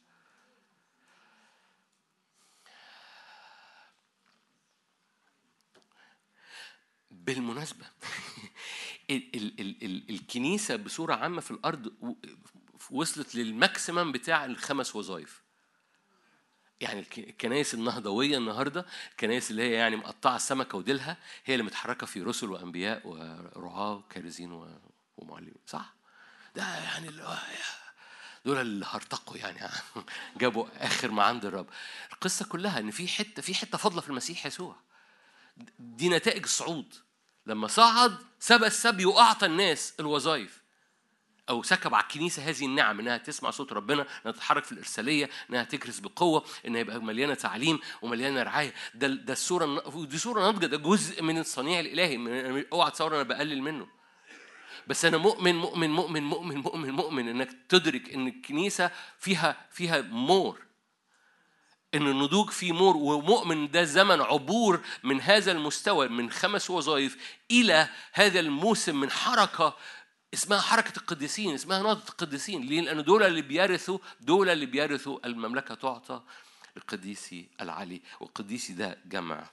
[7.27, 7.87] بالمناسبة.
[9.11, 11.93] ال ال ال ال الكنيسة بصورة عامة في الأرض
[12.91, 15.43] وصلت لل maximum بتاع الخمس وظائف.
[16.81, 22.07] يعني الك- الكنائس النهضوية النهاردة الكنائس اللي هي يعني مقطعة السمكة وديلها هي اللي متحركة
[22.07, 24.69] في رسل وأنبياء ورعاة وكارزين
[25.17, 25.55] ومعلمين.
[25.67, 25.95] صح؟
[26.57, 27.09] ده يعني
[28.45, 29.59] دول اللي هرتقوا يعني.
[30.41, 31.67] جابوا آخر ما عند الرب.
[32.13, 34.77] القصة كلها إن في حتة في حتة فاضلة في المسيح يسوع.
[35.79, 36.95] دي نتائج الصعود
[37.47, 40.66] لما صعد سبى السبي وأعطى الناس الوظائف.
[41.49, 45.65] أو سكب على الكنيسة هذه النعم إنها تسمع صوت ربنا إنها تتحرك في الإرسالية إنها
[45.65, 48.75] تكرس بقوة إنها يبقى مليانة تعليم ومليانة رعاية.
[48.94, 53.15] ده ده الصورة الن- دي صورة ناضجة ده جزء من الصنيع الإلهي من- أوعى تصور
[53.15, 53.86] أنا بقلل منه.
[54.86, 60.66] بس أنا مؤمن مؤمن مؤمن مؤمن مؤمن مؤمن إنك تدرك إن الكنيسة فيها فيها more.
[61.94, 67.16] إن النضوج فيه more ومؤمن ده زمن عبور من هذا المستوى من خمس وظائف
[67.50, 69.76] إلى هذا الموسم من حركة
[70.34, 72.62] اسمها حركة القديسين اسمها نهضة القديسين.
[72.62, 76.23] ليه؟ لأن دول اللي بيرثوا دول اللي بيرثوا المملكة تعطى
[76.76, 79.50] للقديسي العلي والقديسي ده جمع.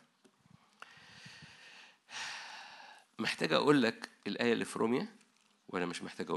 [3.20, 5.08] محتاج أقول لك الآية اللي في روميا
[5.68, 6.28] ولا مش محتاج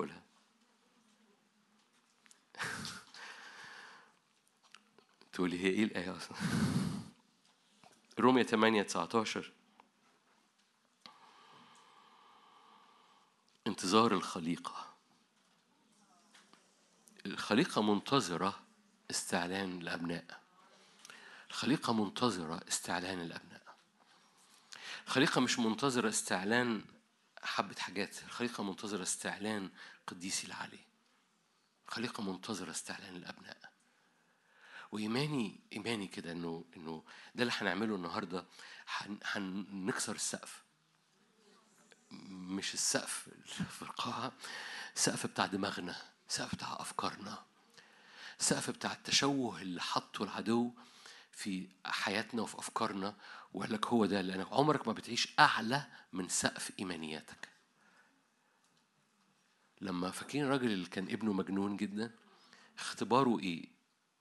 [5.36, 6.36] تقولي هي إيه الآية أصلا؟
[8.20, 9.52] روميا 8 19
[13.66, 14.94] انتظار الخليقة.
[17.26, 18.60] الخليقة منتظرة
[19.10, 20.40] استعلان الأبناء.
[21.50, 23.76] الخليقة منتظرة استعلان الأبناء.
[25.06, 26.84] الخليقة مش منتظرة استعلان
[27.42, 28.22] حبة حاجات.
[28.22, 29.70] الخليقة منتظرة استعلان
[30.06, 30.84] قديسي العلي.
[31.88, 33.65] الخليقة منتظرة استعلان الأبناء.
[34.96, 37.02] وإيماني إيماني كده إنه إنه
[37.34, 38.44] ده اللي هنعمله النهارده.
[38.96, 40.62] هن- هنكسر السقف.
[42.30, 43.28] مش السقف
[43.70, 44.32] في القاعة
[44.96, 45.96] السقف بتاع دماغنا
[46.28, 47.44] السقف بتاع أفكارنا
[48.40, 50.72] السقف بتاع التشوه اللي حطه العدو
[51.32, 53.16] في حياتنا وفي أفكارنا.
[53.54, 57.48] وقال لك هو ده لأنك عمرك ما بتعيش أعلى من سقف إيمانياتك.
[59.80, 62.14] لما فاكرين الراجل اللي كان ابنه مجنون جدا
[62.78, 63.75] اختباره إيه؟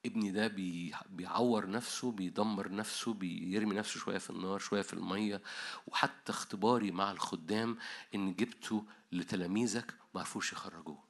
[0.05, 5.41] ابني ده بي- بيعور نفسه بيدمر نفسه بيرمي نفسه شوية في النار شوية في المية.
[5.87, 7.77] وحتى اختباري مع الخدام
[8.15, 11.03] إن جبته لتلاميذك ما عرفوش يخرجوه.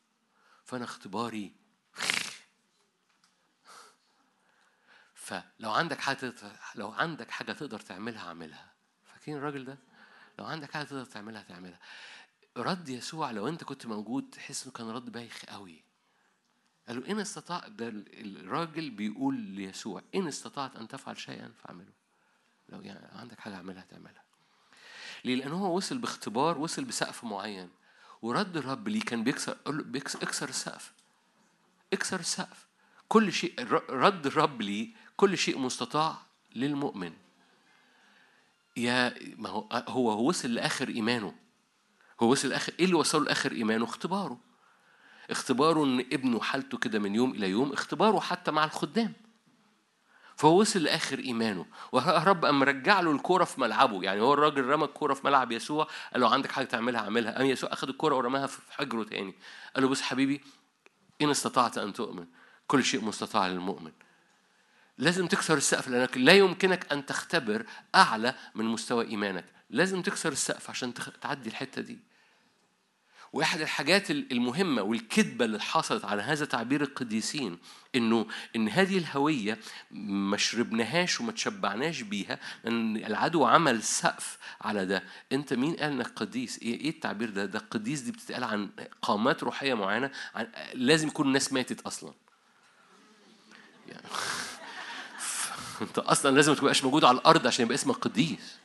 [0.63, 1.55] فأنا اختباري
[5.13, 6.33] فلو عندك حاجة
[6.75, 8.73] لو عندك حاجة تقدر تعملها اعملها.
[9.05, 9.77] فاكرين الراجل ده؟
[10.39, 11.79] لو عندك حاجة تقدر تعملها تعملها.
[12.57, 15.84] رد يسوع لو أنت كنت موجود تحس إنه كان رد بايخ قوي.
[16.87, 21.91] قال له إن استطاع ده ال- الراجل بيقول ليسوع إن استطعت أن تفعل شيئا فاعمله.
[22.69, 24.23] لو يعني عندك حاجة أعملها تعملها
[25.25, 27.69] ليه؟ لأن هو وصل باختبار وصل بسقف معين.
[28.21, 30.93] ورد الرب ليه كان بيكسر بيكسر اكسر السقف.
[31.93, 32.67] اكسر السقف.
[33.07, 36.17] كل شيء رد الرب ليه كل شيء مستطاع
[36.55, 37.13] للمؤمن.
[38.77, 41.35] يا ما هو هو وصل لآخر إيمانه.
[42.21, 44.39] هو وصل لآخر إيه اللي وصله لآخر إيمانه؟ اختباره.
[45.29, 49.13] اختباره ان ابنه حالته كده من يوم إلى يوم اختباره حتى مع الخدام.
[50.35, 51.65] فهو وصل لآخر إيمانه.
[51.91, 54.03] ورب قام رجع له الكورة في ملعبه.
[54.03, 57.37] يعني هو الراجل رمى الكورة في ملعب يسوع قال له عندك حاجة تعملها أعملها.
[57.37, 59.35] قام يسوع اخذ الكورة ورماها في حجره تاني.
[59.75, 60.41] قال له بص حبيبي
[61.21, 62.25] إن استطعت أن تؤمن.
[62.67, 63.91] كل شيء مستطاع للمؤمن.
[64.97, 69.45] لازم تكسر السقف لأنك لا يمكنك أن تختبر أعلى من مستوى إيمانك.
[69.69, 71.99] لازم تكسر السقف عشان تعدي الحتة دي.
[73.35, 77.57] واحد الحاجات المهمة والكذبة اللي حصلت على هذا تعبير القديسين
[77.95, 79.59] إنه إن هذه الهوية
[79.91, 85.03] ما شربناهاش وما تشبعناش بيها لأن العدو عمل سقف على ده.
[85.31, 88.69] أنت مين قال إنك قديس؟ إيه إيه التعبير ده؟ ده القديس دي بتتقال عن
[89.01, 92.13] قامات روحية معينة عن لازم يكون الناس ماتت أصلا.
[93.87, 94.07] يعني
[95.81, 98.64] أنت أصلا لازم ما تبقاش موجود على الأرض عشان يبقى اسمك قديس.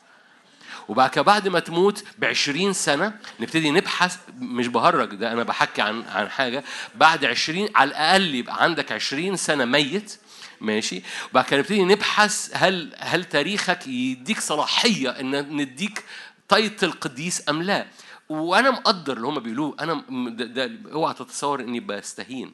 [0.91, 5.83] وبعد كده بعد ما تموت ب 20 سنة نبتدي نبحث مش بهرج ده أنا بحكي
[5.83, 6.65] عن عن حاجة.
[6.95, 10.17] بعد 20 على الأقل يبقى عندك 20 سنة ميت
[10.61, 16.05] ماشي؟ وبعد كده نبتدي نبحث هل هل تاريخك يديك صلاحية إن نديك
[16.49, 17.87] تايتل قديس أم لا.
[18.29, 19.77] وأنا مقدر اللي هم بيقولوه.
[19.81, 22.53] أنا ده, ده اوعى تتصور إني بستهين.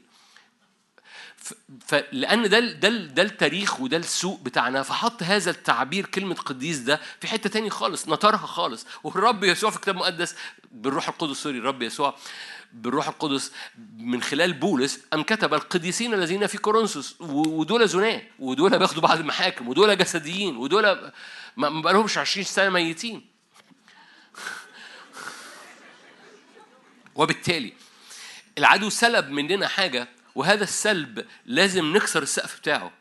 [1.86, 7.26] فلان ده ده ده التاريخ وده السوق بتاعنا فحط هذا التعبير كلمة قديس ده في
[7.26, 8.86] حتة تاني خالص نطرها خالص.
[9.04, 10.36] والرب يسوع في الكتاب المقدس
[10.72, 12.16] بالروح القدس سوري الرب يسوع
[12.72, 13.52] بالروح القدس
[13.98, 19.68] من خلال بولس أم كتب القديسين الذين في كورنثوس ودول زناة ودول بياخدوا بعض المحاكم
[19.68, 21.12] ودول جسديين ودول
[21.56, 23.26] ما بقالهمش 20 سنة ميتين.
[27.14, 27.72] وبالتالي
[28.58, 32.92] العدو سلب مننا حاجة وهذا السلب لازم نكسر السقف بتاعه.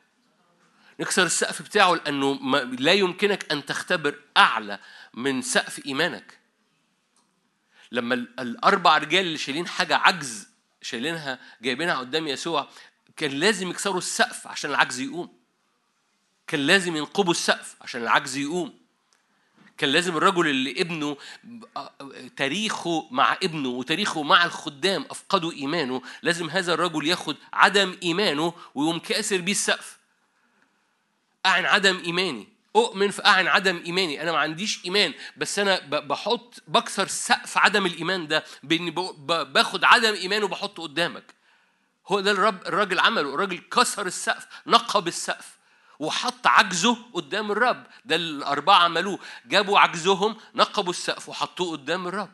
[0.99, 2.39] نكسر السقف بتاعه لأنه
[2.79, 4.79] لا يمكنك أن تختبر أعلى
[5.13, 6.39] من سقف إيمانك.
[7.91, 10.47] لما ال- الأربع رجال اللي شايلين حاجة عجز
[10.81, 12.69] شايلينها جايبينها قدام يسوع
[13.17, 15.39] كان لازم يكسروا السقف عشان العجز يقوم.
[16.47, 18.84] كان لازم ينقبوا السقف عشان العجز يقوم.
[19.77, 21.17] كان لازم الرجل اللي ابنه
[22.37, 28.99] تاريخه مع ابنه وتاريخه مع الخدام أفقدوا إيمانه لازم هذا الرجل ياخد عدم إيمانه ويقوم
[28.99, 29.97] كاسر بيه السقف.
[31.45, 32.47] أعن عدم إيماني.
[32.75, 34.21] أؤمن في أعن عدم إيماني.
[34.21, 38.99] أنا ما عنديش إيمان بس أنا ب- بحط بكسر سقف عدم الإيمان ده بإني ب-
[38.99, 41.23] ب- باخد عدم ايمانه وبحطه قدامك.
[42.07, 43.33] هو ده الرب الراجل عمله.
[43.33, 45.54] الراجل كسر السقف نقب السقف.
[45.99, 47.87] وحط عجزه قدام الرب.
[48.05, 49.19] ده الأربعة عملوه.
[49.45, 52.31] جابوا عجزهم نقبوا السقف وحطوه قدام الرب.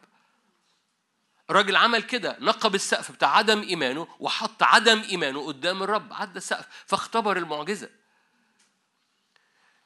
[1.49, 6.13] الراجل عمل كده نقب السقف بتاع عدم إيمانه وحط عدم إيمانه قدام الرب.
[6.13, 7.89] عدى السقف فاختبر المعجزة.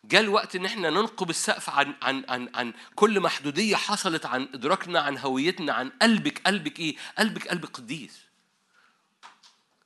[0.03, 4.99] جاء الوقت إن إحنا ننقب السقف عن عن عن عن كل محدودية حصلت عن إدراكنا
[4.99, 6.41] عن هويتنا عن قلبك.
[6.47, 8.24] قلبك إيه؟ قلبك قلب قديس.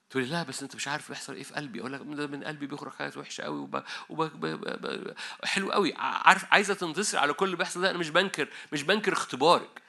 [0.09, 1.79] تقول لا بس أنت مش عارف بيحصل إيه في قلبي.
[1.79, 3.83] أقول لك ده من قلبي بيخرج حاجات وحشة قوي وب...
[4.09, 4.21] وب...
[4.21, 4.45] ب...
[4.45, 4.87] ب...
[4.87, 5.13] ب...
[5.43, 7.89] حلو قوي عارف عايزة تنتصر على كل اللي بيحصل ده.
[7.89, 9.81] أنا مش بنكر مش بنكر اختبارك.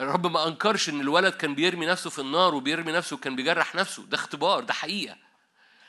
[0.00, 4.02] الرب ما أنكرش إن الولد كان بيرمي نفسه في النار وبيرمي نفسه وكان بيجرح نفسه.
[4.02, 5.16] ده اختبار ده حقيقة.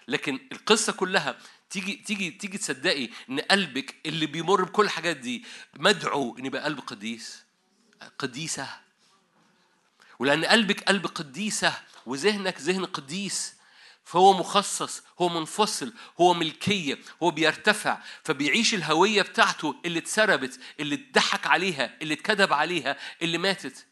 [0.07, 1.37] لكن القصة كلها
[1.69, 6.79] تيجي تيجي تيجي تصدقي إن قلبك اللي بيمر بكل الحاجات دي مدعو إن يبقى قلب
[6.79, 7.43] قديس
[8.19, 8.67] قديسة.
[10.19, 11.73] ولأن قلبك قلب قديسة.
[12.05, 13.55] وذهنك ذهن قديس.
[14.05, 21.47] فهو مخصص هو منفصل هو ملكية هو بيرتفع فبيعيش الهوية بتاعته اللي اتسربت اللي اتضحك
[21.47, 23.85] عليها اللي اتكذب عليها اللي ماتت.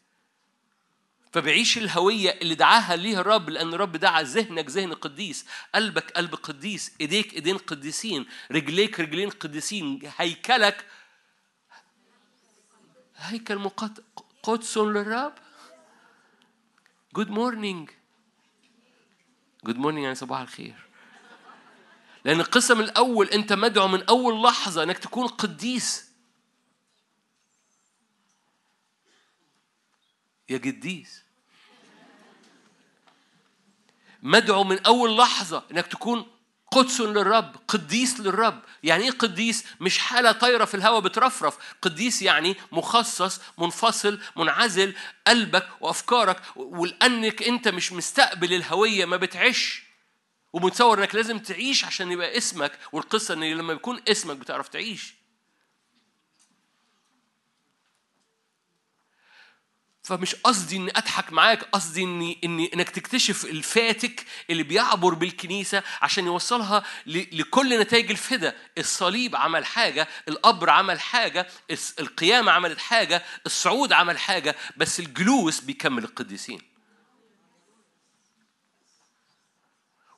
[1.32, 6.92] فبيعيش الهوية اللي دعاها ليها الرب لأن الرب دعا ذهنك ذهن قديس قلبك قلب قديس
[7.00, 10.00] إيديك إيدين قديسين رجليك رجلين قديسين.
[10.18, 10.86] هيكلك
[13.16, 14.04] هيكل مقد...
[14.42, 15.34] قدس للرب.
[17.14, 17.90] good morning
[19.64, 20.74] good morning يعني صباح الخير.
[22.24, 26.12] لأن القصة من الأول أنت مدعو من أول لحظة إنك تكون قديس.
[30.48, 31.22] يا قديس.
[34.22, 36.31] مدعو من أول لحظة إنك تكون
[36.72, 38.62] قدس للرب قديس للرب.
[38.82, 41.56] يعني إيه قديس؟ مش حالة طايرة في الهواء بترفرف.
[41.82, 44.94] قديس يعني مخصص منفصل منعزل
[45.26, 46.42] قلبك وأفكارك.
[46.56, 49.82] ولأنك أنت مش مستقبل الهوية ما بتعيش.
[50.52, 52.78] ومتصور إنك لازم تعيش عشان يبقى اسمك.
[52.92, 55.14] والقصة إن لما يكون اسمك بتعرف تعيش.
[60.02, 66.26] فمش قصدي إني أضحك معاك قصدي إني إني إنك تكتشف الفاتك اللي بيعبر بالكنيسة عشان
[66.26, 68.54] يوصلها لكل نتائج الفدا.
[68.78, 71.46] الصليب عمل حاجة القبر عمل حاجة
[72.00, 76.71] القيامة عملت حاجة الصعود عمل حاجة بس الجلوس بيكمل القديسين.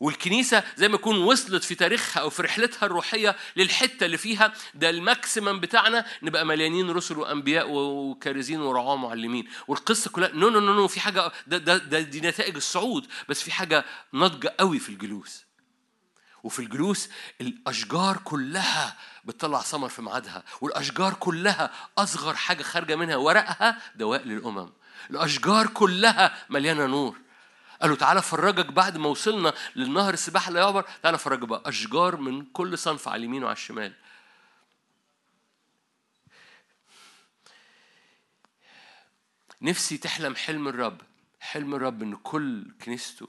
[0.04, 4.90] والكنيسة زي ما يكون وصلت في تاريخها أو في رحلتها الروحية للحتة اللي فيها ده
[4.90, 9.48] ال maximum بتاعنا نبقى مليانين رسل وأنبياء وكارزين ورعاة معلمين.
[9.68, 13.42] والقصة كلها no no no no في حاجة ده, ده, ده دي نتائج الصعود بس
[13.42, 15.44] في حاجة ناضجة قوي في الجلوس.
[16.42, 17.08] وفي الجلوس
[17.40, 24.70] الأشجار كلها بتطلع ثمر في ميعادها والأشجار كلها أصغر حاجة خارجة منها ورقها دواء للأمم.
[25.10, 27.23] الأشجار كلها مليانة نور.
[27.84, 30.84] قالوا تعالى فرجك بعد ما وصلنا للنهر السباحة لا يعبر.
[31.02, 31.62] تعالى فرجك بقى.
[31.66, 33.94] أشجار من كل صنف على اليمين وعلى الشمال.
[39.62, 41.00] نفسي تحلم حلم الرب.
[41.40, 43.28] حلم الرب إن كل كنيسته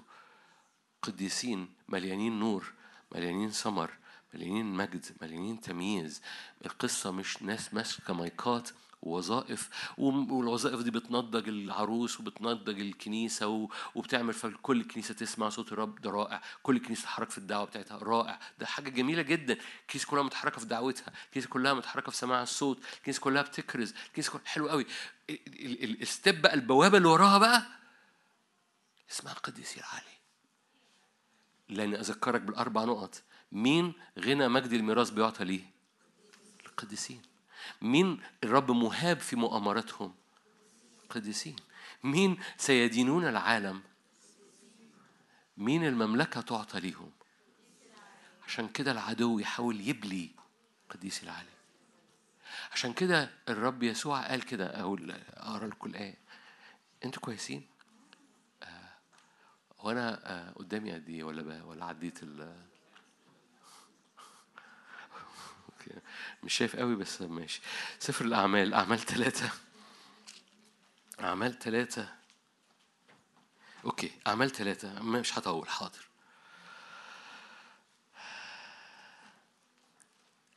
[1.01, 2.74] قديسين مليانين نور
[3.11, 3.92] مليانين ثمر
[4.34, 6.22] مليانين مجد مليانين تمييز.
[6.66, 8.69] القصة مش ناس ماسكة مايكات.
[9.06, 16.09] ووظائف وم- والوظائف دي بتنضج العروس وبتنضج الكنيسة وبتعمل فكل الكنيسة تسمع صوت الرب ده
[16.11, 16.42] رائع.
[16.64, 18.40] كل الكنيسة تتحرك في الدعوة بتاعتها رائع.
[18.59, 19.58] ده حاجة جميلة جدا.
[19.82, 21.14] الكنيسة كلها متحركة في دعوتها.
[21.25, 22.80] الكنيسة كلها متحركة في سماع الصوت.
[22.98, 23.93] الكنيسة كلها بتكرز.
[24.08, 24.85] الكنيسة كلها حلو قوي.
[25.30, 27.66] ال- ال- ال- الستيب بقى البوابة اللي وراها بقى
[29.11, 30.16] اسمها القديس العالي.
[31.69, 33.22] لأن أذكرك بالأربع نقط.
[33.51, 35.61] مين غنى مجد الميراث بيعطى ليه؟
[36.66, 37.22] القديسين.
[37.82, 40.16] مين الرب مهاب في مؤامرتهم؟
[41.03, 41.56] القديسين
[42.03, 43.84] مين سيدينون العالم؟
[45.58, 47.11] مين المملكة تعطى ليهم؟
[48.48, 50.30] عشان كده العدو يحاول يبلي
[50.90, 51.50] قديس العالم
[52.72, 56.16] عشان كده الرب يسوع قال كده أقول أقرأ لكم الآية
[57.06, 57.68] أنتوا كويسين؟
[59.85, 62.42] هو أنا آه، قدامي قد إيه ولا ولا عديت ال
[65.66, 65.75] okay.
[66.44, 67.62] مش شايف قوي بس ماشي.
[68.00, 69.50] سفر الأعمال أعمال ثلاثة
[71.20, 72.14] أعمال ثلاثة
[73.85, 76.08] okay أعمال ثلاثة مش هطول حاضر.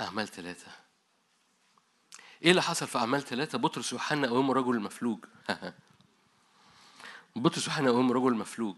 [0.00, 0.72] أعمال ثلاثة
[2.42, 5.24] إيه اللي حصل في أعمال ثلاثة بطرس ويوحنا قوموا الرجل المفلوج.
[7.36, 8.76] بطرس ويوحنا قوموا الرجل المفلوج.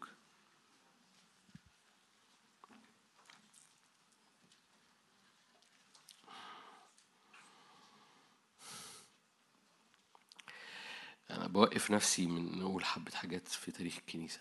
[11.90, 14.40] نفسي من نقول حبة حاجات في تاريخ الكنيسة.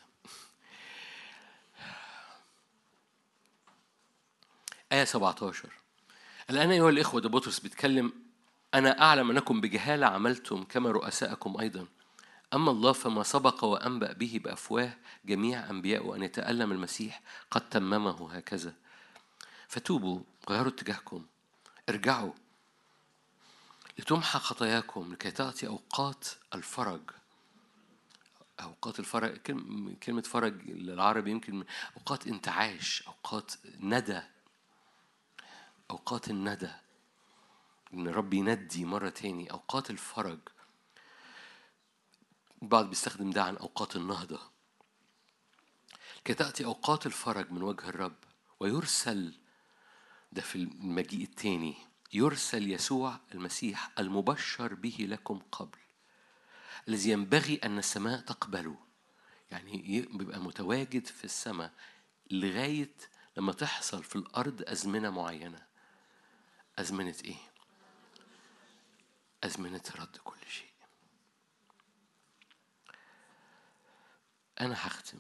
[4.92, 5.70] آية 17
[6.50, 8.14] الآن أيها الإخوة ده بطرس بيتكلم
[8.74, 11.88] أنا أعلم أنكم بجهالة عملتم كما رؤساءكم أيضا.
[12.54, 17.22] أما الله فما سبق وأنبأ به بأفواه جميع أنبيائه أن يتألم المسيح
[17.52, 18.74] قد تممه هكذا.
[19.68, 21.26] فتوبوا غيروا اتجاهكم.
[21.90, 22.34] ارجعوا.
[24.00, 27.02] لتمحى خطاياكم لكي تأتي أوقات الفرج.
[28.60, 29.38] أوقات الفرج
[30.04, 31.64] كلمة فرج للعربي يمكن
[31.98, 34.22] أوقات انتعاش أوقات ندى.
[35.92, 36.72] أوقات الندى.
[37.94, 39.52] إن الرب يندي مرة تاني.
[39.52, 40.40] أوقات الفرج.
[42.62, 44.40] البعض بيستخدم ده عن أوقات النهضة.
[46.26, 48.16] كي تأتي أوقات الفرج من وجه الرب.
[48.60, 49.34] ويرسل
[50.32, 51.76] ده في المجيء التاني
[52.14, 55.78] يرسل يسوع المسيح المبشر به لكم قبل.
[56.90, 58.78] الذي ينبغي أن السماء تقبله.
[59.52, 61.74] يعني بيبقى متواجد في السماء
[62.32, 62.96] لغاية
[63.38, 65.68] لما تحصل في الأرض أزمنة معينة.
[66.80, 67.38] أزمنة إيه؟
[69.44, 70.70] أزمنة رد كل شيء.
[74.62, 75.20] أنا هختم.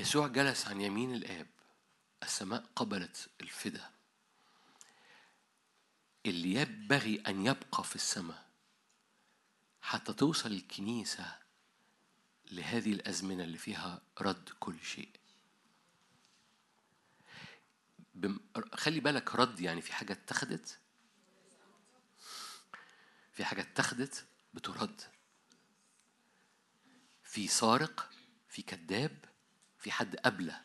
[0.00, 1.46] يسوع جلس عن يمين الآب
[2.22, 3.90] السماء قبلت الفدا
[6.26, 8.50] اللي ينبغي أن يبقى في السماء
[9.82, 11.38] حتى توصل الكنيسة
[12.50, 15.10] لهذه الأزمنة اللي فيها رد كل شيء.
[18.14, 18.40] بم...
[18.74, 20.78] خلي بالك رد يعني في حاجة اتخذت؟
[23.32, 25.02] في حاجة اتخذت بترد.
[27.22, 28.10] في سارق
[28.48, 29.29] في كذاب
[29.80, 30.60] في حد قبله.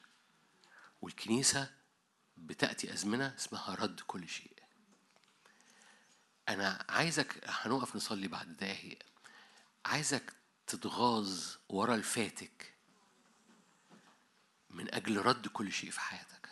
[1.02, 1.72] والكنيسة
[2.38, 4.64] بتأتي أزمنة اسمها رد كل شيء.
[6.50, 9.00] أنا عايزك هنقف نصلي بعد دقايق.
[9.86, 10.34] عايزك
[10.68, 12.74] تتغاظ ورا الفاتك
[14.70, 16.50] من أجل رد كل شيء في حياتك.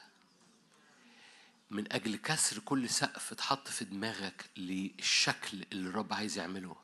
[1.70, 6.76] من أجل كسر كل سقف اتحط في دماغك للشكل اللي الرب عايز يعمله.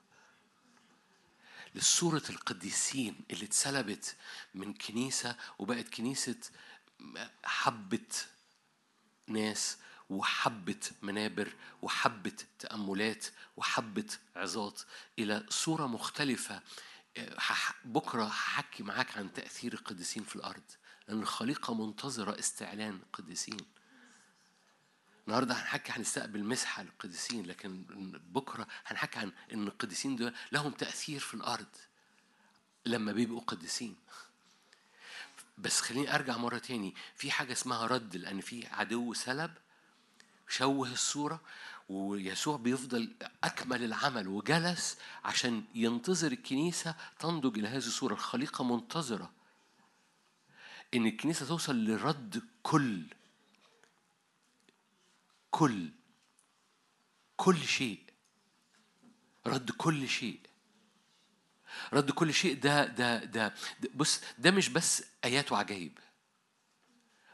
[1.79, 4.15] لصورة القديسين اللي اتسلبت
[4.53, 6.35] من كنيسة وبقت كنيسة
[7.45, 8.07] حبة
[9.27, 9.77] ناس
[10.09, 13.25] وحبة منابر وحبة تأملات
[13.57, 14.81] وحبة عظات
[15.19, 16.61] إلى صورة مختلفة.
[17.17, 20.63] هح- بكرة هحكي معاك عن تأثير القديسين في الأرض
[21.07, 23.57] لأن الخليقة منتظرة استعلان القديسين
[25.29, 27.83] النهارده هنحكي هنستقبل مسحة للقديسين لكن
[28.33, 31.67] بكرة هنحكي عن إن القديسين دول لهم تأثير في الأرض
[32.85, 33.95] لما بيبقوا قديسين.
[35.57, 36.95] بس خليني أرجع مرة تاني.
[37.15, 39.51] في حاجة اسمها رد لأن في عدو سلب
[40.47, 41.41] شوه الصورة
[41.89, 48.13] ويسوع بيفضل أكمل العمل وجلس عشان ينتظر الكنيسة تنضج إلى هذه الصورة.
[48.13, 49.31] الخليقة منتظرة
[50.93, 53.03] إن الكنيسة توصل لرد كل
[55.51, 55.89] كل
[57.37, 57.99] كل شيء
[59.47, 60.39] رد كل شيء.
[61.93, 63.53] رد كل شيء ده ده ده
[63.95, 65.97] بص ده مش بس آيات وعجائب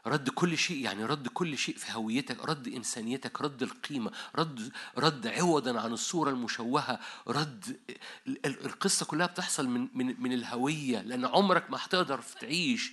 [0.06, 5.26] رد كل شيء يعني رد كل شيء في هويتك رد إنسانيتك رد القيمة رد رد
[5.26, 7.80] عوضا عن الصورة المشوهة رد
[8.26, 12.92] ال- ال- القصة كلها بتحصل من من من الهوية لأن عمرك ما هتقدر تعيش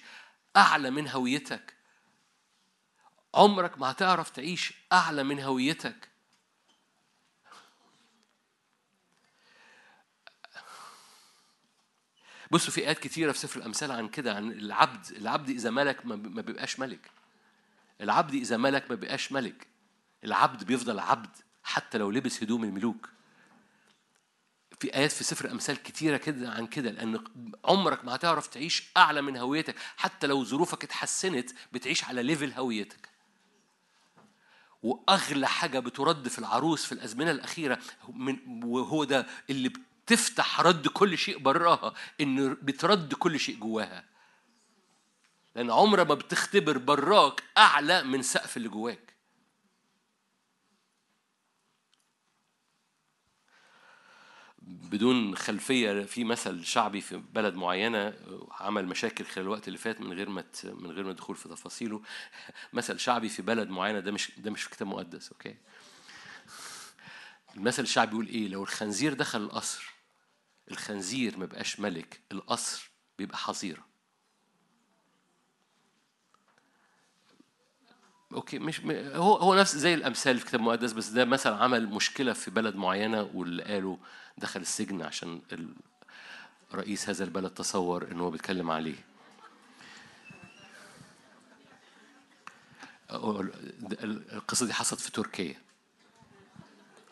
[0.58, 1.74] أعلى من هويتك.
[3.34, 6.10] عمرك ما هتعرف تعيش أعلى من هويتك.
[12.52, 15.06] بصوا في آيات كتيرة في سفر الأمثال عن كده عن العبد.
[15.12, 17.12] العبد إذا ملك ما بيبقاش ملك.
[18.02, 19.68] العبد إذا ملك ما بيبقاش ملك.
[20.24, 23.10] العبد بيفضل عبد حتى لو لبس هدوم الملوك.
[24.80, 27.24] في آيات في سفر الأمثال كتيرة كده عن كده لأن
[27.66, 29.76] عمرك ما هتعرف تعيش أعلى من هويتك.
[29.98, 33.13] حتى لو ظروفك اتحسنت بتعيش على ليفل هويتك.
[34.84, 37.80] وأغلى حاجة بترد في العروس في الأزمنة الأخيرة
[38.10, 39.70] من وهو ده اللي
[40.06, 44.04] بتفتح رد كل شيء براها إن بترد كل شيء جواها.
[45.56, 49.13] لأن عمر ما بتختبر براك أعلى من سقف اللي جواك.
[54.68, 58.14] بدون خلفية في مثل شعبي في بلد معينة
[58.52, 62.02] عمل مشاكل خلال الوقت اللي فات من غير ما من غير ما ندخل في تفاصيله.
[62.74, 65.56] مثل شعبي في بلد معينة ده مش ده مش في كتاب مقدس okay؟
[67.56, 69.94] المثل الشعبي بيقول إيه؟ لو الخنزير دخل القصر
[70.72, 73.86] الخنزير ما بقاش ملك القصر بيبقى حظيرة.
[78.34, 78.82] okay مش
[79.16, 82.76] هو هو نفس زي الأمثال في كتاب مقدس بس ده مثلا عمل مشكلة في بلد
[82.76, 83.98] معينة واللي قالوا
[84.38, 85.42] دخل السجن عشان
[86.74, 88.96] رئيس هذا البلد تصور إن هو بيتكلم عليه.
[93.10, 95.62] أقول- ده- ال- القصة دي حصلت في تركيا.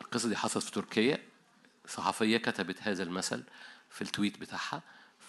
[0.01, 1.17] القصة دي حصلت في تركيا.
[1.88, 3.43] صحفية كتبت هذا المثل
[3.90, 4.82] في التويت بتاعها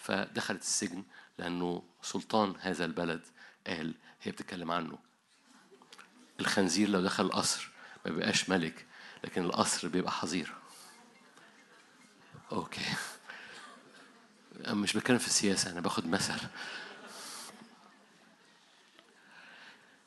[0.03, 1.03] فدخلت السجن
[1.37, 3.21] لأنه سلطان هذا البلد
[3.67, 4.97] قال هي بتتكلم عنه.
[6.39, 7.69] الخنزير لو دخل القصر
[8.05, 8.85] ما بيبقاش ملك
[9.23, 10.53] لكن القصر بيبقى حظيرة
[12.53, 12.81] أوكي.
[14.65, 16.33] أنا مش بتكلم في السياسة أنا باخد مثل.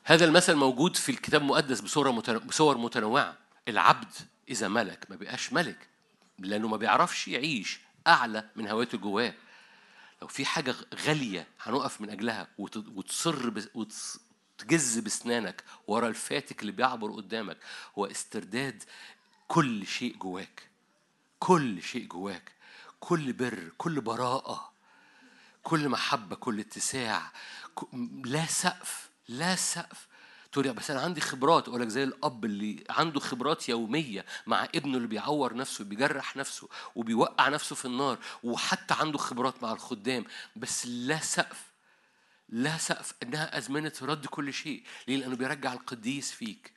[0.03, 3.37] هذا المثل موجود في الكتاب المقدس متنوع بصور متنوعة.
[3.67, 4.13] العبد
[4.49, 5.87] إذا ملك ما بيبقاش ملك
[6.39, 9.33] لأنه ما بيعرفش يعيش أعلى من هواته جواه.
[10.21, 14.19] لو في حاجة غالية هنقف من أجلها وت- وتصر بس- وتص-
[14.57, 17.57] تجز بسنانك ورا الفاتك اللي بيعبر قدامك.
[17.97, 18.83] هو استرداد
[19.47, 20.66] كل شيء جواك.
[21.39, 22.51] كل شيء جواك
[22.99, 24.73] كل بر كل براءة
[25.63, 27.31] كل محبة كل اتساع
[28.25, 30.07] لا سقف لا سقف.
[30.51, 31.67] تقول بس أنا عندي خبرات.
[31.67, 36.69] أقول لك زي الأب اللي عنده خبرات يومية مع ابنه اللي بيعور نفسه بيجرح نفسه
[36.95, 40.25] وبيوقع نفسه في النار وحتى عنده خبرات مع الخدام.
[40.55, 41.63] بس لا سقف
[42.49, 43.13] لا سقف.
[43.23, 44.83] إنها ازمنه رد كل شيء.
[45.07, 46.76] ليه؟ لأنه بيرجع القديس فيك.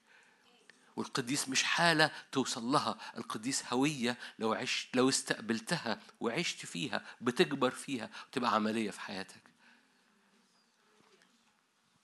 [1.01, 2.99] والقديس مش حالة توصل لها.
[3.17, 9.43] القديس هوية لو عشت لو استقبلتها وعشت فيها بتكبر فيها وتبقى عملية في حياتك.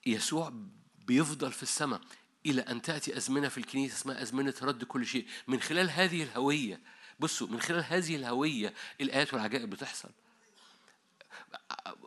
[0.06, 0.52] يسوع
[1.06, 2.00] بيفضل في السماء
[2.46, 5.26] إلى أن تأتي أزمنة في الكنيسة اسمها أزمنة رد كل شيء.
[5.48, 6.80] من خلال هذه الهوية
[7.20, 10.10] بصوا من خلال هذه الهوية الآيات والعجائب بتحصل.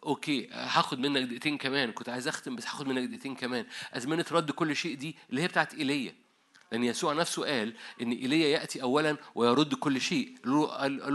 [0.04, 1.92] okay هاخد منك دقيقتين كمان.
[1.92, 3.66] كنت عايز أختم بس هاخد منك دقيقتين كمان.
[3.94, 6.16] أزمنة رد كل شيء دي اللي هي بتاعت إيليا.
[6.72, 10.36] لأن يسوع نفسه قال إن إيليا يأتي اولا ويرد كل شيء.
[10.46, 11.14] قال-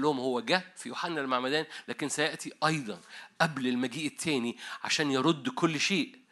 [0.00, 3.00] لهم هو جه في يوحنا المعمدان لكن سيأتي أيضا
[3.40, 6.25] قبل المجيء الثاني عشان يرد كل شيء.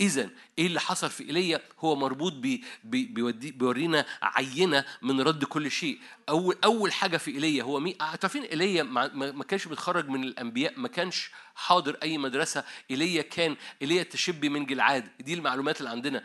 [0.00, 5.44] إذا إيه اللي حصل في إيليا؟ هو مربوط بي بي بيودي بيورينا عينة من رد
[5.44, 5.98] كل شيء.
[6.28, 10.88] أول أول حاجة في إيليا هو مين؟ عارفين إيليا ما كانش بيتخرج من الأنبياء ما
[10.88, 12.64] كانش حاضر أي مدرسة.
[12.90, 15.08] إيليا كان إيليا تشبي من جلعاد.
[15.20, 16.24] دي المعلومات اللي عندنا.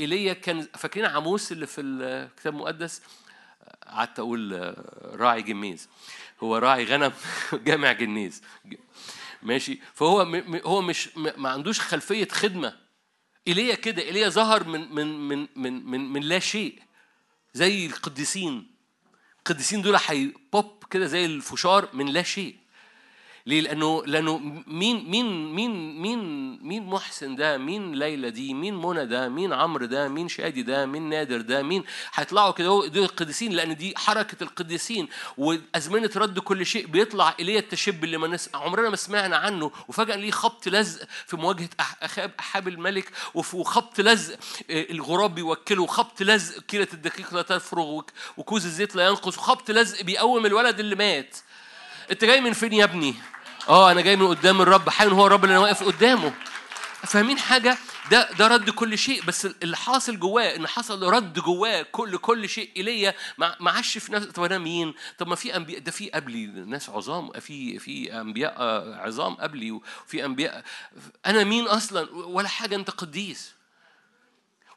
[0.00, 3.02] إيليا كان فاكرين عاموس اللي في الكتاب المقدس؟
[3.86, 5.88] قعدت أقول آه، راعي جميز.
[6.42, 7.12] هو راعي غنم
[7.66, 8.42] جامع جنيز.
[9.46, 12.76] ماشي؟ فهو م- هو مش ما عندوش خلفية خدمة.
[13.48, 16.82] إيليا كده إيليا ظهر من من من من من, من لا شيء.
[17.54, 18.70] زي القديسين.
[19.38, 22.56] القديسين دول هيبوب كده زي الفشار من لا شيء.
[23.46, 26.18] ليه؟ لأنه لأنه مين مين مين مين
[26.62, 30.86] مين محسن ده؟ مين ليلى دي؟ مين منى ده؟ مين عمرو ده؟ مين شادي ده؟
[30.86, 31.84] مين نادر ده؟ مين
[32.14, 35.08] هيطلعوا كده دول القديسين لأن دي حركة القديسين
[35.38, 38.50] وأزمنة رد كل شيء بيطلع إيليا التشب اللي ما نس...
[38.54, 41.68] عمرنا ما سمعنا عنه وفجأة ليه خبط لزق في مواجهة
[42.02, 44.38] أخاب أحاب الملك وخبط لزق
[44.70, 49.70] آه، الغراب بيوكله وخبط لزق كيلة الدقيق لا تفرغ وك- وكوز الزيت لا ينقص وخبط
[49.70, 51.36] لزق بيقوم الولد اللي مات
[52.10, 53.14] أنت جاي من فين يا ابني
[53.68, 54.88] آه أنا جاي من قدام الرب.
[54.88, 56.32] حي هو الرب اللي أنا واقف قدامه.
[57.02, 57.78] فاهمين حاجة؟
[58.10, 59.22] ده ده رد كل شيء.
[59.24, 64.12] بس اللي حاصل جواه ان حصل رد جواه كل كل شيء ما ما عادش في
[64.12, 68.20] نفس طب أنا مين؟ طب ما في أنبياء ده في قبلي ناس عظام في في
[68.20, 70.64] أنبياء آه، عظام قبلي وفي أنبياء.
[71.26, 73.55] أنا مين أصلا؟ ولا حاجة أنت قديس.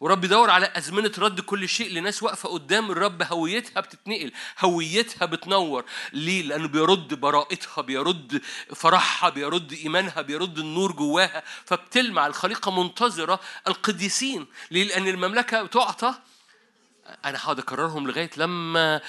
[0.02, 5.86] ورب يدور على أزمنة رد كل شيء لناس واقفة قدام الرب هويتها بتتنقل هويتها بتنور
[6.14, 8.42] ليه؟ لأنه بيرد براءتها بيرد
[8.76, 16.14] فرحها بيرد إيمانها بيرد النور جواها فبتلمع الخليقة منتظرة القديسين ليه؟ لأن المملكة تعطى
[17.26, 19.02] أنا هقعد أكررهم لغاية لما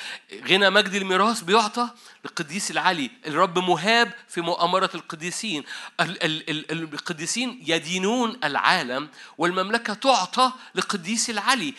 [0.48, 1.88] غنى مجد الميراث بيعطى
[2.24, 5.64] للقديس العلي الرب مهاب في مؤامرة القديسين.
[6.00, 11.74] ال- ال- ال- القديسين يدينون العالم والمملكة تعطى للقديس العلي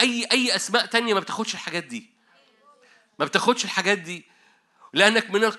[0.00, 2.10] أي أي أسماء تانية ما بتاخدش الحاجات دي.
[3.18, 4.29] ما بتاخدش الحاجات دي.
[4.92, 5.50] لأنك من.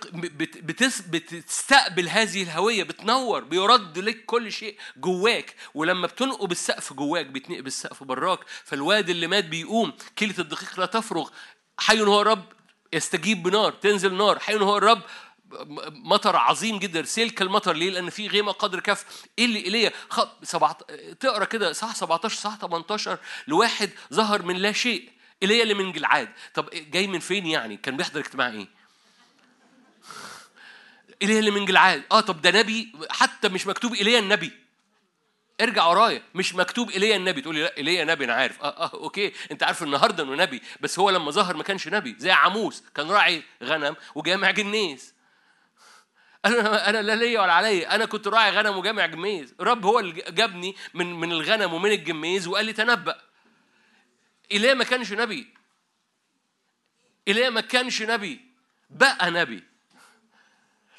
[1.07, 5.55] بتستقبل هذه الهوية بتنور بيرد لك كل شيء جواك.
[5.73, 8.39] ولما بتنقب السقف جواك بيتنقب السقف براك.
[8.63, 9.93] فالواد اللي مات بيقوم.
[10.15, 11.29] كيلة الدقيق لا تفرغ.
[11.79, 12.45] حي هو الرب
[12.93, 14.39] يستجيب بنار تنزل نار.
[14.39, 15.01] حنن هو الرب
[15.89, 17.03] مطر عظيم جدا.
[17.03, 17.73] سلك المطر.
[17.73, 19.05] ليه؟ لأن في غيمة قدر كف.
[19.39, 20.21] إيه اللي ايليا خ...
[20.43, 20.91] سبعت...
[21.19, 25.09] تقرأ كده صح؟ 17 صح؟ 18 لواحد ظهر من لا شيء.
[25.43, 28.80] ايليا اللي من جلعاد طب جاي من فين يعني؟ كان بيحضر اجتماع إيه؟
[31.21, 32.03] ايليا اللي من جلعاد.
[32.11, 34.51] آه طب ده نبي حتى مش مكتوب ايليا النبي.
[35.61, 36.23] ارجع ورايا.
[36.35, 37.41] مش مكتوب ايليا النبي.
[37.41, 38.61] تقول لي لا ايليا نبي أنا عارف.
[38.61, 39.33] آه آه أوكي.
[39.51, 40.61] أنت عارف النهارده إنه نبي.
[40.81, 42.15] بس هو لما ظهر ما كانش نبي.
[42.19, 42.83] زي عموس.
[42.95, 45.13] كان راعي غنم وجاني جميز.
[46.45, 49.55] أنا أنا لا ليا ولا عليا أنا كنت راعي غنم وجامع جميز.
[49.59, 53.21] الرب هو اللي جابني من من الغنم ومن الجميز وقال لي تنبأ.
[54.51, 55.47] ايليا ما كانش نبي.
[57.27, 58.41] ايليا ما كانش نبي.
[58.89, 59.70] بقى نبي.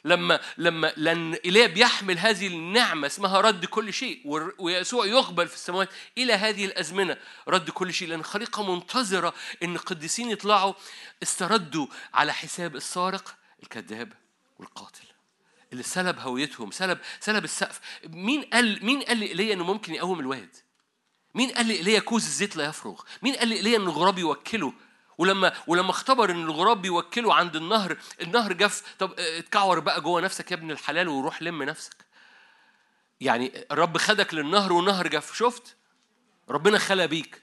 [0.05, 4.21] لما لما لأن ايليا بيحمل هذه النعمة اسمها رد كل شيء
[4.59, 7.17] ويسوع يقبل في السماوات إلى هذه الأزمنة
[7.49, 8.09] رد كل شيء.
[8.09, 10.75] لأن الخليقه منتظرة إن القديسين يطلعوا
[11.23, 14.13] استردوا على حساب السارق الكذاب
[14.59, 15.05] والقاتل
[15.73, 17.81] اللي سلب هويتهم سلب سلب السقف.
[18.09, 20.57] مين قال مين قال لإيليا إنه ممكن يقوم الواد؟
[21.35, 24.73] مين قال لإيليا كوز الزيت لا يفرغ؟ مين قال لإيليا إن الغراب يوكله؟
[25.19, 30.21] ولما ولما اختبر إن الغراب بيوكله عند النهر النهر جف طب آه، اتكعور بقى جوه
[30.21, 31.97] نفسك يا ابن الحلال وروح لم نفسك
[33.21, 35.77] يعني الرب خدك للنهر والنهر جف شفت
[36.49, 37.43] ربنا خلى بيك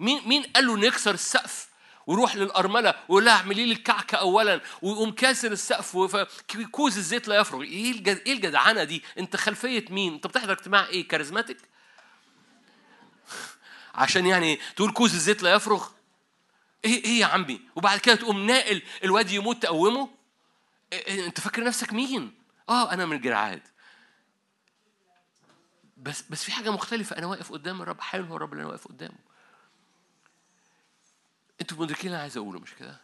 [0.00, 1.72] مين مين قال له نكسر السقف
[2.06, 7.62] ويروح للأرملة ويقول لها اعملي لي الكعكة أولا ويقوم كاسر السقف وكوز الزيت لا يفرغ
[7.62, 8.22] إيه الجد...
[8.26, 11.58] إيه الجدعنة دي؟ أنت خلفية مين؟ أنت بتحضر اجتماع إيه؟ charismatic؟
[13.94, 15.88] عشان يعني تقول كوز الزيت لا يفرغ؟
[16.84, 20.08] إيه إيه يا عمي؟ وبعد كده تقوم ناقل الواد يموت تقومه؟
[20.92, 22.34] إيه إيه أنت فاكر نفسك مين؟
[22.68, 23.62] آه أنا من جلعاد
[25.96, 28.88] بس بس في حاجة مختلفة أنا واقف قدام الرب حلو هو الرب اللي أنا واقف
[28.88, 29.18] قدامه
[31.60, 33.00] أنتوا مدركين اللي أنا عايز أقوله مش كده؟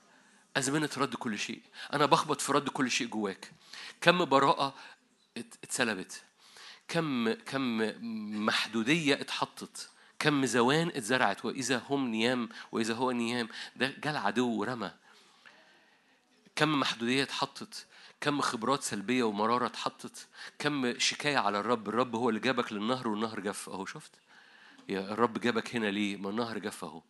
[0.56, 3.52] أزمنة رد كل شيء، أنا بخبط في رد كل شيء جواك.
[4.00, 4.74] كم براءة
[5.36, 6.22] ات- اتسلبت.
[6.88, 7.78] كم كم
[8.46, 9.90] محدودية اتحطت.
[10.18, 14.90] كم زوان اتزرعت وإذا هم نيام وإذا هو نيام ده جه العدو ورمى.
[16.56, 17.86] كم محدودية اتحطت.
[18.20, 20.26] كم خبرات سلبية ومرارة اتحطت.
[20.58, 24.12] كم شكاية على الرب، الرب هو اللي جابك للنهر والنهر جف أهو شفت؟
[24.88, 27.02] يا الرب جابك هنا ليه؟ ما النهر جف أهو.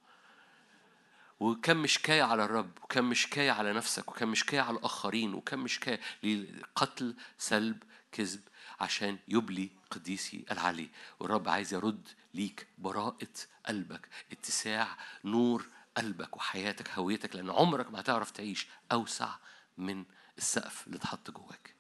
[1.41, 7.15] وكم شكاية على الرب وكم شكاية على نفسك وكم شكاية على الآخرين وكم شكاية لقتل
[7.39, 8.41] سلب كذب
[8.81, 10.89] عشان يبلي قديسي العلي.
[11.21, 13.29] والرب عايز يرد ليك براءة
[13.67, 19.31] قلبك اتساع نور قلبك وحياتك هويتك لأن عمرك ما هتعرف تعيش أوسع
[19.79, 20.05] من
[20.39, 21.75] السقف اللي اتحط جواك.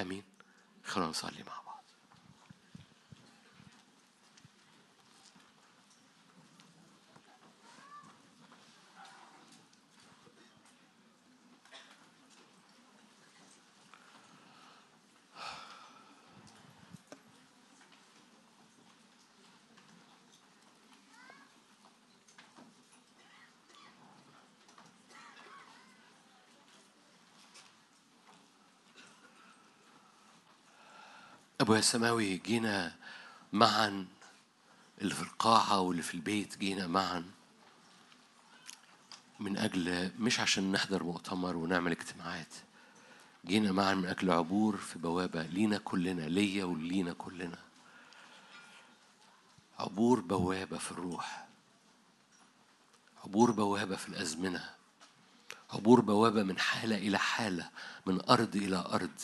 [0.00, 0.24] أمين.
[0.84, 1.67] خلونا نصلي مع بعض.
[31.68, 32.96] أبويا السماوي جينا
[33.52, 34.06] معا.
[35.00, 37.24] اللي في القاعة واللي في البيت جينا معا.
[39.40, 42.54] من أجل مش عشان نحضر مؤتمر ونعمل اجتماعات.
[43.46, 47.58] جينا معا من أجل عبور في بوابة لينا كلنا ليا ولينا كلنا.
[49.78, 51.46] عبور بوابة في الروح.
[53.24, 54.70] عبور بوابة في الأزمنة.
[55.70, 57.70] عبور بوابة من حالة إلى حالة
[58.06, 59.20] من أرض إلى أرض.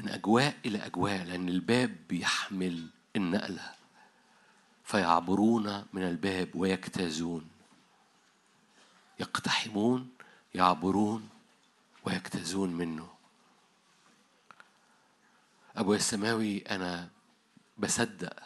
[0.00, 3.72] من أجواء إلى أجواء لأن الباب بيحمل النقلة.
[4.84, 7.48] فيعبرون من الباب ويجتازون
[9.20, 10.10] يقتحمون
[10.54, 11.28] يعبرون
[12.04, 13.08] ويجتازون منه.
[15.76, 17.08] أبويا السماوي أنا
[17.78, 18.36] بصدق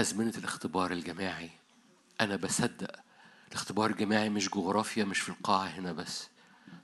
[0.00, 1.50] أزمنة الاختبار الجماعي.
[2.20, 3.00] أنا بصدق
[3.48, 6.28] الاختبار الجماعي مش جغرافيا مش في القاعة هنا بس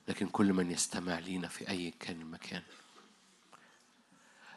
[0.09, 2.63] لكن كل من يستمع لينا في أي كان مكان.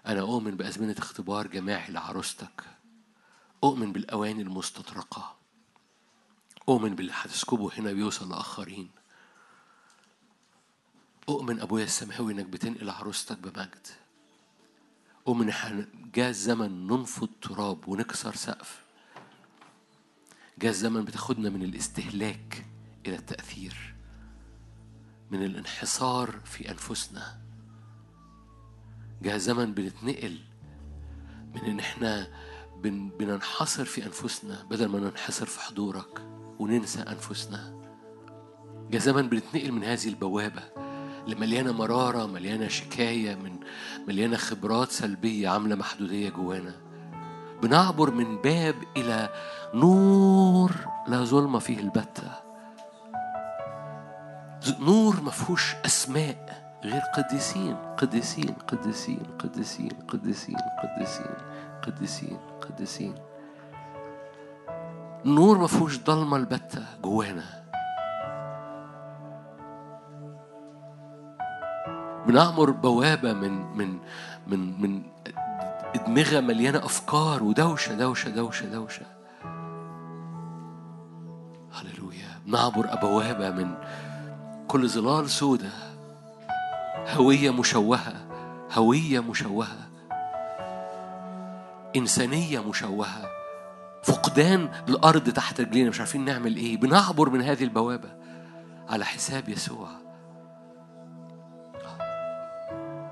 [0.08, 2.64] أنا أؤمن بأزمنة اختبار جماعي لعروستك.
[3.64, 5.36] أؤمن بالأواني المستطرقة.
[6.70, 8.90] أؤمن باللي هتسكبه هنا بيوصل لآخرين.
[11.30, 13.88] أؤمن أبويا السماوي إنك بتنقل عروستك بمجد.
[15.28, 18.82] أؤمن إن جاء الزمن ننفض تراب ونكسر سقف.
[20.60, 22.66] جاء الزمن بتاخدنا من الاستهلاك
[23.06, 23.96] إلى التأثير.
[25.32, 27.41] من الانحصار في أنفسنا.
[29.22, 30.38] جاء زمن بنتنقل
[31.56, 32.28] من إن إحنا
[32.84, 36.22] بن بننحصر في أنفسنا بدل ما ننحصر في حضورك
[36.60, 37.82] وننسى أنفسنا.
[38.92, 40.64] يا زمن بنتنقل من هذه البوابة
[41.26, 43.56] اللي مليانة مرارة مليانة شكاية من
[44.08, 46.76] مليانة خبرات سلبية عاملة محدودية جوانا.
[47.64, 49.30] بنعبر من باب إلى
[49.74, 50.72] نور
[51.08, 52.32] لا ظلم فيه البتة.
[54.64, 56.61] ز- نور مفهوش أسماء.
[56.84, 61.36] غير قديسين قديسين قديسين قديسين قديسين قديسين
[61.82, 63.16] قديسين قديسين.
[65.26, 67.44] نور مفهوش ضلمة البتة جوانا.
[72.28, 74.00] بنعمر بوابة من من
[74.48, 75.04] من من
[75.96, 79.06] أدمغة مليانة أفكار ودوشة دوشة دوشة دوشة.
[81.74, 82.30] هللويا.
[82.46, 83.76] بنعبر بوابة من
[84.68, 85.91] كل ظلال سودة.
[87.08, 88.14] هوية مشوهة
[88.74, 89.78] هوية مشوهة.
[91.96, 93.22] إنسانية مشوهة.
[94.04, 96.78] فقدان الأرض تحت رجلينا مش عارفين نعمل إيه.
[96.78, 98.10] بنعبر من هذه البوابة
[98.90, 99.88] على حساب يسوع.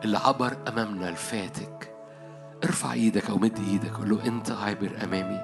[0.06, 1.95] اللي عبر أمامنا الفاتك.
[2.64, 5.42] ارفع إيدك أو مد إيدك قول له أنت عابر أمامي.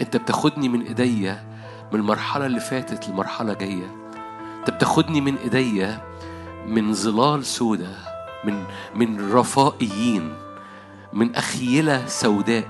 [0.00, 1.44] أنت بتاخدني من إيديا
[1.92, 3.96] من المرحلة اللي فاتت لمرحله جاية.
[4.58, 6.15] أنت بتاخدني من إيديا
[6.66, 7.90] من ظلال سودة
[8.44, 8.64] من
[8.94, 10.34] من رفائيين
[11.12, 12.68] من أخيلة سوداء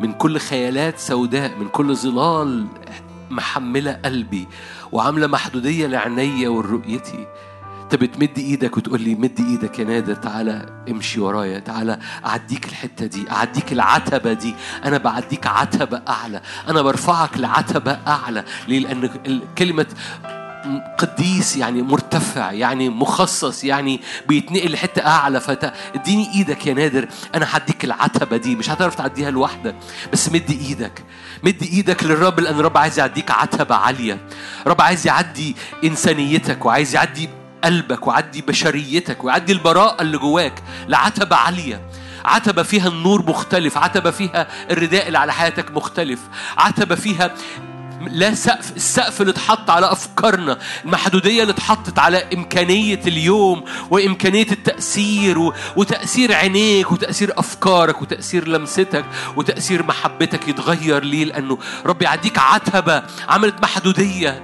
[0.00, 2.66] من كل خيالات سوداء من كل ظلال
[3.30, 4.48] محملة قلبي
[4.92, 7.26] وعاملة محدودية لعينيا ورؤيتي.
[7.82, 13.06] انت بتمد إيدك وتقول لي مد إيدك يا نادر تعالى امشي ورايا تعالى أعديك الحتة
[13.06, 14.54] دي أعديك العتبة دي.
[14.84, 18.44] أنا بعديك عتبة أعلى أنا برفعك لعتبة أعلى.
[18.68, 19.10] ليه؟ لأن
[19.58, 19.86] كلمة
[20.98, 25.40] قديس يعني مرتفع يعني مخصص يعني بيتنقل لحتة أعلى.
[25.40, 29.74] فت اديني إيدك يا نادر أنا هديك العتبة دي مش هتعرف تعديها لوحدك
[30.12, 31.04] بس مد إيدك
[31.42, 34.18] مد إيدك للرب لأن الرب عايز يعديك عتبة عالية.
[34.66, 37.28] الرب عايز يعدي إنسانيتك وعايز يعدي
[37.64, 41.80] قلبك ويعدي بشريتك ويعدي البراءة اللي جواك لعتبة عالية.
[42.24, 46.20] عتبة فيها النور مختلف عتبة فيها الرداء اللي على حياتك مختلف
[46.58, 47.30] عتبة فيها
[48.00, 55.52] لا سقف السقف اللي اتحط على أفكارنا المحدوديه اللي اتحطت على إمكانية اليوم وإمكانية التأثير.
[55.76, 59.04] وتأثير عينيك وتأثير أفكارك وتأثير لمستك
[59.36, 64.42] وتأثير محبتك يتغير ليه؟ لأنه رب يعديك عتبة عملت محدودية.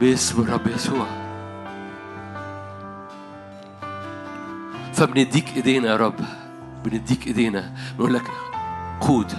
[0.00, 1.06] باسم الرب يسوع.
[4.92, 6.20] فبنديك إيدينا يا رب
[6.84, 7.72] بنديك إيدينا.
[7.98, 8.30] نقول لك
[9.00, 9.32] قود.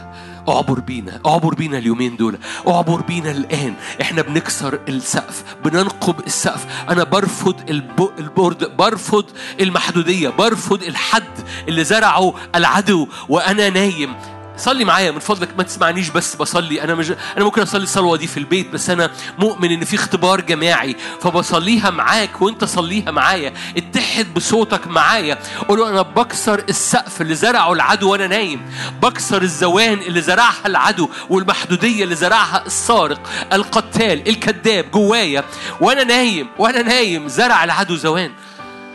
[0.50, 3.74] اعبر بينا اعبر بينا اليومين دول اعبر بينا الآن.
[4.02, 6.66] إحنا بنكسر السقف بننقب السقف.
[6.90, 9.26] أنا برفض الب- البورد برفض
[9.60, 11.24] المحدودية برفض الحد
[11.68, 13.08] اللي زرعه العدو.
[13.30, 14.16] وأنا نايم
[14.58, 16.84] صلي معايا من فضلك ما تسمعنيش بس بصلي.
[16.84, 19.10] أنا مش أنا ممكن أصلي الصلوة دي في البيت بس أنا
[19.40, 23.54] مؤمن إن في اختبار جماعي فبصليها معاك وأنت صليها معايا.
[23.78, 25.38] اتحد بصوتك معايا.
[25.68, 28.62] قول أنا بكسر السقف اللي زرعه العدو وأنا نايم.
[29.02, 33.20] بكسر الزوان اللي زرعها العدو والمحدودية اللي زرعها السارق
[33.54, 35.44] القتال الكذاب جوايا.
[35.82, 38.32] وأنا نايم وأنا نايم زرع العدو زوان.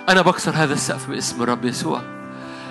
[0.09, 2.20] أنا بكسر هذا السقف باسم الرب يسوع.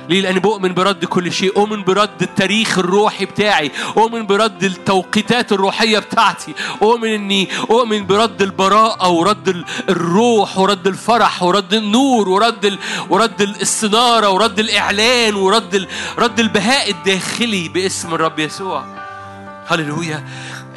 [0.09, 5.99] ليه؟ لأني بؤمن برد كل شيء، أؤمن برد التاريخ الروحي بتاعي، أؤمن برد التوقيتات الروحية
[5.99, 12.79] بتاعتي، أؤمن إني أؤمن برد البراءة ورد ال- الروح ورد الفرح ورد النور ورد ال...
[13.09, 15.87] ورد السنارة ورد الإعلان ورد ال...
[16.17, 18.85] رد البهاء الداخلي باسم الرب يسوع.
[19.67, 20.23] هللويا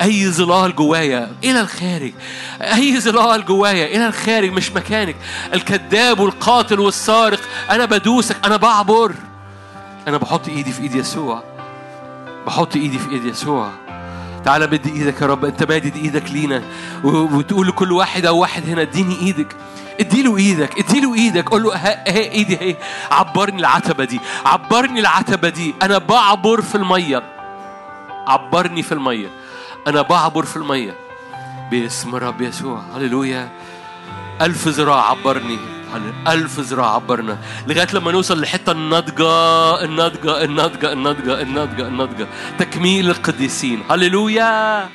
[0.01, 2.13] أي ظلال جوايا إلى الخارج.
[2.61, 5.17] أي ظلال جوايا إلى الخارج مش مكانك.
[5.55, 7.41] الكذاب والقاتل والسارق
[7.71, 9.15] أنا بدوسك أنا بعبر.
[10.09, 11.43] أنا بحط إيدي في إيد يسوع.
[12.47, 13.71] بحط إيدي في إيد يسوع.
[14.45, 16.63] تعالى مد إيدك يا رب أنت مادد إيدك لينا.
[17.05, 19.57] وتقول لكل واحد أو واحد هنا اديني إيدك.
[20.01, 21.49] اديله إيدك اديله إيدك.
[21.49, 22.77] قول له ها ها إيدي اهي
[23.11, 24.21] عبرني العتبة دي.
[24.47, 25.75] عبرني العتبة دي.
[25.83, 27.23] أنا بعبر في المية.
[28.27, 29.42] عبرني في المية.
[29.87, 30.95] أنا بعبر في المية.
[31.71, 32.83] باسم الرب يسوع.
[32.97, 33.49] هللويا.
[34.41, 35.59] ألف ذراع عبرني.
[36.29, 37.39] ألف ذراع عبرنا.
[37.67, 42.27] لغاية لما نوصل لحتة النضجة النضجة النضجة النضجة النضجة.
[42.59, 43.83] تكميل القديسين.
[43.91, 44.89] هللويا.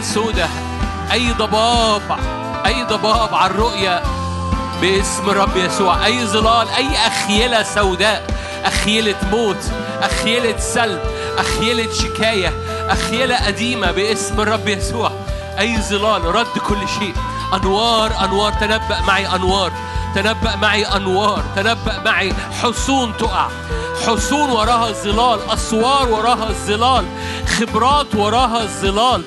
[0.00, 0.48] أحلام سودة.
[1.12, 2.02] أي ضباب
[2.66, 4.02] أي ضباب على الرؤية.
[4.80, 6.06] باسم رب يسوع.
[6.06, 8.26] أي ظلال أي أخيلة سوداء.
[8.64, 9.70] أخيلة موت
[10.02, 11.00] أخيلة سلب
[11.38, 12.52] أخيلة شكاية
[12.88, 13.90] أخيلة قديمة.
[13.90, 15.10] باسم الرب يسوع.
[15.58, 17.14] أي ظلال رد كل شيء.
[17.54, 18.52] أنوار أنوار.
[18.52, 19.72] تنبأ معي أنوار.
[20.14, 21.42] تنبأ معي أنوار.
[21.56, 23.48] تنبأ معي حصون تقع.
[24.06, 27.04] حصون وراها الظلال أسوار وراها الظلال
[27.58, 29.22] خبرات وراها الظلال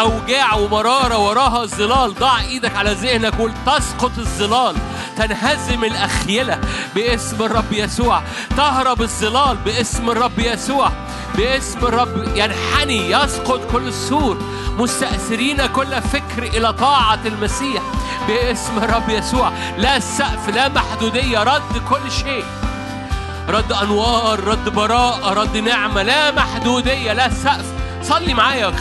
[0.00, 4.76] أوجاع ومرارة وراها ظلال ضع إيدك على ذهنك ولتسقط الظلال.
[5.16, 6.60] تنهزم الأخيلة
[6.94, 8.22] باسم الرب يسوع.
[8.56, 10.92] تهرب الظلال باسم الرب يسوع.
[11.36, 14.38] باسم الرب ينحني يسقط كل السور.
[14.78, 17.82] مستأثرين كل فكر إلى طاعة المسيح
[18.28, 19.52] باسم الرب يسوع.
[19.78, 22.44] لا سقف لا محدودية رد كل شيء.
[23.48, 26.02] رد أنوار رد براءة رد نعمة.
[26.02, 27.77] لا محدودية لا سقف.
[28.08, 28.72] صلي معايا.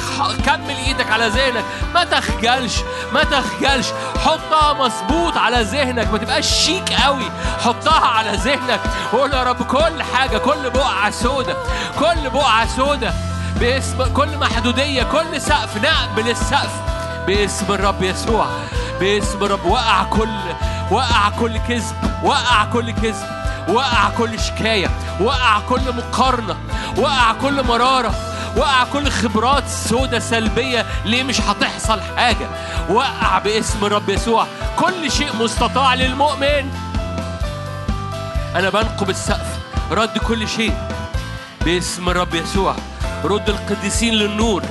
[0.45, 1.63] كمل إيدك على ذهنك.
[1.93, 2.75] ما تخجلش
[3.13, 3.87] ما تخجلش.
[4.25, 6.11] حطها مظبوط على ذهنك.
[6.11, 7.31] ما تبقاش شيك قوي.
[7.65, 8.79] حطها على ذهنك.
[9.13, 11.55] وقول يا رب كل حاجة كل بقعة سودة.
[11.99, 13.13] كل بقعة سودة.
[13.59, 15.77] باسم كل محدودية كل سقف.
[15.77, 16.71] نقبل السقف.
[17.27, 18.45] باسم الرب يسوع.
[18.99, 19.65] باسم الرب.
[19.65, 20.37] وقع كل
[20.91, 21.95] وقع كل كذب.
[22.23, 23.37] وقع كل كذب.
[23.67, 24.89] وقع كل شكاية.
[25.21, 26.57] وقع كل مقارنة.
[26.97, 28.13] وقع كل مرارة.
[28.55, 32.47] وقع كل خبرات سودة سلبية ليه مش هتحصل حاجة؟
[32.89, 34.47] وقع باسم الرب يسوع.
[34.75, 36.71] كل شيء مستطاع للمؤمن.
[38.55, 39.57] أنا بنقب السقف
[39.91, 40.73] رد كل شيء
[41.65, 42.75] باسم الرب يسوع.
[43.23, 44.63] رد القديسين للنور.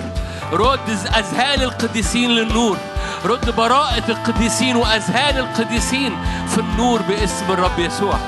[0.53, 2.77] رد أذهان القديسين للنور.
[3.25, 6.17] رد براءة القديسين وأذهان القديسين
[6.49, 8.19] في النور باسم الرب يسوع.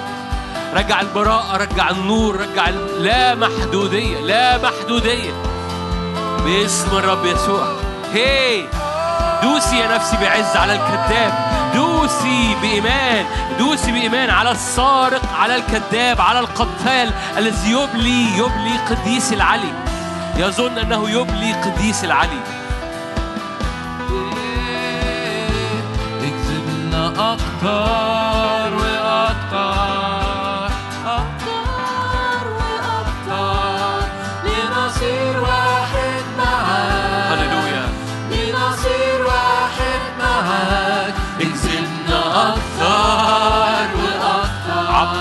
[0.74, 5.32] رجع البراءة رجع النور رجع لا محدودية لا محدودية.
[6.44, 7.66] باسم الرب يسوع.
[8.12, 8.64] هي
[9.42, 11.32] دوسي يا نفسي بعز على الكذاب.
[11.74, 13.24] دوسي بإيمان.
[13.58, 17.12] دوسي بإيمان على السارق على الكذاب على القتال.
[17.38, 19.72] الذي يبلي يبلي قديس العلي.
[20.36, 22.40] يظن أنه يبلي قديس العلي.
[26.22, 28.57] اكذبنا أكتر.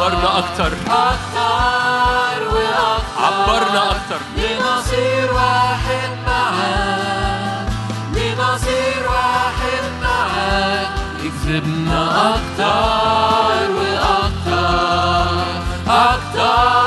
[0.08, 0.72] عبرنا أكتر.
[0.90, 4.20] أكتر وأكتر عبرنا أكتر.
[4.38, 7.68] لنصير واحد معاك.
[8.14, 10.88] لنصير واحد معاك.
[11.20, 15.44] اكذبنا أكتر وأكتر
[15.88, 16.87] أكتر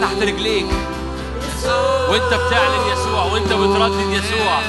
[0.00, 0.66] تحت رجليك.
[2.10, 4.60] وانت بتعلن يسوع وانت بتردد يسوع.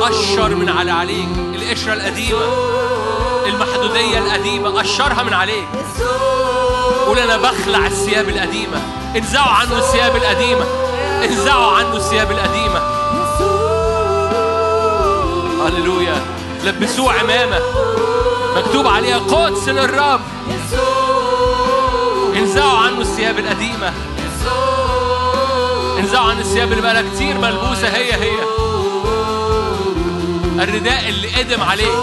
[0.00, 1.28] قشر من على عليك.
[1.54, 2.40] القشرة القديمة
[3.46, 5.68] المحدودية القديمة قشرها من عليك.
[7.06, 8.82] قول أنا بخلع الثياب القديمة.
[9.16, 10.64] انزعوا عنه الثياب القديمة.
[11.24, 12.80] انزعوا عنه الثياب القديمة.
[15.66, 16.22] هللويا.
[16.64, 17.60] لبسوه عمامة.
[18.56, 20.20] مكتوب عليها قدس للرب.
[22.36, 23.92] انزعوا عنه الثياب القديمة.
[25.98, 27.88] انزعوا عن الثياب اللي بقالها كتير ملبوسة.
[27.88, 28.38] هي هي.
[30.62, 31.96] الرداء اللي قدم عليه.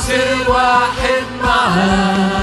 [0.00, 2.39] عصير واحد معاه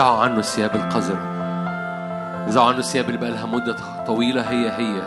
[0.00, 1.20] انزعوا عنه الثياب القذرة.
[2.46, 5.02] انزعوا عنه الثياب اللي بقى لها مدة طويلة هي هي.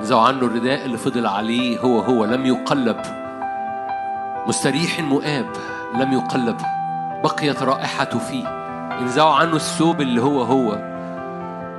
[0.00, 2.96] انزعوا عنه الرداء اللي فضل عليه هو هو لم يقلب.
[4.46, 5.46] مستريح مؤاب
[5.94, 6.56] لم يقلب.
[7.24, 8.48] بقيت رائحته فيه.
[9.00, 10.74] انزعوا عنه الثوب اللي هو هو.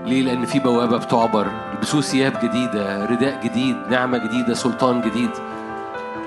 [0.05, 1.47] ليه؟ لأن في بوابة بتعبر.
[1.73, 5.31] البسوه ثياب جديدة رداء جديد نعمة جديدة سلطان جديد.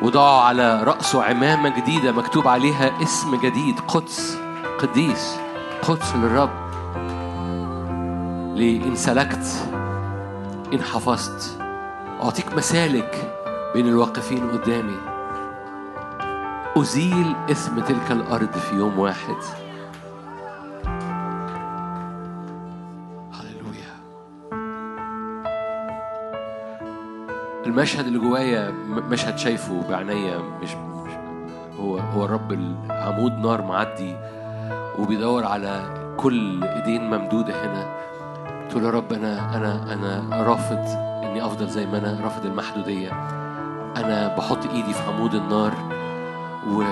[0.03, 4.39] وضعوا على رأسه عمامة جديدة مكتوب عليها اسم جديد قدس
[4.79, 5.48] قديس.
[5.83, 6.51] قدس للرب.
[8.57, 9.47] ليه إن سلكت
[10.73, 11.61] إن حفظت.
[12.23, 13.33] أعطيك مسالك
[13.75, 14.97] بين الواقفين قدامي.
[16.77, 19.37] أزيل إثم تلك الأرض في يوم واحد.
[23.33, 23.95] هللويا.
[27.67, 28.71] المشهد اللي جوايا
[29.11, 31.13] مشهد شايفه بعينيا مش, مش
[31.81, 34.17] هو هو الرب العمود نار معدي
[34.99, 35.81] وبيدور على
[36.17, 37.87] كل إيدين ممدودة هنا.
[38.71, 40.85] تقول يا رب أنا أنا أنا رافض
[41.25, 43.11] إني أفضل زي ما أنا رافض المحدودية.
[43.97, 45.75] أنا بحط إيدي في عمود النار
[46.71, 46.85] و...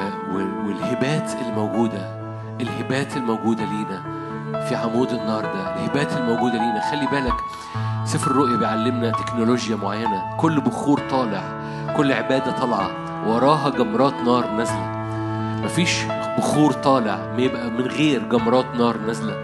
[0.67, 2.17] والهبات الموجودة
[2.61, 4.03] الهبات الموجودة لينا
[4.69, 6.91] في عمود النار ده الهبات الموجودة لينا.
[6.91, 7.35] خلي بالك
[8.05, 10.37] سفر الرؤيا بيعلمنا تكنولوجيا معينة.
[10.37, 11.43] كل بخور طالع
[11.97, 12.91] كل عبادة طالعة.
[13.27, 14.97] وراها جمرات نار نازلة.
[15.65, 16.05] مفيش
[16.39, 19.35] بخور طالع يبقى من غير جمرات نار نازلة.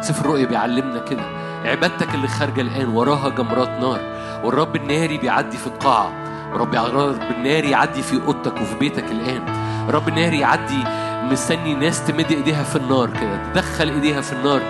[0.00, 1.22] سفر الرؤيا بيعلمنا كده.
[1.64, 4.00] عبادتك اللي خارجة الآن وراها جمرات نار.
[4.44, 6.12] والرب الناري بيعدي في القاعة.
[6.52, 9.42] ورب الرب الناري يعدي في أوضتك وفي بيتك الآن.
[9.88, 10.84] الرب الناري يعدي
[11.22, 13.52] مستني ناس تمد إيديها في النار كده.
[13.52, 14.60] تدخل إيديها في النار.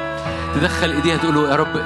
[0.55, 1.77] تدخل إيديها تقول له يا رب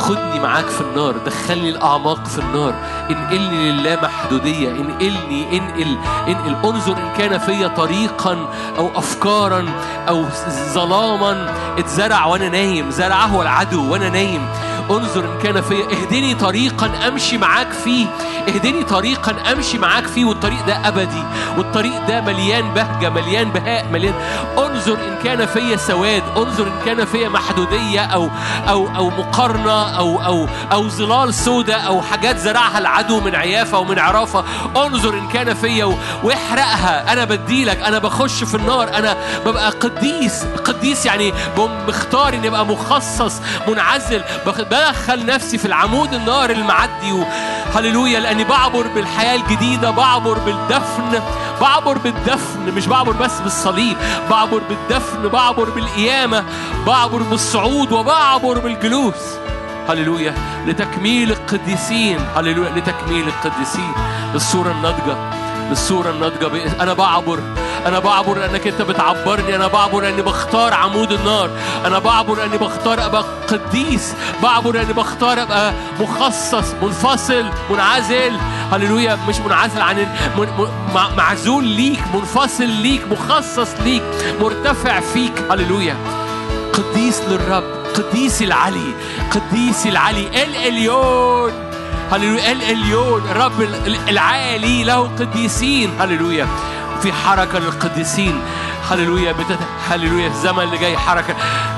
[0.00, 2.74] خدني معاك في النار دخلني الأعماق في النار.
[3.10, 4.68] انقلني لله محدودية.
[4.70, 5.98] انقلني انقل
[6.28, 6.56] انقل.
[6.64, 8.48] انظر إن كان فيا طريقا
[8.78, 9.66] أو أفكارا
[10.08, 10.24] أو
[10.74, 11.54] ظلاما.
[11.78, 12.90] اتزرع وأنا نايم.
[12.90, 14.48] زرعه العدو وأنا نايم.
[14.90, 15.84] انظر إن كان فيا.
[15.84, 18.06] اهدني طريقا أمشي معاك فيه.
[18.48, 21.22] اهدني طريقا أمشي معاك فيه والطريق ده أبدي
[21.56, 24.14] والطريق ده مليان بهجة مليان بهاء مليان.
[24.58, 28.28] انظر إن كان فيا سواد انظر إن كان فيا محدودية أو
[28.68, 33.98] أو أو مقارنة أو أو أو ظلال سوداء أو حاجات زرعها العدو من عيافة ومن
[33.98, 34.44] عرافة.
[34.76, 35.84] انظر إن كان فيا
[36.22, 37.12] واحرقها.
[37.12, 38.88] أنا بديلك أنا بخش في النار.
[38.96, 41.32] أنا ببقى قديس قديس يعني
[41.88, 44.22] مختار إني أبقى مخصص منعزل.
[44.46, 47.24] بدخل نفسي في العمود النار المعدي و-
[47.74, 51.22] هللويا لأني بعبر بالحياة الجديدة بعبر بالدفن
[51.60, 53.96] بعبر بالدفن مش بعبر بس بالصليب
[54.30, 56.44] بعبر بالدفن بعبر بالقيامة
[56.86, 59.14] بعبر بالصعود وبعبر بالجلوس.
[59.88, 60.34] هللويا
[60.66, 63.92] لتكميل القديسين هللويا لتكميل القديسين
[64.34, 65.16] الصورة الناضجة.
[65.72, 67.40] الصورة الناضجة بإ- أنا بعبر.
[67.86, 69.56] أنا بعبر لأنك أنت بتعبرني.
[69.56, 71.50] أنا بعبر لأني بختار عمود النار.
[71.86, 74.14] أنا بعبر لأني بختار أبقى قديس.
[74.42, 78.36] بعبر لأني بختار أبقى مخصص منفصل منعزل.
[78.72, 79.18] هللويا.
[79.28, 80.06] مش منعزل عن
[81.16, 84.02] معزول ليك منفصل ليك مخصص ليك
[84.40, 85.32] مرتفع فيك.
[85.50, 85.96] هللويا.
[86.72, 87.64] قديس للرب.
[87.94, 88.94] قديس العلي.
[89.30, 90.28] قديس العلي.
[90.44, 91.69] الاليون
[92.12, 92.52] هللويا.
[92.52, 96.46] الاليون الرب ال- العالي له قديسين هللويا.
[97.02, 98.42] في حركة للقديسين.
[98.90, 99.32] هللويا.
[99.32, 99.58] بتت...
[99.90, 100.26] هللويا.
[100.26, 101.34] الزمن اللي جاي حركة.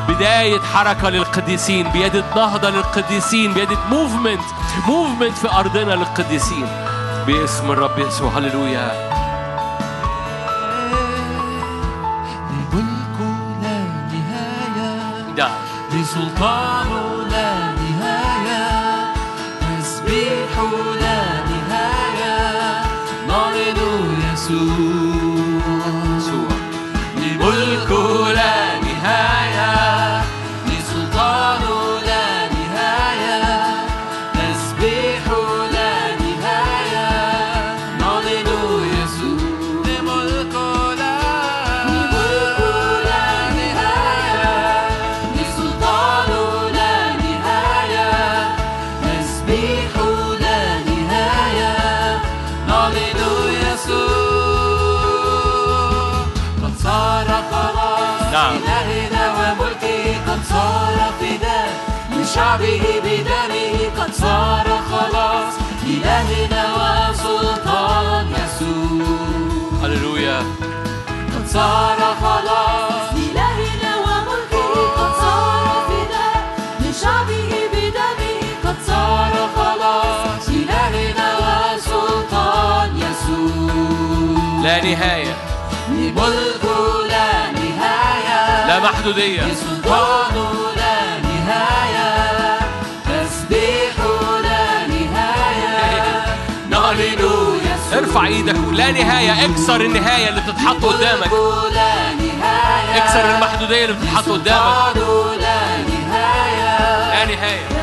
[0.09, 1.89] بداية حركة للقديسين.
[1.89, 3.53] بيدة نهضة للقديسين.
[3.55, 4.41] بيدة موفمنت
[4.89, 6.67] موفمنت في أرضنا للقديسين.
[7.27, 8.31] باسم الرب يسوع.
[8.39, 9.13] هللويا.
[12.51, 13.19] لملك
[13.63, 13.79] لا
[14.13, 15.51] نهاية نعم.
[24.53, 25.02] يسوع
[84.63, 85.37] لا نهاية.
[85.89, 86.65] لملك
[87.09, 88.67] لا نهاية.
[88.67, 89.55] لا محدودية.
[89.55, 90.72] سلطان
[98.13, 98.57] ارفع إيدك.
[98.73, 101.31] لا نهاية اكسر النهاية اللي بتتحط قدامك.
[102.95, 104.97] اكسر المحدودية اللي بتتحط قدامك.
[105.41, 107.82] لا نهاية لا نهاية.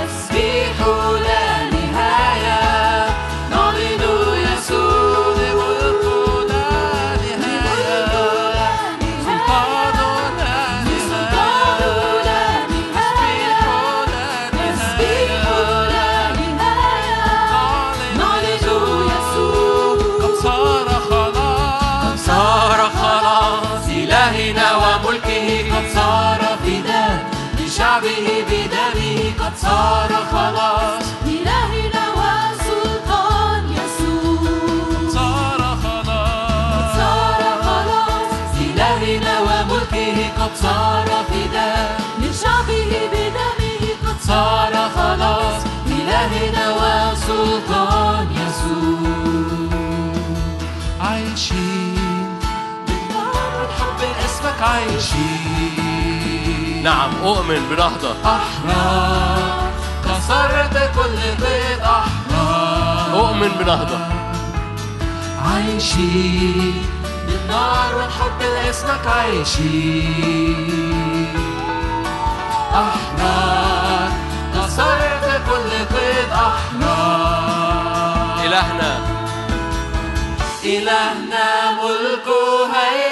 [54.59, 56.43] اسمك عايشين.
[56.83, 59.71] نعم أؤمن بنهضة أحرار
[60.05, 63.09] كسرت كل قيد أحرار.
[63.13, 63.99] أؤمن بنهضة
[65.45, 66.85] عايشين
[67.27, 70.57] بالنار والحب لاسمك عايشين.
[72.73, 74.11] أحرار
[74.55, 77.65] كسرت كل قيد أحرار.
[78.45, 78.93] إلهنا.
[80.63, 83.08] إلهنا ملكه إلهنا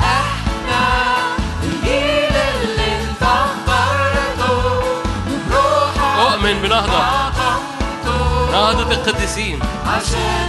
[0.00, 0.84] إحنا
[1.62, 4.54] الجيل اللي انت اخترته
[5.50, 7.02] بروحك أؤمن بنهضة.
[8.52, 9.60] نهضة القديسين.
[9.86, 10.45] عشان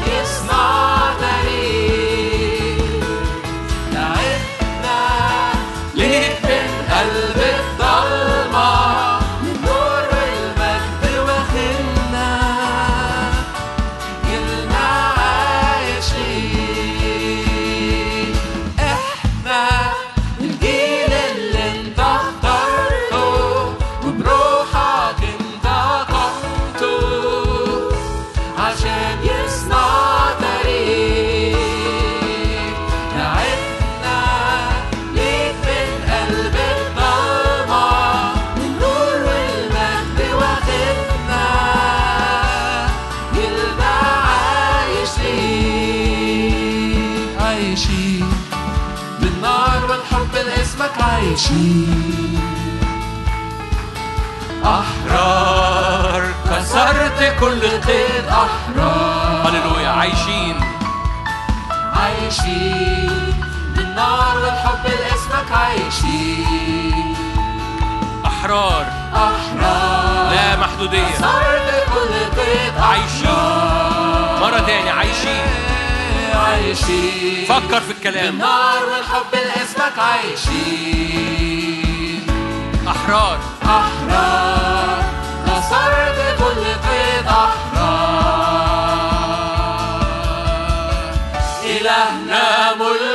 [57.40, 59.48] كل قيد أحرار.
[59.48, 60.56] هللويا عايشين.
[61.94, 63.34] عايشين.
[63.76, 67.16] بالنار والحب لاسمك عايشين.
[68.26, 68.86] أحرار.
[69.14, 70.30] أحرار.
[70.32, 71.12] لا محدودية.
[71.14, 73.30] كسرت كل قيد عايشين.
[74.42, 75.48] مرة تاني عايشين.
[76.36, 77.46] عايشين.
[77.46, 78.32] فكر في الكلام.
[78.32, 81.38] بالنار والحب لاسمك عايشين.
[82.88, 83.40] أحرار.
[83.66, 85.04] أحرار.
[85.48, 86.97] كسرت كل قيد
[87.30, 88.08] أحرار
[91.64, 93.07] إلهنا ملكه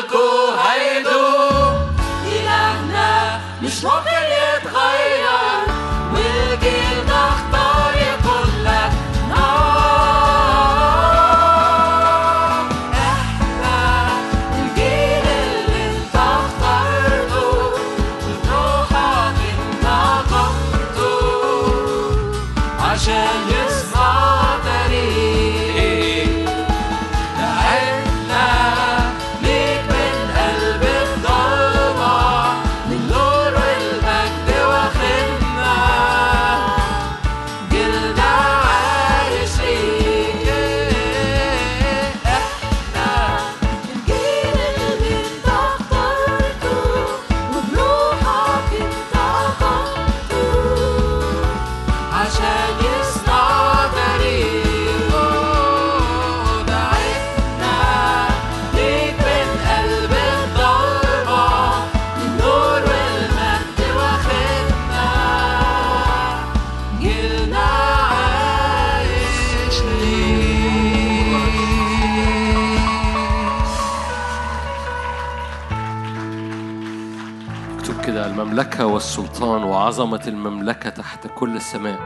[79.82, 82.00] وعظمة المملكة تحت كل السماء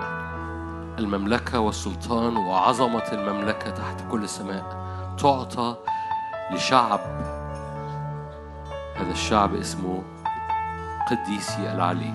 [0.99, 4.87] المملكة والسلطان وعظمة المملكة تحت كل السماء
[5.19, 5.77] تعطى
[6.53, 7.01] لشعب
[8.97, 10.03] هذا الشعب اسمه
[11.11, 12.13] قديسي العلي.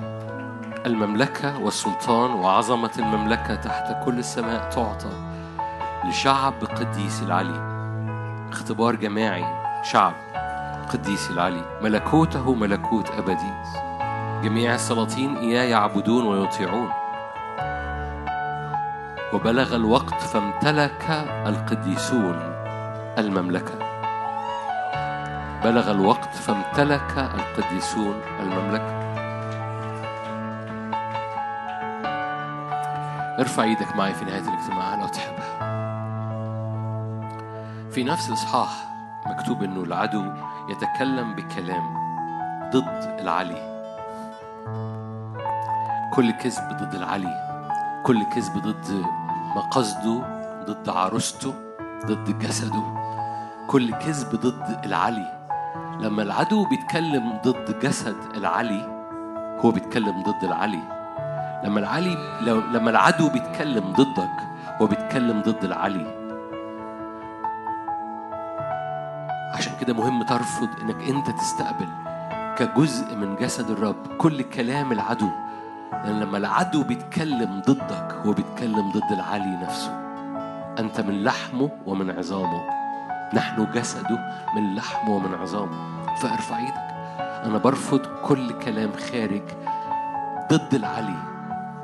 [0.86, 5.34] المملكة والسلطان وعظمة المملكة تحت كل السماء تعطى
[6.06, 7.62] لشعب قديسي العلي.
[8.52, 9.46] اختبار جماعي
[9.84, 10.14] شعب
[10.94, 11.80] قديسي العلي.
[11.82, 13.91] ملكوته ملكوت أبدي.
[14.44, 16.90] جميع السلاطين إياه يعبدون ويطيعون.
[19.34, 21.10] وبلغ الوقت فامتلك
[21.48, 22.40] القديسون
[23.18, 23.74] المملكة.
[25.64, 29.02] بلغ الوقت فامتلك القديسون المملكة.
[33.40, 35.72] ارفع إيدك معي في نهاية الاجتماع لو تحبها
[37.92, 38.70] في نفس الإصحاح
[39.26, 40.26] مكتوب إنه العدو
[40.70, 41.94] يتكلم بكلام
[42.74, 43.71] ضد العلي.
[46.14, 47.34] كل كذب ضد العلي
[48.06, 49.06] كل كذب ضد
[49.56, 50.22] مقصده
[50.66, 51.54] ضد عروسته
[52.06, 52.84] ضد جسده
[53.68, 55.42] كل كذب ضد العلي.
[56.00, 59.06] لما العدو بيتكلم ضد جسد العلي
[59.66, 60.84] هو بيتكلم ضد العلي.
[61.64, 64.38] لما العلي لو لما العدو بيتكلم ضدك
[64.82, 66.22] هو بيتكلم ضد العلي.
[69.54, 71.88] عشان كده مهم ترفض إنك أنت تستقبل
[72.58, 74.18] كجزء من جسد الرب.
[74.18, 75.30] كل كلام العدو
[75.92, 79.92] لأن لما العدو بيتكلم ضدك هو بيتكلم ضد العلي نفسه.
[80.80, 82.62] أنت من لحمه ومن عظامه.
[83.34, 84.20] نحن جسده
[84.56, 86.06] من لحمه ومن عظامه.
[86.16, 86.92] فارفع إيدك
[87.46, 89.42] أنا برفض كل كلام خارج
[90.52, 91.18] ضد العلي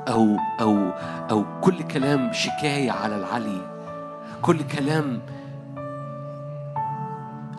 [0.08, 0.90] أو أو
[1.30, 3.60] أو كل كلام شكاية على العلي
[4.42, 5.20] كل كلام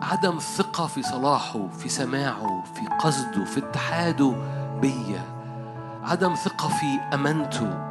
[0.02, 4.32] عدم ثقة في صلاحه في سماعه في قصده في اتحاده
[4.80, 5.39] بيا.
[6.04, 7.86] عدم ثقة في أمانته.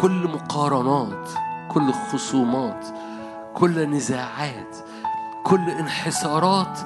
[0.00, 1.28] كل مقارنات
[1.68, 2.86] كل خصومات
[3.54, 4.76] كل نزاعات
[5.44, 6.78] كل انحسارات.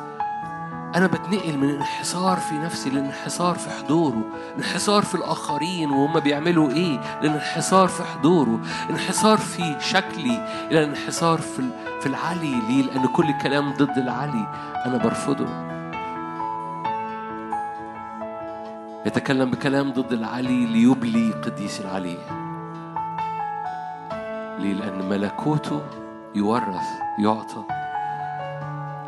[0.94, 4.22] أنا بتنقل من انحسار في نفسي لانحسار في حضوره
[4.58, 8.60] انحسار في الآخرين وهم بيعملوا إيه؟ لانحسار في حضوره
[8.90, 14.46] انحسار في شكلي إلى انحسار في ال- في العلي ليه؟ لأن كل كلام ضد العلي
[14.86, 15.46] أنا برفضه.
[19.06, 22.16] يتكلم بكلام ضد العلي ليبلي قديس العلي.
[24.58, 25.82] ليه؟ لأن ملكوته
[26.34, 27.62] يورث يعطى.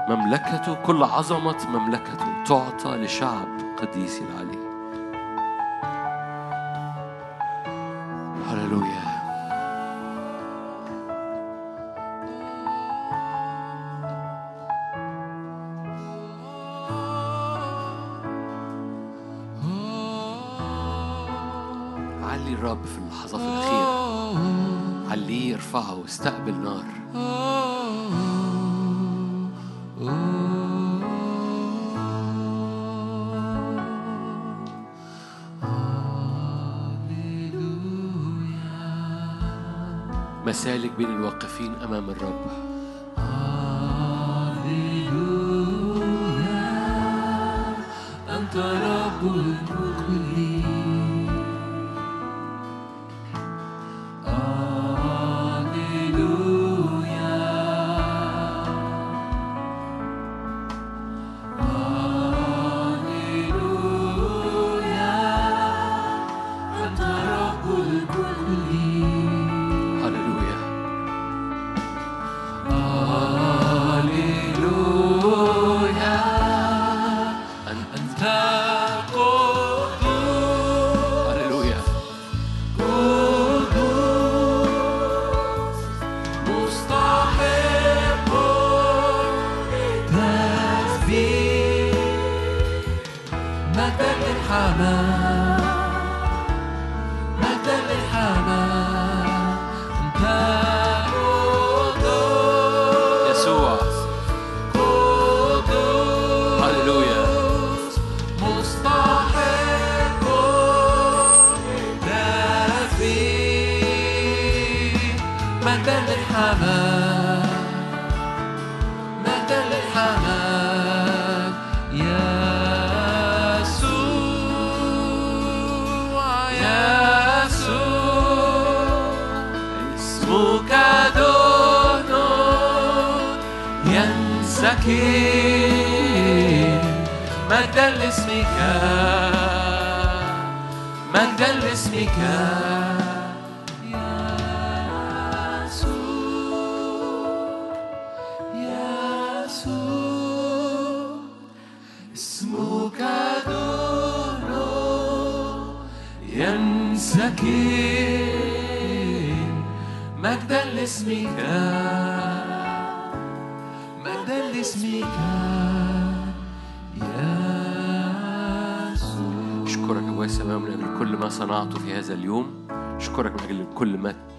[0.08, 3.48] مملكته كل عظمة مملكته تعطى لشعب
[3.82, 4.58] قديس العلي.
[8.48, 9.07] هللويا.
[25.68, 26.84] ارفعه استقبل نار
[40.46, 42.77] مسالك بين الواقفين أمام الرب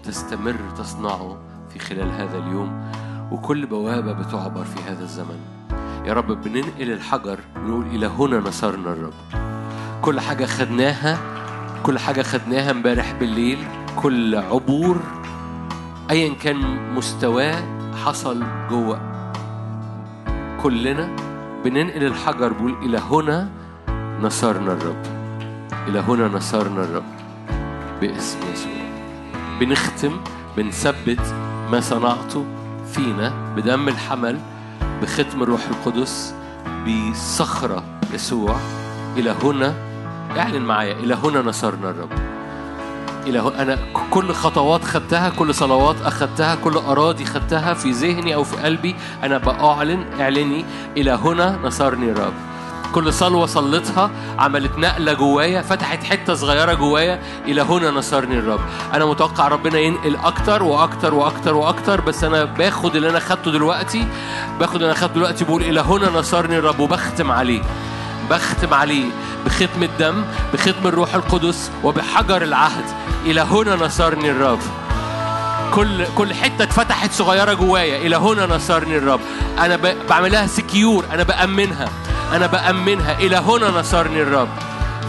[0.04, 1.38] تستمر تصنعه
[1.72, 2.90] في خلال هذا اليوم
[3.32, 5.40] وكل بوابة بتعبر في هذا الزمن.
[6.04, 9.12] يا رب بننقل الحجر بنقول إلى هنا نصرنا الرب.
[10.02, 11.18] كل حاجة خدناها
[11.82, 13.58] كل حاجة خدناها امبارح بالليل
[14.02, 15.00] كل عبور
[16.10, 16.56] أيا كان
[16.94, 17.62] مستواه
[18.04, 19.00] حصل جوه.
[20.62, 21.16] كلنا
[21.64, 23.50] بننقل الحجر بقول إلى هنا
[24.22, 25.02] نصرنا الرب.
[25.88, 27.04] إلى هنا نصرنا الرب.
[28.00, 28.69] باسم يسوع.
[29.60, 30.20] بنختم
[30.56, 31.34] بنثبت
[31.70, 32.44] ما صنعته
[32.92, 34.38] فينا بدم الحمل
[35.02, 36.34] بختم الروح القدس
[36.86, 37.82] بصخرة
[38.14, 38.56] يسوع.
[39.16, 39.74] إلى هنا
[40.38, 42.10] اعلن معايا إلى هنا نصرنا الرب.
[43.26, 43.78] إلى هنا أنا
[44.10, 49.38] كل خطوات خدتها كل صلوات أخدتها كل أراضي خدتها في ذهني أو في قلبي أنا
[49.38, 50.64] بأعلن اعلني
[50.96, 52.49] إلى هنا نصرني الرب.
[52.94, 58.60] كل صلوة صليتها عملت نقلة جوايا فتحت حتة صغيرة جوايا إلى هنا نصرني الرب.
[58.94, 64.06] أنا متوقع ربنا ينقل أكتر وأكتر وأكتر وأكتر بس أنا باخد اللي أنا خدته دلوقتي
[64.60, 67.62] باخد اللي أنا خدته دلوقتي بقول إلى هنا نصرني الرب وبختم عليه.
[68.30, 69.10] بختم عليه
[69.46, 72.84] بختم الدم بختم الروح القدس وبحجر العهد.
[73.26, 74.58] إلى هنا نصرني الرب.
[75.74, 77.96] كل كل حتة اتفتحت صغيرة جوايا.
[78.06, 79.20] إلى هنا نصرني الرب.
[79.58, 79.78] أنا.
[80.08, 81.88] بعملها سكيور أنا بأمنها.
[82.32, 83.18] أنا بأمنها.
[83.18, 84.48] إلى هنا نصرني الرب.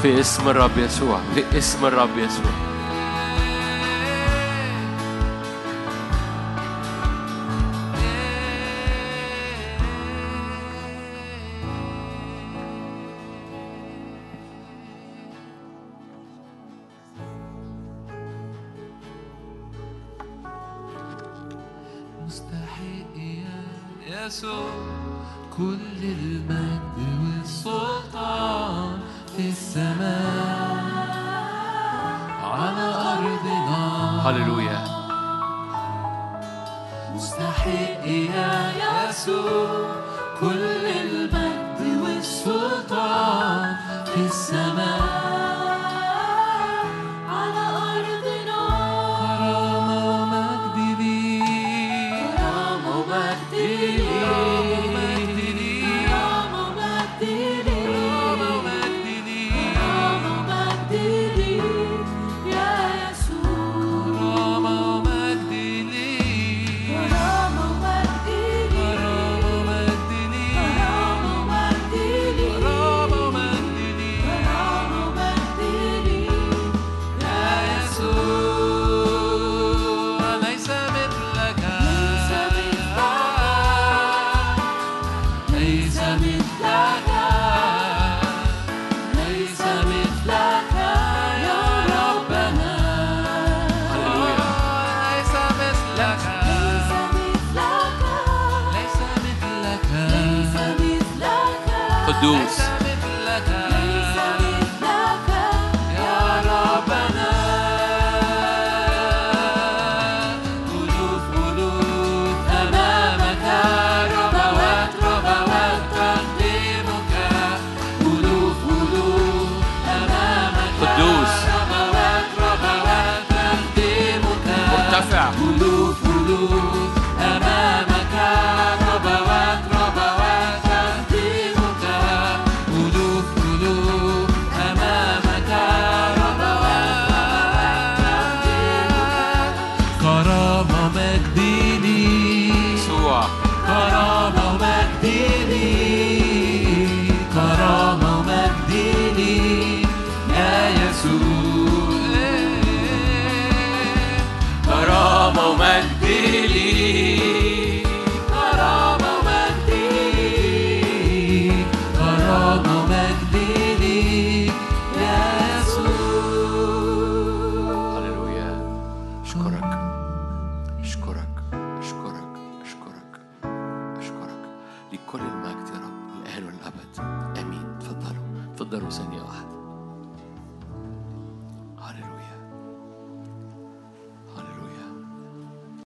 [0.01, 1.19] في اسم الرب يسوع.
[1.35, 2.70] في اسم الرب يسوع.